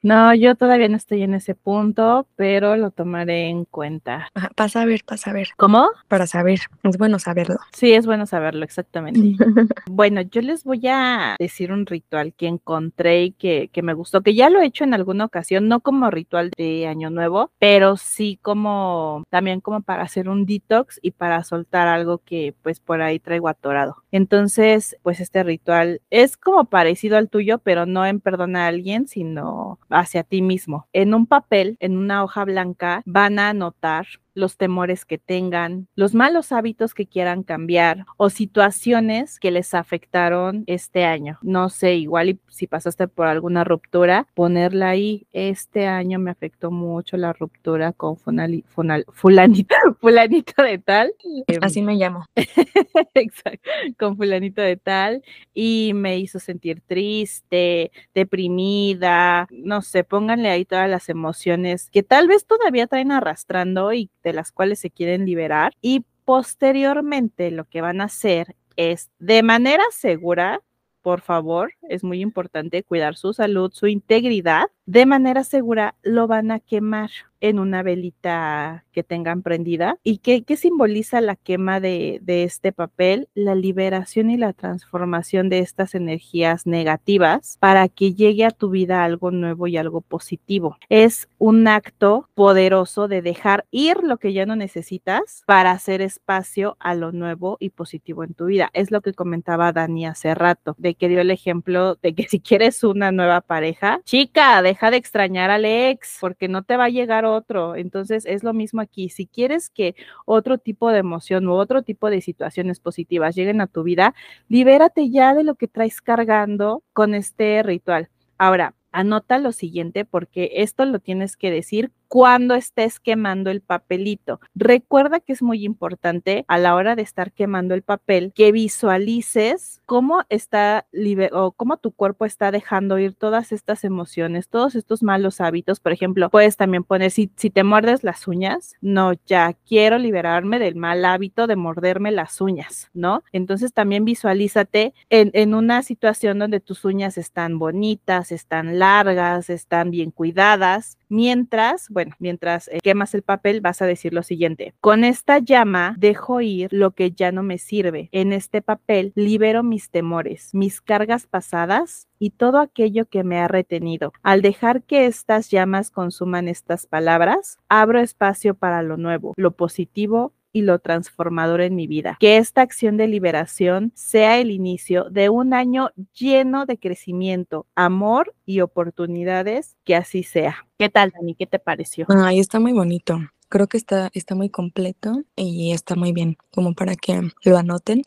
No, 0.07 0.33
yo 0.35 0.55
todavía 0.55 0.89
no 0.89 0.97
estoy 0.97 1.25
en 1.25 1.35
ese 1.35 1.57
punto, 1.57 2.29
pero 2.37 2.77
lo 2.77 2.93
tomaré 2.93 3.49
en 3.49 3.65
cuenta. 3.65 4.31
Para 4.55 4.69
saber, 4.69 5.03
para 5.05 5.19
saber. 5.19 5.49
¿Cómo? 5.57 5.89
Para 6.07 6.29
saber. 6.29 6.61
Es 6.85 6.97
bueno 6.97 7.19
saberlo. 7.19 7.57
Sí, 7.73 7.93
es 7.93 8.07
bueno 8.07 8.25
saberlo, 8.25 8.65
exactamente. 8.65 9.21
bueno, 9.91 10.21
yo 10.21 10.43
les 10.43 10.63
voy 10.63 10.83
a 10.87 11.35
decir 11.41 11.73
un 11.73 11.87
ritual 11.87 12.35
que 12.35 12.47
encontré 12.47 13.25
y 13.25 13.31
que, 13.33 13.69
que 13.73 13.83
me 13.83 13.95
gustó, 13.95 14.21
que 14.21 14.37
ya 14.37 14.49
lo 14.49 14.61
he 14.61 14.67
hecho 14.67 14.85
en 14.85 14.95
alguna 14.95 15.25
ocasión, 15.25 15.67
no 15.67 15.81
como 15.81 16.09
ritual 16.09 16.53
de 16.57 16.87
Año 16.87 17.11
Nuevo, 17.11 17.51
pero 17.59 17.97
sí 17.97 18.39
como 18.43 19.25
también 19.29 19.61
como 19.61 19.83
para 19.83 20.05
hacer 20.05 20.29
un 20.29 20.47
detox 20.47 21.01
y 21.03 21.11
para 21.11 21.43
soltar 21.43 21.89
algo 21.89 22.19
que 22.19 22.55
pues 22.63 22.79
por 22.79 23.03
ahí 23.03 23.19
traigo 23.19 23.49
atorado. 23.49 24.05
Entonces, 24.13 24.97
pues 25.03 25.19
este 25.19 25.43
ritual 25.43 26.01
es 26.11 26.37
como 26.37 26.67
parecido 26.67 27.17
al 27.17 27.29
tuyo, 27.29 27.59
pero 27.59 27.87
no 27.87 28.07
en 28.07 28.21
perdonar 28.21 28.63
a 28.63 28.67
alguien, 28.69 29.09
sino 29.09 29.81
hacia 30.01 30.23
ti 30.23 30.43
mismo. 30.43 30.87
En 30.93 31.15
un 31.15 31.27
papel, 31.27 31.77
en 31.81 31.97
una 31.97 32.23
hoja 32.23 32.45
blanca, 32.45 33.03
van 33.07 33.39
a 33.39 33.51
anotar 33.51 34.07
los 34.37 34.57
temores 34.57 35.05
que 35.05 35.19
tengan, 35.19 35.89
los 35.97 36.15
malos 36.15 36.53
hábitos 36.53 36.95
que 36.95 37.07
quieran 37.07 37.43
cambiar 37.43 38.05
o 38.17 38.31
situaciones 38.31 39.41
que 39.41 39.51
les 39.51 39.75
afectaron 39.75 40.65
este 40.67 41.05
año. 41.05 41.39
No 41.43 41.69
sé, 41.71 41.95
igual 41.95 42.39
si 42.49 42.67
pasaste 42.67 43.09
por 43.09 43.27
alguna 43.27 43.65
ruptura, 43.65 44.29
ponerla 44.35 44.91
ahí. 44.91 45.27
Este 45.33 45.87
año 45.87 46.19
me 46.19 46.31
afectó 46.31 46.71
mucho 46.71 47.17
la 47.17 47.33
ruptura 47.33 47.93
con 47.93 48.17
fulanito, 48.17 48.77
fulanito 49.13 50.63
de 50.63 50.79
tal. 50.79 51.15
Así 51.63 51.83
me 51.83 51.95
llamo. 51.95 52.27
Exacto, 53.15 53.71
con 53.99 54.17
fulanito 54.17 54.61
de 54.61 54.77
tal 54.77 55.23
y 55.55 55.93
me 55.95 56.19
hizo 56.19 56.39
sentir 56.39 56.83
triste, 56.87 57.91
deprimida, 58.15 59.49
no 59.51 59.83
sé, 59.83 60.05
pónganle 60.05 60.51
ahí 60.51 60.65
todas 60.65 60.91
las 60.91 61.09
emociones 61.09 61.89
que 61.91 62.03
tal 62.03 62.29
vez 62.29 62.47
todavía 62.47 62.87
traen 62.87 63.13
arrastrando 63.13 63.93
y 63.93 64.11
de 64.27 64.33
las 64.33 64.51
cuales 64.51 64.81
se 64.81 64.91
quieren 64.91 65.25
liberar 65.25 65.73
y 65.81 66.05
posteriormente 66.25 67.53
lo 67.53 67.65
que 67.65 67.81
van 67.81 68.01
a 68.01 68.07
hacer 68.07 68.57
es 68.75 69.09
de 69.21 69.45
manera 69.45 69.85
segura, 69.93 70.61
por 71.01 71.21
favor, 71.21 71.75
es 71.89 72.03
muy 72.03 72.21
importante 72.21 72.83
cuidar 72.83 73.15
su 73.15 73.33
salud, 73.33 73.71
su 73.73 73.87
integridad, 73.87 74.67
de 74.87 75.05
manera 75.05 75.45
segura 75.45 75.97
lo 76.03 76.27
van 76.29 76.51
a 76.53 76.61
quemar 76.61 77.11
en 77.41 77.59
una 77.59 77.83
velita 77.83 78.85
que 78.93 79.03
tengan 79.03 79.43
prendida. 79.43 79.99
¿Y 80.03 80.19
qué, 80.19 80.45
simboliza 80.57 81.21
la 81.21 81.37
quema 81.37 81.81
de, 81.81 82.19
de, 82.23 82.45
este 82.45 82.73
papel? 82.73 83.29
La 83.35 83.55
liberación 83.55 84.31
y 84.31 84.37
la 84.37 84.53
transformación 84.53 85.49
de 85.49 85.59
estas 85.59 85.95
energías 85.95 86.67
negativas 86.67 87.59
para 87.61 87.89
que 87.89 88.15
llegue 88.15 88.45
a 88.45 88.51
tu 88.51 88.71
vida 88.71 89.05
algo 89.05 89.31
nuevo 89.31 89.67
y 89.67 89.77
algo 89.77 90.01
positivo. 90.01 90.79
Es 90.89 91.29
un 91.39 91.69
acto 91.69 92.29
poderoso 92.35 93.07
de 93.09 93.23
dejar 93.23 93.67
ir 93.71 93.99
lo 94.03 94.17
que 94.17 94.33
ya 94.33 94.47
no 94.47 94.57
necesitas 94.57 95.43
para 95.47 95.73
hacer 95.73 96.01
espacio 96.01 96.77
a 96.81 96.95
lo 96.95 97.13
nuevo 97.13 97.59
y 97.61 97.71
positivo 97.71 98.25
en 98.25 98.35
tu 98.35 98.47
vida. 98.47 98.71
Es 98.73 98.91
lo 98.91 99.03
que 99.03 99.13
comentaba 99.13 99.73
Dani 99.73 100.07
hace 100.07 100.35
rato, 100.35 100.75
de 100.79 100.95
que 100.95 101.09
dio 101.09 101.21
el 101.21 101.31
ejemplo 101.31 101.97
de 101.97 102.15
que 102.15 102.29
si 102.29 102.41
quieres 102.41 102.83
una 102.83 103.13
nueva 103.13 103.41
pareja, 103.43 104.01
chica, 104.05 104.63
deja 104.63 104.76
de 104.91 104.97
extrañar 104.97 105.51
al 105.51 105.65
ex 105.65 106.19
porque 106.21 106.49
no 106.49 106.63
te 106.63 106.77
va 106.77 106.85
a 106.85 106.89
llegar 106.91 107.25
otro. 107.25 107.77
Entonces 107.77 108.27
es 108.27 108.45
lo 108.45 108.53
mismo 108.53 108.81
aquí. 108.81 109.09
Si 109.09 109.27
quieres 109.27 109.71
que 109.71 109.95
otro 110.25 110.59
tipo 110.59 110.91
de 110.91 110.99
emoción 110.99 111.49
u 111.49 111.55
otro 111.55 111.83
tipo 111.83 112.11
de 112.11 112.21
situaciones 112.21 112.81
positivas 112.81 113.35
lleguen 113.35 113.61
a 113.61 113.67
tu 113.67 113.83
vida, 113.83 114.15
libérate 114.49 115.11
ya 115.11 115.35
de 115.35 115.45
lo 115.45 115.55
que 115.57 115.69
traes 115.69 116.01
cargando 116.01 116.83
con 116.93 117.15
este 117.15 117.63
ritual. 117.63 118.09
Ahora, 118.39 118.75
anota 118.93 119.39
lo 119.39 119.53
siguiente 119.53 120.05
porque 120.05 120.51
esto 120.57 120.85
lo 120.85 120.99
tienes 120.99 121.37
que 121.37 121.51
decir 121.51 121.91
cuando 122.09 122.55
estés 122.55 123.01
quemando 123.01 123.51
el 123.51 123.61
papelito. 123.61 124.41
Recuerda 124.55 125.21
que 125.21 125.33
es 125.33 125.43
muy 125.43 125.65
importante 125.65 126.45
a 126.49 126.59
la 126.59 126.75
hora 126.75 126.97
de 126.97 127.03
estar 127.03 127.33
quemando 127.33 127.75
el 127.75 127.83
papel 127.83 128.33
que 128.35 128.53
visualices 128.53 129.83
cómo 129.87 130.23
está 130.29 130.87
o 131.33 131.53
cómo 131.53 131.77
tu 131.77 131.93
cuerpo 131.93 132.25
está 132.25 132.51
dejando 132.51 132.99
ir 132.99 133.15
todas 133.15 133.53
estas 133.53 133.85
emociones, 133.85 134.49
todos 134.49 134.75
estos 134.75 135.03
malos 135.03 135.41
hábitos. 135.41 135.81
Por 135.81 135.93
ejemplo, 135.93 136.31
puedes 136.31 136.57
también 136.57 136.85
poner 136.85 137.11
si, 137.11 137.31
si 137.37 137.51
te 137.51 137.65
muerdes 137.65 138.05
las 138.05 138.27
uñas, 138.29 138.75
no, 138.81 139.13
ya 139.27 139.55
quiero 139.67 139.99
liberarme 139.99 140.59
del 140.59 140.77
mal 140.77 141.05
hábito 141.05 141.47
de 141.47 141.57
morderme 141.57 142.11
las 142.13 142.41
uñas, 142.41 142.91
¿no? 142.95 143.23
Entonces 143.33 143.73
también 143.73 144.05
visualízate 144.05 144.95
en, 145.11 145.31
en 145.33 145.55
una 145.55 145.83
situación 145.83 146.39
donde 146.39 146.61
tus 146.61 146.85
uñas 146.85 147.19
están 147.19 147.59
bonitas, 147.59 148.33
están 148.33 148.79
largas, 148.79 149.51
están 149.51 149.91
bien 149.91 150.11
cuidadas, 150.11 150.99
mientras 151.09 151.89
bueno, 151.89 152.15
mientras 152.19 152.69
eh, 152.69 152.79
quemas 152.83 153.15
el 153.15 153.23
papel 153.23 153.61
vas 153.61 153.83
a 153.83 153.87
decir 153.87 154.13
lo 154.13 154.23
siguiente, 154.23 154.75
con 154.81 155.05
esta 155.05 155.39
llama 155.39 155.95
dejo 155.99 156.41
ir 156.41 156.73
lo 156.73 156.93
que 156.93 157.13
ya 157.13 157.33
no 157.33 157.43
me 157.43 157.59
sirve. 157.59 158.09
En 158.13 158.33
este 158.33 158.63
papel 158.63 159.13
libero 159.15 159.63
mis 159.63 159.91
temores, 159.91 160.51
mis 160.53 160.81
cargas 160.81 161.27
pasadas 161.27 162.09
y 162.19 162.31
todo 162.31 162.59
aquello 162.59 163.07
que 163.07 163.25
me 163.25 163.39
ha 163.39 163.49
retenido. 163.49 164.13
Al 164.23 164.43
dejar 164.43 164.83
que 164.83 165.07
estas 165.07 165.51
llamas 165.51 165.91
consuman 165.91 166.49
estas 166.49 166.87
palabras, 166.87 167.59
abro 167.69 168.01
espacio 168.01 168.55
para 168.55 168.83
lo 168.83 168.97
nuevo, 168.97 169.35
lo 169.37 169.53
positivo 169.53 170.33
y 170.57 170.63
lo 170.63 170.79
transformador 170.79 171.61
en 171.61 171.75
mi 171.75 171.87
vida. 171.87 172.17
Que 172.19 172.39
esta 172.39 172.63
acción 172.63 172.97
de 172.97 173.07
liberación 173.09 173.93
sea 173.95 174.39
el 174.39 174.51
inicio 174.51 175.05
de 175.11 175.29
un 175.29 175.53
año 175.53 175.91
lleno 176.19 176.65
de 176.65 176.79
crecimiento, 176.79 177.67
amor 177.75 178.35
y 178.47 178.63
oportunidades, 178.63 179.77
que 179.85 179.95
así 179.97 180.23
sea. 180.23 180.67
¿Qué 180.79 180.89
tal, 180.89 181.11
Dani? 181.11 181.35
¿Qué 181.35 181.45
te 181.45 181.59
pareció? 181.59 182.07
Ay, 182.09 182.41
está 182.41 182.59
muy 182.59 182.73
bonito. 182.73 183.19
Creo 183.51 183.67
que 183.67 183.77
está, 183.77 184.11
está 184.15 184.35
muy 184.35 184.49
completo 184.49 185.25
y 185.37 185.73
está 185.73 185.95
muy 185.95 186.15
bien, 186.15 186.39
como 186.55 186.73
para 186.73 186.97
que 186.97 187.21
lo 187.45 187.59
anoten 187.59 188.01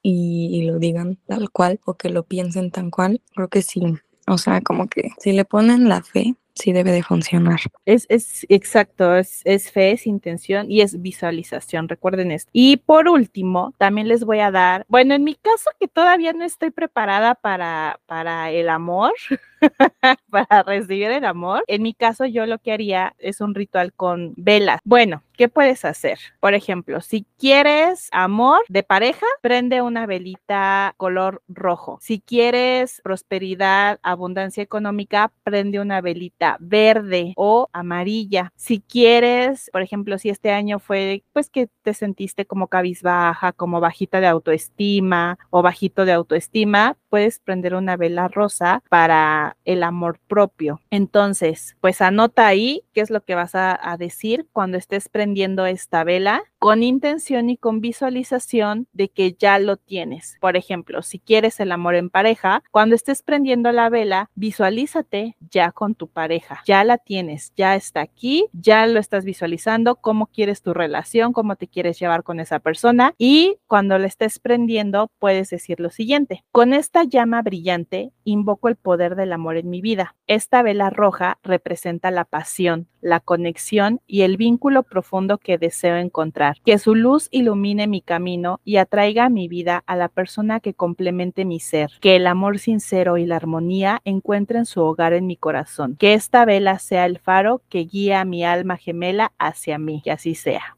y, 0.00 0.62
lo 0.66 0.78
digan 0.78 1.18
tal 1.26 1.50
cual 1.50 1.80
o 1.84 1.94
que 1.94 2.10
lo 2.10 2.22
piensen 2.22 2.70
tal 2.70 2.92
cual. 2.92 3.20
Creo 3.34 3.48
que 3.48 3.62
sí. 3.62 3.82
O 4.28 4.38
sea, 4.38 4.60
como 4.60 4.86
que 4.86 5.10
si 5.18 5.32
le 5.32 5.44
ponen 5.44 5.88
la 5.88 6.04
fe, 6.04 6.36
sí 6.58 6.72
debe 6.72 6.92
de 6.92 7.02
funcionar. 7.02 7.60
Es, 7.84 8.06
es 8.08 8.44
exacto, 8.48 9.16
es, 9.16 9.40
es, 9.44 9.70
fe, 9.70 9.92
es 9.92 10.06
intención 10.06 10.70
y 10.70 10.80
es 10.80 11.00
visualización, 11.00 11.88
recuerden 11.88 12.30
esto. 12.30 12.50
Y 12.52 12.78
por 12.78 13.08
último, 13.08 13.74
también 13.78 14.08
les 14.08 14.24
voy 14.24 14.40
a 14.40 14.50
dar, 14.50 14.84
bueno, 14.88 15.14
en 15.14 15.24
mi 15.24 15.34
caso 15.34 15.70
que 15.78 15.88
todavía 15.88 16.32
no 16.32 16.44
estoy 16.44 16.70
preparada 16.70 17.34
para, 17.34 18.00
para 18.06 18.50
el 18.50 18.68
amor, 18.68 19.12
para 20.30 20.62
recibir 20.62 21.10
el 21.10 21.24
amor, 21.24 21.64
en 21.66 21.82
mi 21.82 21.94
caso 21.94 22.26
yo 22.26 22.46
lo 22.46 22.58
que 22.58 22.72
haría 22.72 23.14
es 23.18 23.40
un 23.40 23.54
ritual 23.54 23.92
con 23.92 24.34
velas. 24.36 24.80
Bueno, 24.84 25.22
¿qué 25.36 25.48
puedes 25.48 25.84
hacer? 25.84 26.18
Por 26.40 26.54
ejemplo, 26.54 27.00
si 27.00 27.26
quieres 27.38 28.08
amor 28.12 28.60
de 28.68 28.82
pareja, 28.82 29.26
prende 29.40 29.82
una 29.82 30.06
velita 30.06 30.94
color 30.96 31.42
rojo. 31.48 31.98
Si 32.00 32.20
quieres 32.20 33.00
prosperidad, 33.02 33.98
abundancia 34.02 34.62
económica, 34.62 35.32
prende 35.44 35.80
una 35.80 36.00
velita 36.00 36.47
verde 36.60 37.32
o 37.36 37.68
amarilla. 37.72 38.52
Si 38.56 38.80
quieres, 38.80 39.70
por 39.72 39.82
ejemplo, 39.82 40.18
si 40.18 40.30
este 40.30 40.50
año 40.50 40.78
fue 40.78 41.22
pues 41.32 41.50
que 41.50 41.68
te 41.82 41.94
sentiste 41.94 42.46
como 42.46 42.68
cabizbaja, 42.68 43.52
como 43.52 43.80
bajita 43.80 44.20
de 44.20 44.26
autoestima 44.26 45.38
o 45.50 45.62
bajito 45.62 46.04
de 46.04 46.12
autoestima, 46.12 46.96
puedes 47.08 47.38
prender 47.38 47.74
una 47.74 47.96
vela 47.96 48.28
rosa 48.28 48.82
para 48.88 49.56
el 49.64 49.82
amor 49.82 50.18
propio. 50.26 50.80
Entonces, 50.90 51.76
pues 51.80 52.00
anota 52.00 52.46
ahí 52.46 52.82
qué 52.92 53.00
es 53.00 53.10
lo 53.10 53.22
que 53.22 53.34
vas 53.34 53.54
a, 53.54 53.78
a 53.80 53.96
decir 53.96 54.46
cuando 54.52 54.78
estés 54.78 55.08
prendiendo 55.08 55.66
esta 55.66 56.04
vela 56.04 56.42
con 56.58 56.82
intención 56.82 57.50
y 57.50 57.56
con 57.56 57.80
visualización 57.80 58.88
de 58.92 59.08
que 59.08 59.32
ya 59.32 59.58
lo 59.58 59.76
tienes. 59.76 60.36
Por 60.40 60.56
ejemplo, 60.56 61.02
si 61.02 61.18
quieres 61.18 61.60
el 61.60 61.72
amor 61.72 61.94
en 61.94 62.10
pareja, 62.10 62.62
cuando 62.70 62.94
estés 62.94 63.22
prendiendo 63.22 63.70
la 63.72 63.88
vela, 63.88 64.30
visualízate 64.34 65.36
ya 65.50 65.72
con 65.72 65.94
tu 65.94 66.08
pareja. 66.08 66.62
Ya 66.66 66.84
la 66.84 66.98
tienes, 66.98 67.52
ya 67.56 67.76
está 67.76 68.00
aquí, 68.00 68.46
ya 68.52 68.86
lo 68.86 68.98
estás 68.98 69.24
visualizando, 69.24 69.96
cómo 69.96 70.26
quieres 70.26 70.62
tu 70.62 70.74
relación, 70.74 71.32
cómo 71.32 71.56
te 71.56 71.68
quieres 71.68 71.98
llevar 71.98 72.22
con 72.22 72.40
esa 72.40 72.58
persona 72.58 73.14
y 73.18 73.58
cuando 73.66 73.98
la 73.98 74.06
estés 74.06 74.38
prendiendo 74.38 75.10
puedes 75.18 75.50
decir 75.50 75.80
lo 75.80 75.90
siguiente. 75.90 76.44
Con 76.52 76.72
esta 76.72 76.97
llama 77.04 77.42
brillante 77.42 78.12
invoco 78.24 78.68
el 78.68 78.76
poder 78.76 79.16
del 79.16 79.32
amor 79.32 79.56
en 79.56 79.70
mi 79.70 79.80
vida. 79.80 80.14
Esta 80.26 80.62
vela 80.62 80.90
roja 80.90 81.38
representa 81.42 82.10
la 82.10 82.24
pasión, 82.24 82.86
la 83.00 83.20
conexión 83.20 84.00
y 84.06 84.22
el 84.22 84.36
vínculo 84.36 84.82
profundo 84.82 85.38
que 85.38 85.58
deseo 85.58 85.96
encontrar. 85.96 86.56
Que 86.64 86.78
su 86.78 86.94
luz 86.94 87.28
ilumine 87.30 87.86
mi 87.86 88.02
camino 88.02 88.60
y 88.64 88.76
atraiga 88.76 89.26
a 89.26 89.30
mi 89.30 89.48
vida 89.48 89.82
a 89.86 89.96
la 89.96 90.08
persona 90.08 90.60
que 90.60 90.74
complemente 90.74 91.44
mi 91.44 91.60
ser. 91.60 91.90
Que 92.00 92.16
el 92.16 92.26
amor 92.26 92.58
sincero 92.58 93.18
y 93.18 93.26
la 93.26 93.36
armonía 93.36 94.00
encuentren 94.04 94.66
su 94.66 94.82
hogar 94.82 95.12
en 95.12 95.26
mi 95.26 95.36
corazón. 95.36 95.96
Que 95.96 96.14
esta 96.14 96.44
vela 96.44 96.78
sea 96.78 97.06
el 97.06 97.18
faro 97.18 97.62
que 97.68 97.80
guía 97.80 98.20
a 98.20 98.24
mi 98.24 98.44
alma 98.44 98.76
gemela 98.76 99.32
hacia 99.38 99.78
mí. 99.78 100.02
Que 100.04 100.12
así 100.12 100.34
sea. 100.34 100.76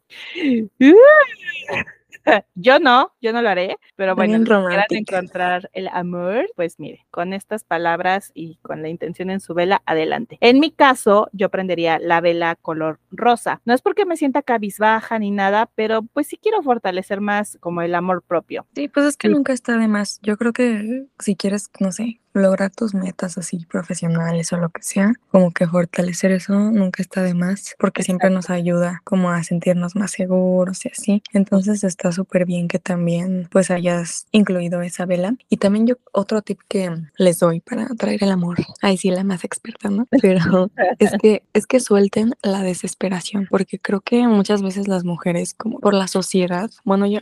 yo 2.55 2.79
no, 2.79 3.13
yo 3.21 3.33
no 3.33 3.43
lo 3.43 3.49
haré, 3.49 3.77
pero 3.97 4.15
bueno, 4.15 4.39
si 4.39 4.45
quieran 4.45 4.85
encontrar 4.91 5.71
el 5.73 5.89
amor, 5.89 6.51
pues 6.57 6.79
mire, 6.79 7.07
con 7.11 7.33
estas 7.33 7.65
palabras 7.65 8.31
y 8.35 8.57
con 8.63 8.83
la 8.83 8.89
intención 8.89 9.31
en 9.31 9.41
su 9.41 9.55
vela, 9.55 9.83
adelante. 9.87 10.39
En 10.41 10.61
mi 10.61 10.71
caso, 10.71 11.29
yo 11.33 11.49
prendería 11.51 11.99
la 11.99 12.21
vela 12.21 12.57
color 12.57 12.99
rosa. 13.11 13.61
No 13.65 13.75
es 13.75 13.83
porque 13.83 14.05
me 14.05 14.17
sienta 14.17 14.43
cabizbaja 14.43 15.19
ni 15.19 15.31
nada, 15.31 15.71
pero 15.75 16.03
pues 16.03 16.27
sí 16.27 16.39
quiero 16.41 16.63
fortalecer 16.63 17.21
más 17.21 17.59
como 17.61 17.83
el 17.83 17.95
amor 17.95 18.23
propio. 18.23 18.67
Sí, 18.75 18.89
pues 18.89 19.07
es 19.07 19.17
que 19.17 19.29
nunca 19.29 19.53
está 19.53 19.77
de 19.77 19.89
más. 19.89 20.21
Yo 20.23 20.37
creo 20.37 20.53
que 20.53 21.07
si 21.19 21.37
quieres, 21.37 21.71
no 21.81 21.93
sé, 21.93 22.21
lograr 22.33 22.71
tus 22.71 22.95
metas 22.95 23.38
así 23.38 23.66
profesionales 23.66 24.53
o 24.53 24.57
lo 24.57 24.69
que 24.71 24.83
sea, 24.83 25.12
como 25.31 25.53
que 25.53 25.66
fortalecer 25.66 26.33
eso 26.33 26.53
nunca 26.55 27.03
está 27.03 27.23
de 27.23 27.35
más 27.35 27.75
porque 27.79 28.03
siempre 28.03 28.31
nos 28.31 28.51
ayuda 28.51 29.03
como 29.05 29.31
a 29.31 29.43
sentirnos 29.43 29.97
más 29.97 30.12
seguros 30.12 30.85
y 30.85 30.88
así. 30.88 31.23
Entonces 31.33 31.85
está 31.85 32.12
súper 32.12 32.45
bien 32.45 32.69
que 32.69 32.79
también 32.79 33.49
pues 33.51 33.71
hayas 33.71 34.27
incluido 34.33 34.83
esa 34.83 35.07
vela. 35.07 35.35
Y 35.49 35.57
también 35.57 35.87
yo 35.87 35.97
otro 36.12 36.43
tip 36.43 36.61
que 36.69 36.90
les 37.16 37.38
doy 37.38 37.61
para 37.61 37.85
atraer 37.85 38.25
el 38.25 38.31
amor, 38.31 38.59
ahí 38.83 38.97
sí 38.97 39.11
la 39.11 39.25
más 39.25 39.45
experta, 39.45 39.90
¿no? 39.90 40.07
Pero 40.23 40.71
es 40.99 41.12
que 41.21 41.43
es 41.53 41.66
que 41.66 41.81
suelten 41.81 42.35
la 42.43 42.62
desesperación 42.62 43.47
porque 43.51 43.79
creo 43.79 44.01
que 44.01 44.27
muchas 44.27 44.62
veces 44.62 44.88
las 44.88 45.05
mujeres 45.05 45.55
como 45.55 45.81
por 45.81 45.95
la 45.95 46.09
sociedad, 46.09 46.71
bueno 46.85 47.07
yo 47.07 47.21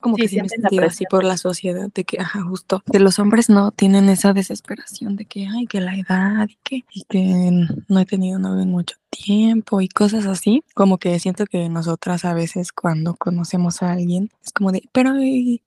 como 0.00 0.16
que 0.16 0.28
sí 0.28 0.40
me 0.40 0.84
así 0.84 1.04
por 1.10 1.24
la 1.24 1.36
sociedad, 1.36 1.90
de 1.92 2.04
que, 2.04 2.20
ajá, 2.20 2.42
justo, 2.42 2.82
que 2.90 2.98
los 2.98 3.18
hombres 3.18 3.48
no 3.48 3.72
tienen 3.72 4.08
esa 4.08 4.32
desesperación 4.32 5.16
de 5.16 5.24
que, 5.24 5.48
ay, 5.48 5.66
que 5.66 5.80
la 5.80 5.96
edad 5.96 6.48
y 6.48 6.58
que, 6.62 6.84
y 6.92 7.04
que 7.04 7.66
no 7.88 8.00
he 8.00 8.06
tenido 8.06 8.38
novio 8.38 8.62
en 8.62 8.70
mucho 8.70 8.96
tiempo 9.16 9.80
y 9.80 9.88
cosas 9.88 10.26
así, 10.26 10.62
como 10.74 10.98
que 10.98 11.18
siento 11.18 11.46
que 11.46 11.68
nosotras 11.68 12.24
a 12.24 12.34
veces 12.34 12.72
cuando 12.72 13.14
conocemos 13.14 13.82
a 13.82 13.92
alguien 13.92 14.30
es 14.44 14.52
como 14.52 14.72
de, 14.72 14.82
pero, 14.92 15.14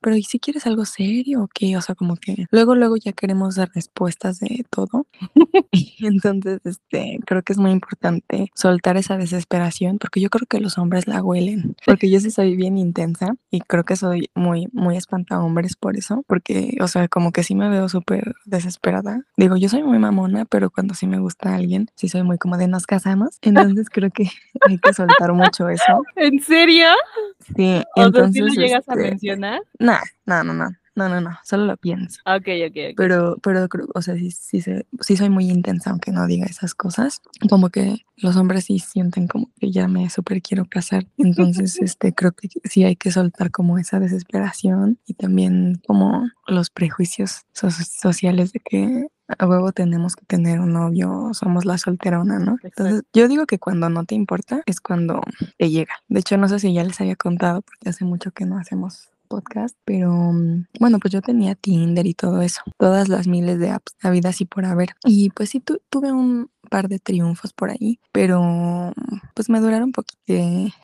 pero 0.02 0.16
¿y 0.16 0.24
si 0.24 0.40
quieres 0.40 0.66
algo 0.68 0.86
serio 0.86 1.44
o 1.44 1.50
qué? 1.54 1.78
O 1.78 1.82
sea, 1.82 1.96
como 1.96 2.16
que 2.16 2.46
luego, 2.52 2.76
luego 2.76 2.98
ya 2.98 3.12
queremos 3.14 3.56
dar 3.56 3.70
respuestas 3.74 4.40
de 4.40 4.66
todo. 4.70 5.08
entonces, 6.00 6.60
este, 6.64 7.20
creo 7.26 7.44
que 7.44 7.54
es 7.54 7.60
muy 7.60 7.72
importante 7.72 8.52
soltar 8.56 8.98
esa 8.98 9.18
desesperación 9.18 9.98
porque 9.98 10.22
yo 10.22 10.30
creo 10.30 10.48
que 10.48 10.60
los 10.60 10.78
hombres 10.78 11.08
la 11.08 11.22
huelen, 11.22 11.76
porque 11.86 12.10
yo 12.10 12.20
sí 12.20 12.32
soy 12.32 12.56
bien 12.56 12.78
intensa 12.78 13.36
y 13.52 13.62
creo 13.62 13.84
que 13.84 13.96
soy 13.96 14.30
muy, 14.36 14.68
muy 14.72 14.98
espanta 14.98 15.42
hombres 15.42 15.76
por 15.76 15.98
eso, 15.98 16.24
porque, 16.28 16.78
o 16.82 16.88
sea, 16.88 17.08
como 17.08 17.32
que 17.32 17.44
sí 17.44 17.56
me 17.56 17.70
veo 17.70 17.90
súper 17.90 18.36
desesperada. 18.46 19.24
Digo, 19.38 19.58
yo 19.58 19.70
soy 19.70 19.84
muy 19.84 20.00
mamona, 20.00 20.46
pero 20.46 20.70
cuando 20.70 20.94
sí 20.94 21.08
me 21.08 21.20
gusta 21.20 21.56
alguien, 21.56 21.88
sí 21.96 22.10
soy 22.10 22.24
muy 22.24 22.38
como 22.38 22.58
de 22.58 22.68
nos 22.68 22.86
casamos 22.86 23.39
entonces 23.42 23.90
creo 23.90 24.10
que 24.12 24.24
hay 24.68 24.78
que 24.78 24.94
soltar 24.94 25.34
mucho 25.34 25.70
eso. 25.70 26.04
¿En 26.16 26.40
serio? 26.42 26.88
Sí, 27.56 27.84
entonces. 27.96 28.42
lo 28.42 28.48
llegas 28.50 28.88
a 28.90 28.94
este, 28.94 29.10
mencionar? 29.10 29.62
No, 29.80 29.98
no, 30.26 30.44
no, 30.44 30.54
no. 30.54 30.70
No, 30.96 31.08
no, 31.08 31.22
no, 31.22 31.40
solo 31.46 31.66
lo 31.66 31.78
pienso. 31.78 32.20
Ok, 32.26 32.48
ok, 32.68 32.78
ok. 32.90 32.96
Pero, 32.98 33.38
pero, 33.42 33.70
o 33.96 34.02
sea, 34.02 34.16
sí, 34.16 34.32
sí, 34.32 34.62
sí 35.00 35.16
soy 35.16 35.30
muy 35.30 35.50
intensa, 35.50 35.92
aunque 35.92 36.12
no 36.12 36.28
diga 36.28 36.46
esas 36.46 36.76
cosas. 36.76 37.22
Como 37.50 37.70
que 37.70 38.00
los 38.18 38.36
hombres 38.36 38.66
sí 38.66 38.80
sienten 38.80 39.28
como 39.30 39.50
que 39.62 39.72
ya 39.72 39.88
me 39.88 40.10
súper 40.10 40.42
quiero 40.42 40.66
casar. 40.66 41.08
Entonces, 41.18 41.80
este, 41.82 42.14
creo 42.14 42.34
que 42.34 42.50
sí 42.66 42.84
hay 42.84 42.98
que 42.98 43.12
soltar 43.12 43.50
como 43.50 43.78
esa 43.78 44.02
desesperación 44.02 45.00
y 45.06 45.14
también 45.14 45.80
como 45.88 46.30
los 46.48 46.70
prejuicios 46.70 47.46
sociales 47.54 48.52
de 48.52 48.60
que 48.60 49.08
a 49.38 49.46
huevo 49.48 49.72
tenemos 49.72 50.16
que 50.16 50.26
tener 50.26 50.60
un 50.60 50.74
novio, 50.74 51.30
somos 51.34 51.66
la 51.66 51.78
solterona, 51.78 52.40
¿no? 52.40 52.58
Entonces, 52.64 53.04
yo 53.14 53.28
digo 53.28 53.46
que 53.46 53.60
cuando 53.60 53.90
no 53.90 54.06
te 54.06 54.16
importa 54.16 54.62
es 54.66 54.82
cuando 54.82 55.22
te 55.58 55.70
llega. 55.70 55.94
De 56.08 56.20
hecho, 56.22 56.38
no 56.38 56.48
sé 56.50 56.60
si 56.60 56.74
ya 56.74 56.84
les 56.84 57.00
había 57.00 57.16
contado, 57.16 57.62
porque 57.62 57.90
hace 57.90 58.06
mucho 58.06 58.32
que 58.32 58.46
no 58.46 58.58
hacemos 58.58 59.10
podcast, 59.30 59.78
pero 59.86 60.12
mm, 60.12 60.66
bueno, 60.80 61.00
pues 61.00 61.14
yo 61.14 61.22
tenía 61.22 61.56
Tinder 61.56 62.06
y 62.06 62.14
todo 62.14 62.42
eso, 62.42 62.62
todas 62.78 63.08
las 63.08 63.28
miles 63.28 63.60
de 63.60 63.70
apps 63.70 63.96
vida 64.12 64.32
y 64.38 64.46
por 64.46 64.66
haber. 64.66 64.90
Y 65.06 65.30
pues 65.30 65.52
sí, 65.52 65.62
tuve 65.62 66.12
un 66.12 66.50
par 66.70 66.88
de 66.88 67.00
triunfos 67.00 67.54
por 67.54 67.70
ahí, 67.70 68.00
pero 68.12 68.94
pues 69.34 69.50
me 69.50 69.60
duraron 69.60 69.92
poquito, 69.92 70.20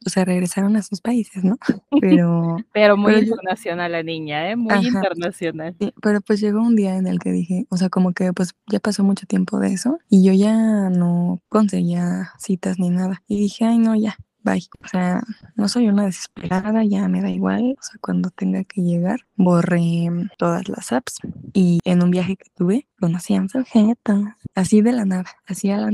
o 0.06 0.10
sea, 0.10 0.26
regresaron 0.26 0.76
a 0.76 0.82
sus 0.82 1.02
países, 1.02 1.44
¿no? 1.44 1.58
Pero, 2.02 2.58
pero 2.74 2.98
muy 2.98 3.16
internacional 3.16 3.92
la 3.92 4.04
niña, 4.04 4.52
¿eh? 4.52 4.56
Muy 4.56 4.76
internacional. 4.86 5.76
Sí, 5.80 5.94
pero 6.02 6.22
pues 6.22 6.40
llegó 6.40 6.62
un 6.62 6.76
día 6.76 6.98
en 6.98 7.08
el 7.08 7.20
que 7.20 7.32
dije, 7.32 7.66
o 7.70 7.78
sea, 7.78 7.90
como 7.90 8.14
que 8.14 8.32
pues 8.34 8.54
ya 8.68 8.80
pasó 8.80 9.04
mucho 9.04 9.26
tiempo 9.26 9.60
de 9.60 9.74
eso 9.74 9.98
y 10.10 10.24
yo 10.24 10.34
ya 10.34 10.90
no 10.90 11.42
conseguía 11.50 12.32
citas 12.38 12.80
ni 12.80 12.90
nada. 12.90 13.24
Y 13.28 13.40
dije, 13.40 13.66
ay, 13.66 13.78
no, 13.78 13.96
ya, 13.96 14.18
bye. 14.46 14.64
O 14.84 14.88
sea, 14.88 15.22
no 15.56 15.68
soy 15.68 15.90
una 15.90 16.06
desesperada, 16.06 16.84
ya 16.86 17.08
me 17.10 17.22
da 17.22 17.30
igual. 17.30 17.76
O 17.78 17.84
sea, 17.84 17.98
cuando 18.00 18.30
tenga 18.30 18.64
que 18.64 18.82
llegar, 18.82 19.20
borré 19.36 20.10
todas 20.38 20.70
las 20.70 20.94
apps. 20.94 21.18
Y 21.54 21.80
en 21.84 22.04
un 22.04 22.12
viaje 22.12 22.38
que 22.38 22.50
tuve, 22.56 22.88
conocí 23.00 23.36
a 23.36 23.42
un 23.42 23.50
sujeto, 23.50 24.24
así 24.54 24.82
de 24.82 24.94
la 24.94 25.06
nada, 25.06 25.26
así 25.48 25.72
a 25.72 25.78
la 25.78 25.90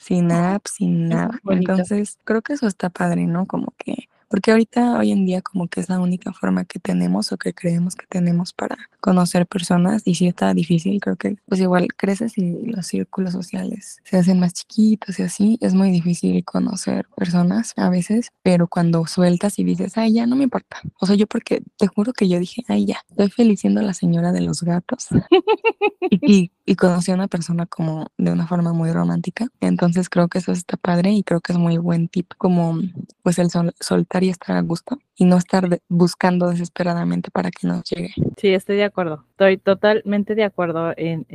sin 0.00 0.32
apps, 0.32 0.72
sin 0.76 1.08
nada. 1.08 1.38
Entonces, 1.50 2.18
creo 2.24 2.40
que 2.42 2.54
eso 2.54 2.66
está 2.66 2.88
padre, 2.88 3.26
¿no? 3.26 3.46
Como 3.46 3.74
que 3.76 4.08
porque 4.28 4.50
ahorita, 4.50 4.98
hoy 4.98 5.12
en 5.12 5.24
día, 5.26 5.42
como 5.42 5.68
que 5.68 5.80
es 5.80 5.88
la 5.88 6.00
única 6.00 6.32
forma 6.32 6.64
que 6.64 6.78
tenemos 6.78 7.32
o 7.32 7.38
que 7.38 7.54
creemos 7.54 7.96
que 7.96 8.06
tenemos 8.06 8.52
para 8.52 8.76
conocer 9.00 9.46
personas 9.46 10.02
y 10.04 10.14
si 10.14 10.26
está 10.26 10.52
difícil, 10.54 11.00
creo 11.00 11.16
que 11.16 11.36
pues 11.46 11.60
igual 11.60 11.88
creces 11.96 12.36
y 12.36 12.66
los 12.66 12.86
círculos 12.86 13.32
sociales 13.32 13.98
se 14.04 14.16
hacen 14.16 14.40
más 14.40 14.52
chiquitos 14.54 15.18
y 15.18 15.22
así, 15.22 15.58
es 15.60 15.74
muy 15.74 15.90
difícil 15.90 16.44
conocer 16.44 17.06
personas 17.16 17.72
a 17.76 17.88
veces, 17.88 18.32
pero 18.42 18.68
cuando 18.68 19.06
sueltas 19.06 19.58
y 19.58 19.64
dices, 19.64 19.96
ay, 19.96 20.14
ya 20.14 20.26
no 20.26 20.36
me 20.36 20.44
importa. 20.44 20.80
O 21.00 21.06
sea, 21.06 21.16
yo 21.16 21.26
porque 21.26 21.62
te 21.76 21.86
juro 21.86 22.12
que 22.12 22.28
yo 22.28 22.38
dije, 22.38 22.64
ay, 22.68 22.86
ya, 22.86 22.98
estoy 23.10 23.30
feliz 23.30 23.60
siendo 23.60 23.82
la 23.82 23.94
señora 23.94 24.32
de 24.32 24.40
los 24.40 24.62
gatos 24.62 25.08
y, 26.10 26.50
y 26.66 26.74
conocí 26.74 27.10
a 27.10 27.14
una 27.14 27.28
persona 27.28 27.66
como 27.66 28.08
de 28.18 28.32
una 28.32 28.46
forma 28.46 28.72
muy 28.72 28.92
romántica. 28.92 29.48
Entonces 29.60 30.08
creo 30.08 30.28
que 30.28 30.38
eso 30.38 30.52
está 30.52 30.76
padre 30.76 31.12
y 31.12 31.22
creo 31.22 31.40
que 31.40 31.52
es 31.52 31.58
muy 31.58 31.78
buen 31.78 32.08
tip 32.08 32.32
como 32.36 32.78
pues 33.22 33.38
el 33.38 33.50
sol 33.50 33.74
soltar 33.80 34.17
y 34.22 34.28
estar 34.28 34.56
a 34.56 34.62
gusto 34.62 34.98
y 35.16 35.24
no 35.24 35.36
estar 35.36 35.80
buscando 35.88 36.48
desesperadamente 36.48 37.30
para 37.30 37.50
que 37.50 37.66
nos 37.66 37.82
llegue. 37.84 38.14
Sí, 38.36 38.48
estoy 38.48 38.76
de 38.76 38.84
acuerdo. 38.84 39.24
Estoy 39.30 39.58
totalmente 39.58 40.34
de 40.34 40.44
acuerdo 40.44 40.92
en, 40.96 41.26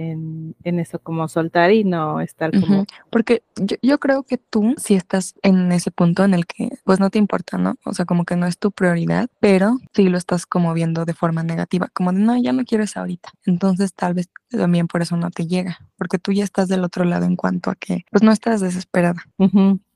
en, 0.64 0.80
eso, 0.80 1.00
como 1.00 1.28
soltar 1.28 1.72
y 1.72 1.84
no 1.84 2.22
estar 2.22 2.52
como... 2.52 2.86
Porque 3.10 3.44
yo, 3.58 3.76
yo, 3.82 4.00
creo 4.00 4.24
que 4.24 4.38
tú 4.38 4.74
si 4.78 4.96
estás 4.96 5.36
en 5.42 5.72
ese 5.72 5.92
punto 5.92 6.24
en 6.24 6.34
el 6.34 6.46
que 6.46 6.70
pues 6.86 7.00
no 7.00 7.10
te 7.10 7.20
importa, 7.20 7.58
¿no? 7.58 7.76
O 7.86 7.94
sea, 7.94 8.06
como 8.06 8.24
que 8.24 8.38
no 8.38 8.48
es 8.48 8.58
tu 8.58 8.72
prioridad, 8.72 9.30
pero 9.40 9.78
sí 9.94 10.08
lo 10.08 10.18
estás 10.18 10.46
como 10.46 10.74
viendo 10.74 11.04
de 11.06 11.14
forma 11.14 11.44
negativa, 11.44 11.90
como 11.94 12.14
de 12.14 12.20
no, 12.20 12.38
ya 12.42 12.54
no 12.54 12.64
quiero 12.64 12.86
eso 12.86 13.02
ahorita. 13.02 13.32
Entonces 13.46 13.94
tal 13.94 14.14
vez 14.14 14.30
también 14.50 14.88
por 14.88 15.02
eso 15.02 15.18
no 15.18 15.30
te 15.30 15.46
llega, 15.46 15.80
porque 15.98 16.20
tú 16.20 16.32
ya 16.32 16.44
estás 16.44 16.68
del 16.68 16.84
otro 16.84 17.04
lado 17.04 17.26
en 17.26 17.36
cuanto 17.36 17.70
a 17.70 17.76
que 17.76 18.06
pues 18.12 18.24
no 18.24 18.32
estás 18.32 18.62
desesperada 18.62 19.26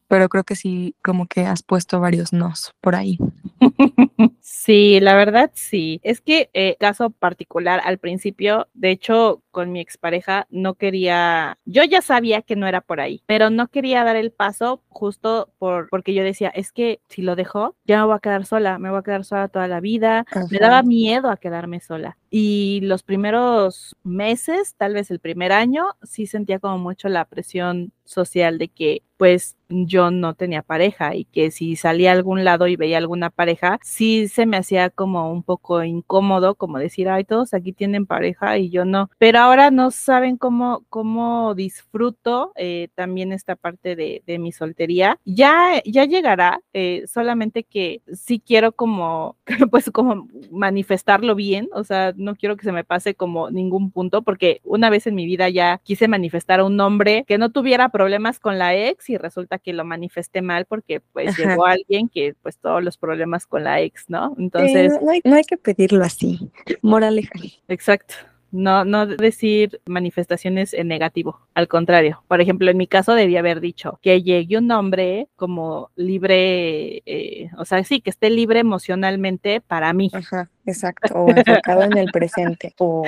pero 0.07 0.29
creo 0.29 0.43
que 0.43 0.55
sí, 0.55 0.95
como 1.03 1.27
que 1.27 1.41
has 1.41 1.63
puesto 1.63 1.99
varios 1.99 2.33
nos 2.33 2.73
por 2.81 2.95
ahí. 2.95 3.17
Sí, 4.49 4.99
la 5.01 5.15
verdad 5.15 5.51
sí. 5.53 5.99
Es 6.03 6.19
que 6.19 6.49
eh, 6.53 6.77
caso 6.79 7.09
particular 7.09 7.81
al 7.83 7.99
principio, 7.99 8.67
de 8.73 8.91
hecho, 8.91 9.43
con 9.51 9.71
mi 9.71 9.79
expareja 9.79 10.47
no 10.49 10.75
quería, 10.75 11.57
yo 11.65 11.83
ya 11.83 12.01
sabía 12.01 12.41
que 12.41 12.55
no 12.55 12.65
era 12.67 12.81
por 12.81 12.99
ahí, 12.99 13.23
pero 13.27 13.49
no 13.49 13.67
quería 13.67 14.03
dar 14.03 14.15
el 14.15 14.31
paso 14.31 14.81
justo 14.89 15.53
por 15.57 15.89
porque 15.89 16.13
yo 16.13 16.23
decía, 16.23 16.49
es 16.49 16.71
que 16.71 17.01
si 17.07 17.21
lo 17.21 17.35
dejo, 17.35 17.75
ya 17.85 17.99
me 17.99 18.05
voy 18.07 18.15
a 18.15 18.19
quedar 18.19 18.45
sola, 18.45 18.79
me 18.79 18.89
voy 18.89 18.99
a 18.99 19.03
quedar 19.03 19.25
sola 19.25 19.47
toda 19.47 19.67
la 19.67 19.79
vida. 19.79 20.25
Me 20.49 20.59
daba 20.59 20.81
miedo 20.83 21.29
a 21.29 21.37
quedarme 21.37 21.79
sola. 21.79 22.17
Y 22.29 22.79
los 22.83 23.03
primeros 23.03 23.95
meses, 24.03 24.75
tal 24.75 24.93
vez 24.93 25.11
el 25.11 25.19
primer 25.19 25.51
año, 25.51 25.85
sí 26.03 26.25
sentía 26.25 26.59
como 26.59 26.77
mucho 26.77 27.09
la 27.09 27.25
presión 27.25 27.91
social 28.07 28.57
de 28.57 28.69
que 28.69 29.03
pues 29.17 29.55
yo 29.69 30.11
no 30.11 30.33
tenía 30.33 30.61
pareja 30.61 31.15
y 31.15 31.25
que 31.25 31.51
si 31.51 31.75
salía 31.75 32.11
a 32.11 32.13
algún 32.13 32.45
lado 32.45 32.67
y 32.67 32.75
veía 32.77 32.97
alguna 32.97 33.29
pareja, 33.29 33.79
sí 33.83 34.27
se 34.29 34.45
me 34.45 34.57
hacía 34.57 34.89
como 34.89 35.31
un 35.31 35.43
poco 35.43 35.83
incómodo, 35.83 36.55
como 36.55 36.79
decir, 36.79 37.09
ay, 37.09 37.25
todos 37.25 37.53
aquí 37.53 37.73
tienen 37.73 38.05
pareja 38.05 38.57
y 38.57 38.69
yo 38.69 38.85
no. 38.85 39.09
Pero 39.17 39.39
ahora 39.39 39.71
no 39.71 39.91
saben 39.91 40.37
cómo, 40.37 40.85
cómo 40.89 41.53
disfruto 41.53 42.53
eh, 42.55 42.89
también 42.95 43.33
esta 43.33 43.55
parte 43.55 43.95
de, 43.95 44.23
mi 44.39 44.51
soltería. 44.51 45.19
Ya, 45.25 45.81
ya 45.83 46.05
llegará, 46.05 46.61
eh, 46.73 47.05
solamente 47.07 47.63
que 47.63 48.01
sí 48.13 48.39
quiero 48.39 48.71
como, 48.71 49.35
pues 49.71 49.89
como 49.91 50.27
manifestarlo 50.51 51.33
bien, 51.33 51.69
o 51.73 51.83
sea, 51.83 52.13
no 52.15 52.35
quiero 52.35 52.55
que 52.55 52.63
se 52.63 52.71
me 52.71 52.83
pase 52.83 53.15
como 53.15 53.49
ningún 53.49 53.91
punto, 53.91 54.21
porque 54.21 54.61
una 54.63 54.89
vez 54.89 55.07
en 55.07 55.15
mi 55.15 55.25
vida 55.25 55.49
ya 55.49 55.81
quise 55.83 56.07
manifestar 56.07 56.59
a 56.59 56.65
un 56.65 56.79
hombre 56.79 57.25
que 57.27 57.39
no 57.39 57.51
tuviera 57.51 57.89
problemas 57.97 58.39
con 58.39 58.59
la 58.59 58.75
ex 58.75 59.09
y 59.09 59.17
resulta 59.17 59.57
que 59.57 59.73
lo 59.73 59.83
manifesté 59.83 60.43
mal 60.43 60.65
porque 60.65 60.99
pues 60.99 61.35
llegó 61.35 61.65
alguien 61.65 62.09
que 62.09 62.35
pues 62.43 62.59
todos 62.59 62.83
los 62.83 62.95
problemas 62.95 63.47
con 63.47 63.63
la 63.63 63.81
ex, 63.81 64.05
¿no? 64.07 64.35
Entonces... 64.37 64.93
no, 65.01 65.09
hay, 65.09 65.21
no 65.23 65.35
hay 65.35 65.43
que 65.43 65.57
pedirlo 65.57 66.03
así, 66.03 66.51
moraleja. 66.83 67.31
Exacto. 67.67 68.13
No, 68.51 68.85
no 68.85 69.07
decir 69.07 69.81
manifestaciones 69.85 70.75
en 70.75 70.87
negativo, 70.87 71.39
al 71.55 71.67
contrario. 71.67 72.23
Por 72.27 72.39
ejemplo, 72.39 72.69
en 72.69 72.77
mi 72.77 72.85
caso 72.85 73.15
debía 73.15 73.39
haber 73.39 73.61
dicho 73.61 73.99
que 74.03 74.21
llegue 74.21 74.59
un 74.59 74.71
hombre 74.71 75.27
como 75.35 75.89
libre, 75.95 77.01
eh, 77.05 77.49
o 77.57 77.65
sea, 77.65 77.83
sí, 77.83 77.99
que 77.99 78.11
esté 78.11 78.29
libre 78.29 78.59
emocionalmente 78.59 79.59
para 79.59 79.91
mí. 79.91 80.11
Ajá. 80.13 80.49
Exacto, 80.67 81.13
o 81.13 81.29
enfocado 81.29 81.83
en 81.83 81.97
el 81.97 82.11
presente, 82.11 82.73
o 82.77 83.03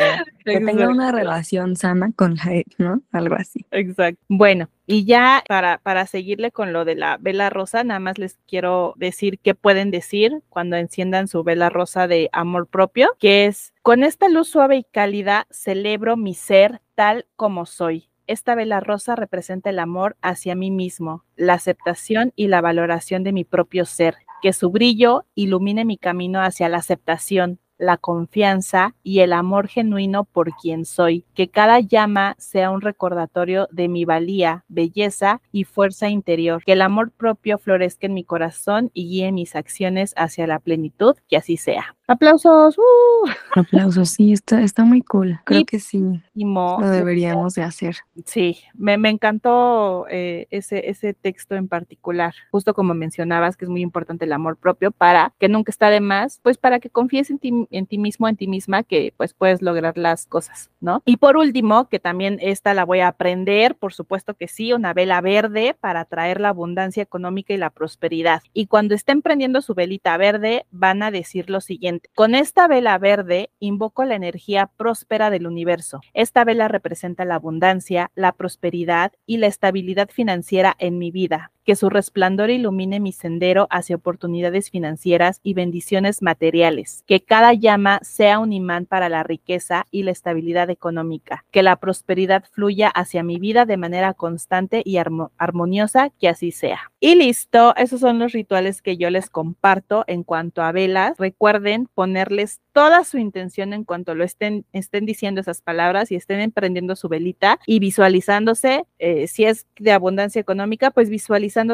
que 0.45 0.61
tenga 0.61 0.87
una 0.87 1.11
relación 1.11 1.75
sana 1.75 2.09
con 2.15 2.35
la 2.35 2.55
ex, 2.55 2.79
¿no? 2.79 3.01
Algo 3.11 3.35
así. 3.35 3.65
Exacto. 3.71 4.21
Bueno, 4.29 4.69
y 4.87 5.03
ya 5.03 5.43
para, 5.45 5.77
para 5.79 6.07
seguirle 6.07 6.51
con 6.51 6.71
lo 6.71 6.85
de 6.85 6.95
la 6.95 7.17
vela 7.17 7.49
rosa, 7.49 7.83
nada 7.83 7.99
más 7.99 8.17
les 8.17 8.39
quiero 8.47 8.93
decir 8.95 9.39
qué 9.39 9.55
pueden 9.55 9.91
decir 9.91 10.41
cuando 10.47 10.77
enciendan 10.77 11.27
su 11.27 11.43
vela 11.43 11.69
rosa 11.69 12.07
de 12.07 12.29
amor 12.31 12.67
propio, 12.67 13.09
que 13.19 13.45
es, 13.45 13.73
con 13.81 14.05
esta 14.05 14.29
luz 14.29 14.47
suave 14.47 14.77
y 14.77 14.83
cálida 14.85 15.45
celebro 15.51 16.15
mi 16.15 16.35
ser 16.35 16.79
tal 16.95 17.25
como 17.35 17.65
soy. 17.65 18.07
Esta 18.25 18.55
vela 18.55 18.79
rosa 18.79 19.17
representa 19.17 19.69
el 19.69 19.79
amor 19.79 20.15
hacia 20.21 20.55
mí 20.55 20.71
mismo, 20.71 21.25
la 21.35 21.55
aceptación 21.55 22.31
y 22.37 22.47
la 22.47 22.61
valoración 22.61 23.25
de 23.25 23.33
mi 23.33 23.43
propio 23.43 23.85
ser 23.85 24.15
que 24.41 24.53
su 24.53 24.69
brillo 24.69 25.25
ilumine 25.35 25.85
mi 25.85 25.97
camino 25.97 26.41
hacia 26.41 26.69
la 26.69 26.77
aceptación, 26.77 27.59
la 27.77 27.97
confianza 27.97 28.93
y 29.03 29.19
el 29.19 29.33
amor 29.33 29.67
genuino 29.67 30.25
por 30.25 30.51
quien 30.51 30.85
soy, 30.85 31.25
que 31.33 31.49
cada 31.49 31.79
llama 31.79 32.35
sea 32.37 32.71
un 32.71 32.81
recordatorio 32.81 33.67
de 33.71 33.87
mi 33.87 34.05
valía, 34.05 34.65
belleza 34.67 35.41
y 35.51 35.63
fuerza 35.63 36.09
interior, 36.09 36.61
que 36.65 36.73
el 36.73 36.81
amor 36.81 37.11
propio 37.11 37.57
florezca 37.57 38.07
en 38.07 38.13
mi 38.13 38.23
corazón 38.23 38.91
y 38.93 39.07
guíe 39.07 39.31
mis 39.31 39.55
acciones 39.55 40.13
hacia 40.17 40.45
la 40.45 40.59
plenitud, 40.59 41.15
que 41.27 41.37
así 41.37 41.57
sea. 41.57 41.95
Aplausos. 42.09 42.75
Uh. 42.77 43.29
Aplausos, 43.55 44.09
sí, 44.09 44.33
está, 44.33 44.61
está 44.63 44.83
muy 44.83 45.01
cool. 45.03 45.39
Creo 45.45 45.61
Y- 45.61 45.65
que 45.65 45.79
sí, 45.79 46.01
Mo- 46.33 46.77
lo 46.81 46.89
deberíamos 46.89 47.53
de 47.53 47.61
hacer. 47.61 47.97
Sí, 48.25 48.57
me, 48.73 48.97
me 48.97 49.09
encantó 49.09 50.07
eh, 50.09 50.47
ese, 50.49 50.89
ese 50.89 51.13
texto 51.13 51.53
en 51.55 51.67
particular, 51.67 52.33
justo 52.51 52.73
como 52.73 52.95
mencionabas 52.95 53.55
que 53.57 53.65
es 53.65 53.69
muy 53.69 53.81
importante 53.81 54.25
el 54.25 54.33
amor 54.33 54.57
propio 54.57 54.89
para 54.91 55.33
que 55.39 55.49
nunca 55.49 55.69
está 55.71 55.91
de 55.91 55.99
más, 56.01 56.39
pues 56.41 56.57
para 56.57 56.79
que 56.79 56.89
confíes 56.89 57.29
en 57.29 57.37
ti, 57.37 57.67
en 57.69 57.85
ti 57.85 57.99
mismo, 57.99 58.27
en 58.27 58.37
ti 58.37 58.47
misma, 58.47 58.81
que 58.81 59.13
pues 59.15 59.35
puedes 59.35 59.61
lograr 59.61 59.95
las 59.97 60.25
cosas, 60.25 60.71
¿no? 60.81 61.03
Y 61.05 61.17
por 61.17 61.37
último, 61.37 61.89
que 61.89 61.99
también 61.99 62.39
esta 62.41 62.73
la 62.73 62.85
voy 62.85 63.01
a 63.01 63.09
aprender, 63.09 63.75
por 63.75 63.93
supuesto 63.93 64.33
que 64.33 64.47
sí, 64.47 64.73
una 64.73 64.93
vela 64.93 65.21
verde 65.21 65.75
para 65.79 65.99
atraer 66.01 66.39
la 66.41 66.49
abundancia 66.49 67.03
económica 67.03 67.53
y 67.53 67.57
la 67.57 67.69
prosperidad. 67.69 68.41
Y 68.53 68.65
cuando 68.65 68.95
estén 68.95 69.21
prendiendo 69.21 69.61
su 69.61 69.75
velita 69.75 70.17
verde, 70.17 70.65
van 70.71 71.03
a 71.03 71.11
decir 71.11 71.49
lo 71.51 71.61
siguiente, 71.61 71.98
con 72.15 72.35
esta 72.35 72.67
vela 72.67 72.97
verde 72.97 73.51
invoco 73.59 74.03
la 74.03 74.15
energía 74.15 74.69
próspera 74.77 75.29
del 75.29 75.47
universo. 75.47 76.01
Esta 76.13 76.43
vela 76.43 76.67
representa 76.67 77.25
la 77.25 77.35
abundancia, 77.35 78.11
la 78.15 78.33
prosperidad 78.33 79.13
y 79.25 79.37
la 79.37 79.47
estabilidad 79.47 80.09
financiera 80.09 80.75
en 80.79 80.97
mi 80.97 81.11
vida. 81.11 81.51
Que 81.69 81.75
su 81.75 81.91
resplandor 81.91 82.49
ilumine 82.49 82.99
mi 82.99 83.11
sendero 83.11 83.67
hacia 83.69 83.95
oportunidades 83.95 84.71
financieras 84.71 85.39
y 85.43 85.53
bendiciones 85.53 86.23
materiales. 86.23 87.03
Que 87.05 87.19
cada 87.19 87.53
llama 87.53 87.99
sea 88.01 88.39
un 88.39 88.53
imán 88.53 88.87
para 88.87 89.07
la 89.07 89.21
riqueza 89.21 89.85
y 89.91 90.01
la 90.01 90.09
estabilidad 90.09 90.71
económica. 90.71 91.45
Que 91.51 91.61
la 91.61 91.75
prosperidad 91.75 92.43
fluya 92.51 92.87
hacia 92.87 93.21
mi 93.21 93.37
vida 93.37 93.65
de 93.65 93.77
manera 93.77 94.15
constante 94.15 94.81
y 94.83 94.95
armo- 94.95 95.29
armoniosa, 95.37 96.09
que 96.19 96.27
así 96.27 96.49
sea. 96.51 96.91
Y 96.99 97.13
listo, 97.13 97.75
esos 97.75 97.99
son 97.99 98.17
los 98.17 98.31
rituales 98.31 98.81
que 98.81 98.97
yo 98.97 99.11
les 99.11 99.29
comparto 99.29 100.05
en 100.07 100.23
cuanto 100.23 100.63
a 100.63 100.71
velas. 100.71 101.19
Recuerden 101.19 101.87
ponerles 101.93 102.61
toda 102.73 103.03
su 103.03 103.17
intención 103.19 103.73
en 103.73 103.83
cuanto 103.83 104.15
lo 104.15 104.23
estén, 104.23 104.65
estén 104.73 105.05
diciendo 105.05 105.41
esas 105.41 105.61
palabras 105.61 106.11
y 106.11 106.15
estén 106.15 106.39
emprendiendo 106.39 106.95
su 106.95 107.09
velita 107.09 107.59
y 107.67 107.79
visualizándose, 107.79 108.85
eh, 108.99 109.27
si 109.27 109.45
es 109.45 109.67
de 109.77 109.91
abundancia 109.91 110.39
económica, 110.39 110.89
pues 110.89 111.09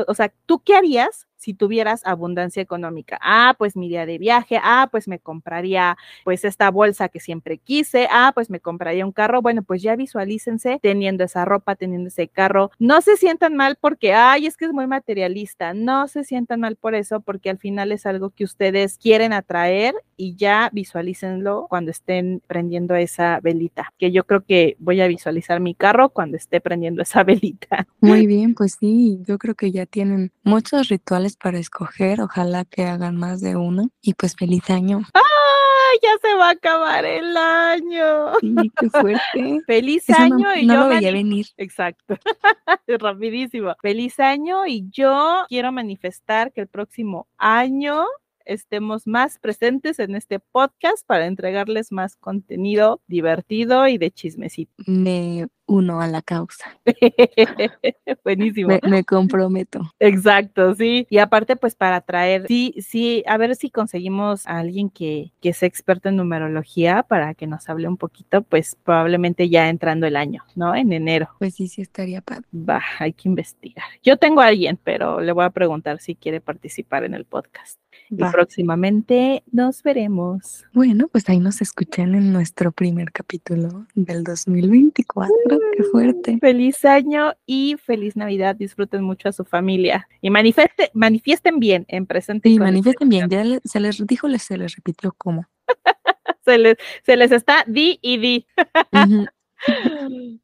o 0.08 0.14
sea, 0.16 0.34
¿tú 0.46 0.60
qué 0.64 0.76
harías? 0.76 1.28
Si 1.38 1.54
tuvieras 1.54 2.02
abundancia 2.06 2.62
económica, 2.62 3.20
ah, 3.22 3.56
pues 3.58 3.76
me 3.76 3.86
iría 3.86 4.06
de 4.06 4.18
viaje, 4.18 4.60
ah, 4.64 4.88
pues 4.92 5.08
me 5.08 5.20
compraría 5.20 5.98
pues 6.24 6.46
esta 6.46 6.72
bolsa 6.72 7.10
que 7.10 7.20
siempre 7.20 7.58
quise, 7.58 8.08
ah, 8.12 8.32
pues 8.34 8.50
me 8.50 8.60
compraría 8.60 9.06
un 9.06 9.12
carro, 9.12 9.42
bueno, 9.42 9.64
pues 9.64 9.82
ya 9.82 9.96
visualícense 9.96 10.80
teniendo 10.82 11.24
esa 11.24 11.46
ropa, 11.46 11.76
teniendo 11.76 12.08
ese 12.08 12.28
carro, 12.28 12.72
no 12.80 13.02
se 13.02 13.18
sientan 13.18 13.56
mal 13.56 13.78
porque, 13.80 14.14
ay, 14.14 14.48
es 14.48 14.58
que 14.58 14.66
es 14.66 14.74
muy 14.74 14.88
materialista, 14.88 15.74
no 15.74 16.08
se 16.08 16.24
sientan 16.24 16.60
mal 16.60 16.76
por 16.76 16.96
eso 16.96 17.20
porque 17.20 17.50
al 17.50 17.58
final 17.58 17.92
es 17.92 18.06
algo 18.06 18.30
que 18.30 18.44
ustedes 18.44 18.98
quieren 18.98 19.34
atraer 19.34 19.96
y 20.18 20.36
ya 20.36 20.70
visualícenlo 20.72 21.68
cuando 21.70 21.92
estén 21.92 22.42
prendiendo 22.48 22.96
esa 22.96 23.40
velita, 23.42 23.94
que 23.98 24.12
yo 24.12 24.24
creo 24.26 24.44
que 24.44 24.76
voy 24.80 25.02
a 25.02 25.08
visualizar 25.08 25.60
mi 25.60 25.76
carro 25.76 26.10
cuando 26.10 26.38
esté 26.38 26.62
prendiendo 26.62 27.02
esa 27.02 27.24
velita. 27.26 27.88
Muy 28.00 28.28
bien, 28.28 28.54
pues 28.54 28.78
sí, 28.80 29.20
yo 29.26 29.38
creo 29.38 29.56
que 29.56 29.72
ya 29.72 29.86
tienen 29.86 30.32
muchos 30.44 30.90
rituales 30.90 31.25
para 31.36 31.58
escoger, 31.58 32.22
ojalá 32.22 32.66
que 32.66 32.84
hagan 32.86 33.18
más 33.18 33.42
de 33.42 33.56
uno 33.56 33.90
y 34.02 34.14
pues 34.14 34.36
feliz 34.36 34.70
año. 34.70 35.02
¡Ay, 35.14 36.00
ya 36.02 36.10
se 36.22 36.36
va 36.36 36.50
a 36.50 36.52
acabar 36.52 37.06
el 37.06 37.36
año! 37.36 38.40
Sí, 38.40 38.72
qué 38.80 38.90
fuerte. 38.90 39.62
Feliz 39.68 40.08
Eso 40.08 40.20
no, 40.20 40.36
año 40.36 40.56
y 40.56 40.66
no 40.66 40.74
yo 40.74 40.80
lo 40.82 40.88
veía 40.90 41.12
venir. 41.12 41.48
Exacto. 41.58 42.16
Rapidísimo. 42.88 43.76
Feliz 43.82 44.20
año 44.20 44.68
y 44.68 44.88
yo 44.92 45.46
quiero 45.50 45.72
manifestar 45.72 46.54
que 46.54 46.62
el 46.62 46.68
próximo 46.68 47.28
año 47.38 48.06
estemos 48.46 49.08
más 49.08 49.40
presentes 49.40 50.00
en 50.00 50.16
este 50.16 50.40
podcast 50.40 51.06
para 51.06 51.26
entregarles 51.26 51.92
más 51.92 52.16
contenido 52.16 53.02
divertido 53.08 53.88
y 53.88 53.98
de 53.98 54.12
chismecito. 54.12 54.72
Me 54.86 55.48
uno 55.68 56.01
a 56.01 56.07
la 56.07 56.22
causa. 56.22 56.80
Buenísimo. 58.24 58.70
Me, 58.70 58.80
me 58.89 59.03
comprometo. 59.03 59.91
Exacto, 59.99 60.76
sí. 60.76 61.07
Y 61.09 61.18
aparte, 61.18 61.55
pues 61.55 61.76
para 61.76 62.01
traer, 62.01 62.47
sí, 62.47 62.76
sí, 62.80 63.24
a 63.28 63.38
ver 63.38 63.55
si 63.55 63.70
conseguimos 63.70 64.45
a 64.47 64.59
alguien 64.59 64.89
que, 64.89 65.32
que 65.41 65.53
sea 65.53 65.68
experto 65.68 66.09
en 66.09 66.18
numerología 66.18 67.03
para 67.03 67.34
que 67.34 67.47
nos 67.47 67.68
hable 67.70 67.88
un 67.88 67.97
poquito, 67.97 68.41
pues 68.43 68.78
probablemente 68.84 69.49
ya 69.49 69.70
entrando 69.70 70.07
el 70.07 70.16
año, 70.16 70.43
¿no? 70.55 70.76
En 70.76 70.93
enero. 70.93 71.30
Pues 71.39 71.55
sí, 71.55 71.68
sí 71.68 71.82
estaría 71.82 72.22
padre. 72.22 72.45
Va, 72.53 72.82
hay 72.99 73.13
que 73.13 73.30
investigar. 73.30 73.86
Yo 74.03 74.18
tengo 74.18 74.41
a 74.41 74.47
alguien, 74.47 74.80
pero 74.84 75.22
le 75.22 75.32
voy 75.32 75.45
a 75.45 75.49
preguntar 75.49 75.99
si 75.99 76.16
quiere 76.16 76.41
participar 76.41 77.03
en 77.03 77.13
el 77.13 77.26
podcast. 77.26 77.80
Y 78.09 78.24
próximamente 78.32 79.43
nos 79.51 79.82
veremos. 79.82 80.66
Bueno, 80.74 81.07
pues 81.07 81.28
ahí 81.30 81.39
nos 81.39 81.61
escuchan 81.61 82.13
en 82.13 82.32
nuestro 82.32 82.72
primer 82.72 83.11
capítulo 83.11 83.88
del 83.95 84.24
2024. 84.24 85.34
Qué 85.78 85.84
fuerte. 85.84 86.38
Feliz 86.41 86.84
año 86.86 87.34
y 87.45 87.76
feliz 87.78 88.16
Navidad. 88.16 88.56
Disfruten 88.56 89.03
mucho 89.03 89.30
a 89.30 89.32
su 89.32 89.43
familia 89.45 90.08
y 90.22 90.30
manifeste, 90.30 90.91
manifiesten 90.93 91.60
bien 91.60 91.86
en 91.88 92.06
presente. 92.06 92.49
y 92.49 92.53
Sí, 92.53 92.60
manifiesten 92.60 93.10
bien. 93.10 93.30
Ya 93.30 93.43
le- 93.43 93.60
se 93.64 93.80
les 93.80 94.06
dijo, 94.06 94.28
les- 94.28 94.43
se 94.43 94.58
les 94.58 94.76
repitió 94.76 95.14
cómo. 95.18 95.45
Se 96.45 96.60
les, 96.60 96.78
se 97.03 97.18
les 97.18 97.32
está 97.32 97.64
di 97.66 97.97
y 98.03 98.18
di. 98.18 98.45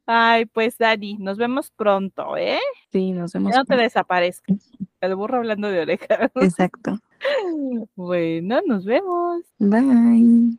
Ay, 0.06 0.46
pues 0.46 0.76
Dani, 0.78 1.16
nos 1.18 1.38
vemos 1.38 1.70
pronto, 1.70 2.36
¿eh? 2.36 2.58
Sí, 2.90 3.12
nos 3.12 3.32
vemos. 3.32 3.52
Ya 3.52 3.58
no 3.58 3.64
te 3.64 3.76
desaparezcas. 3.76 4.68
El 5.00 5.14
burro 5.14 5.36
hablando 5.38 5.68
de 5.68 5.80
orejas. 5.80 6.30
Exacto. 6.34 6.98
Bueno, 7.94 8.60
nos 8.66 8.84
vemos. 8.84 9.44
Bye. 9.58 10.58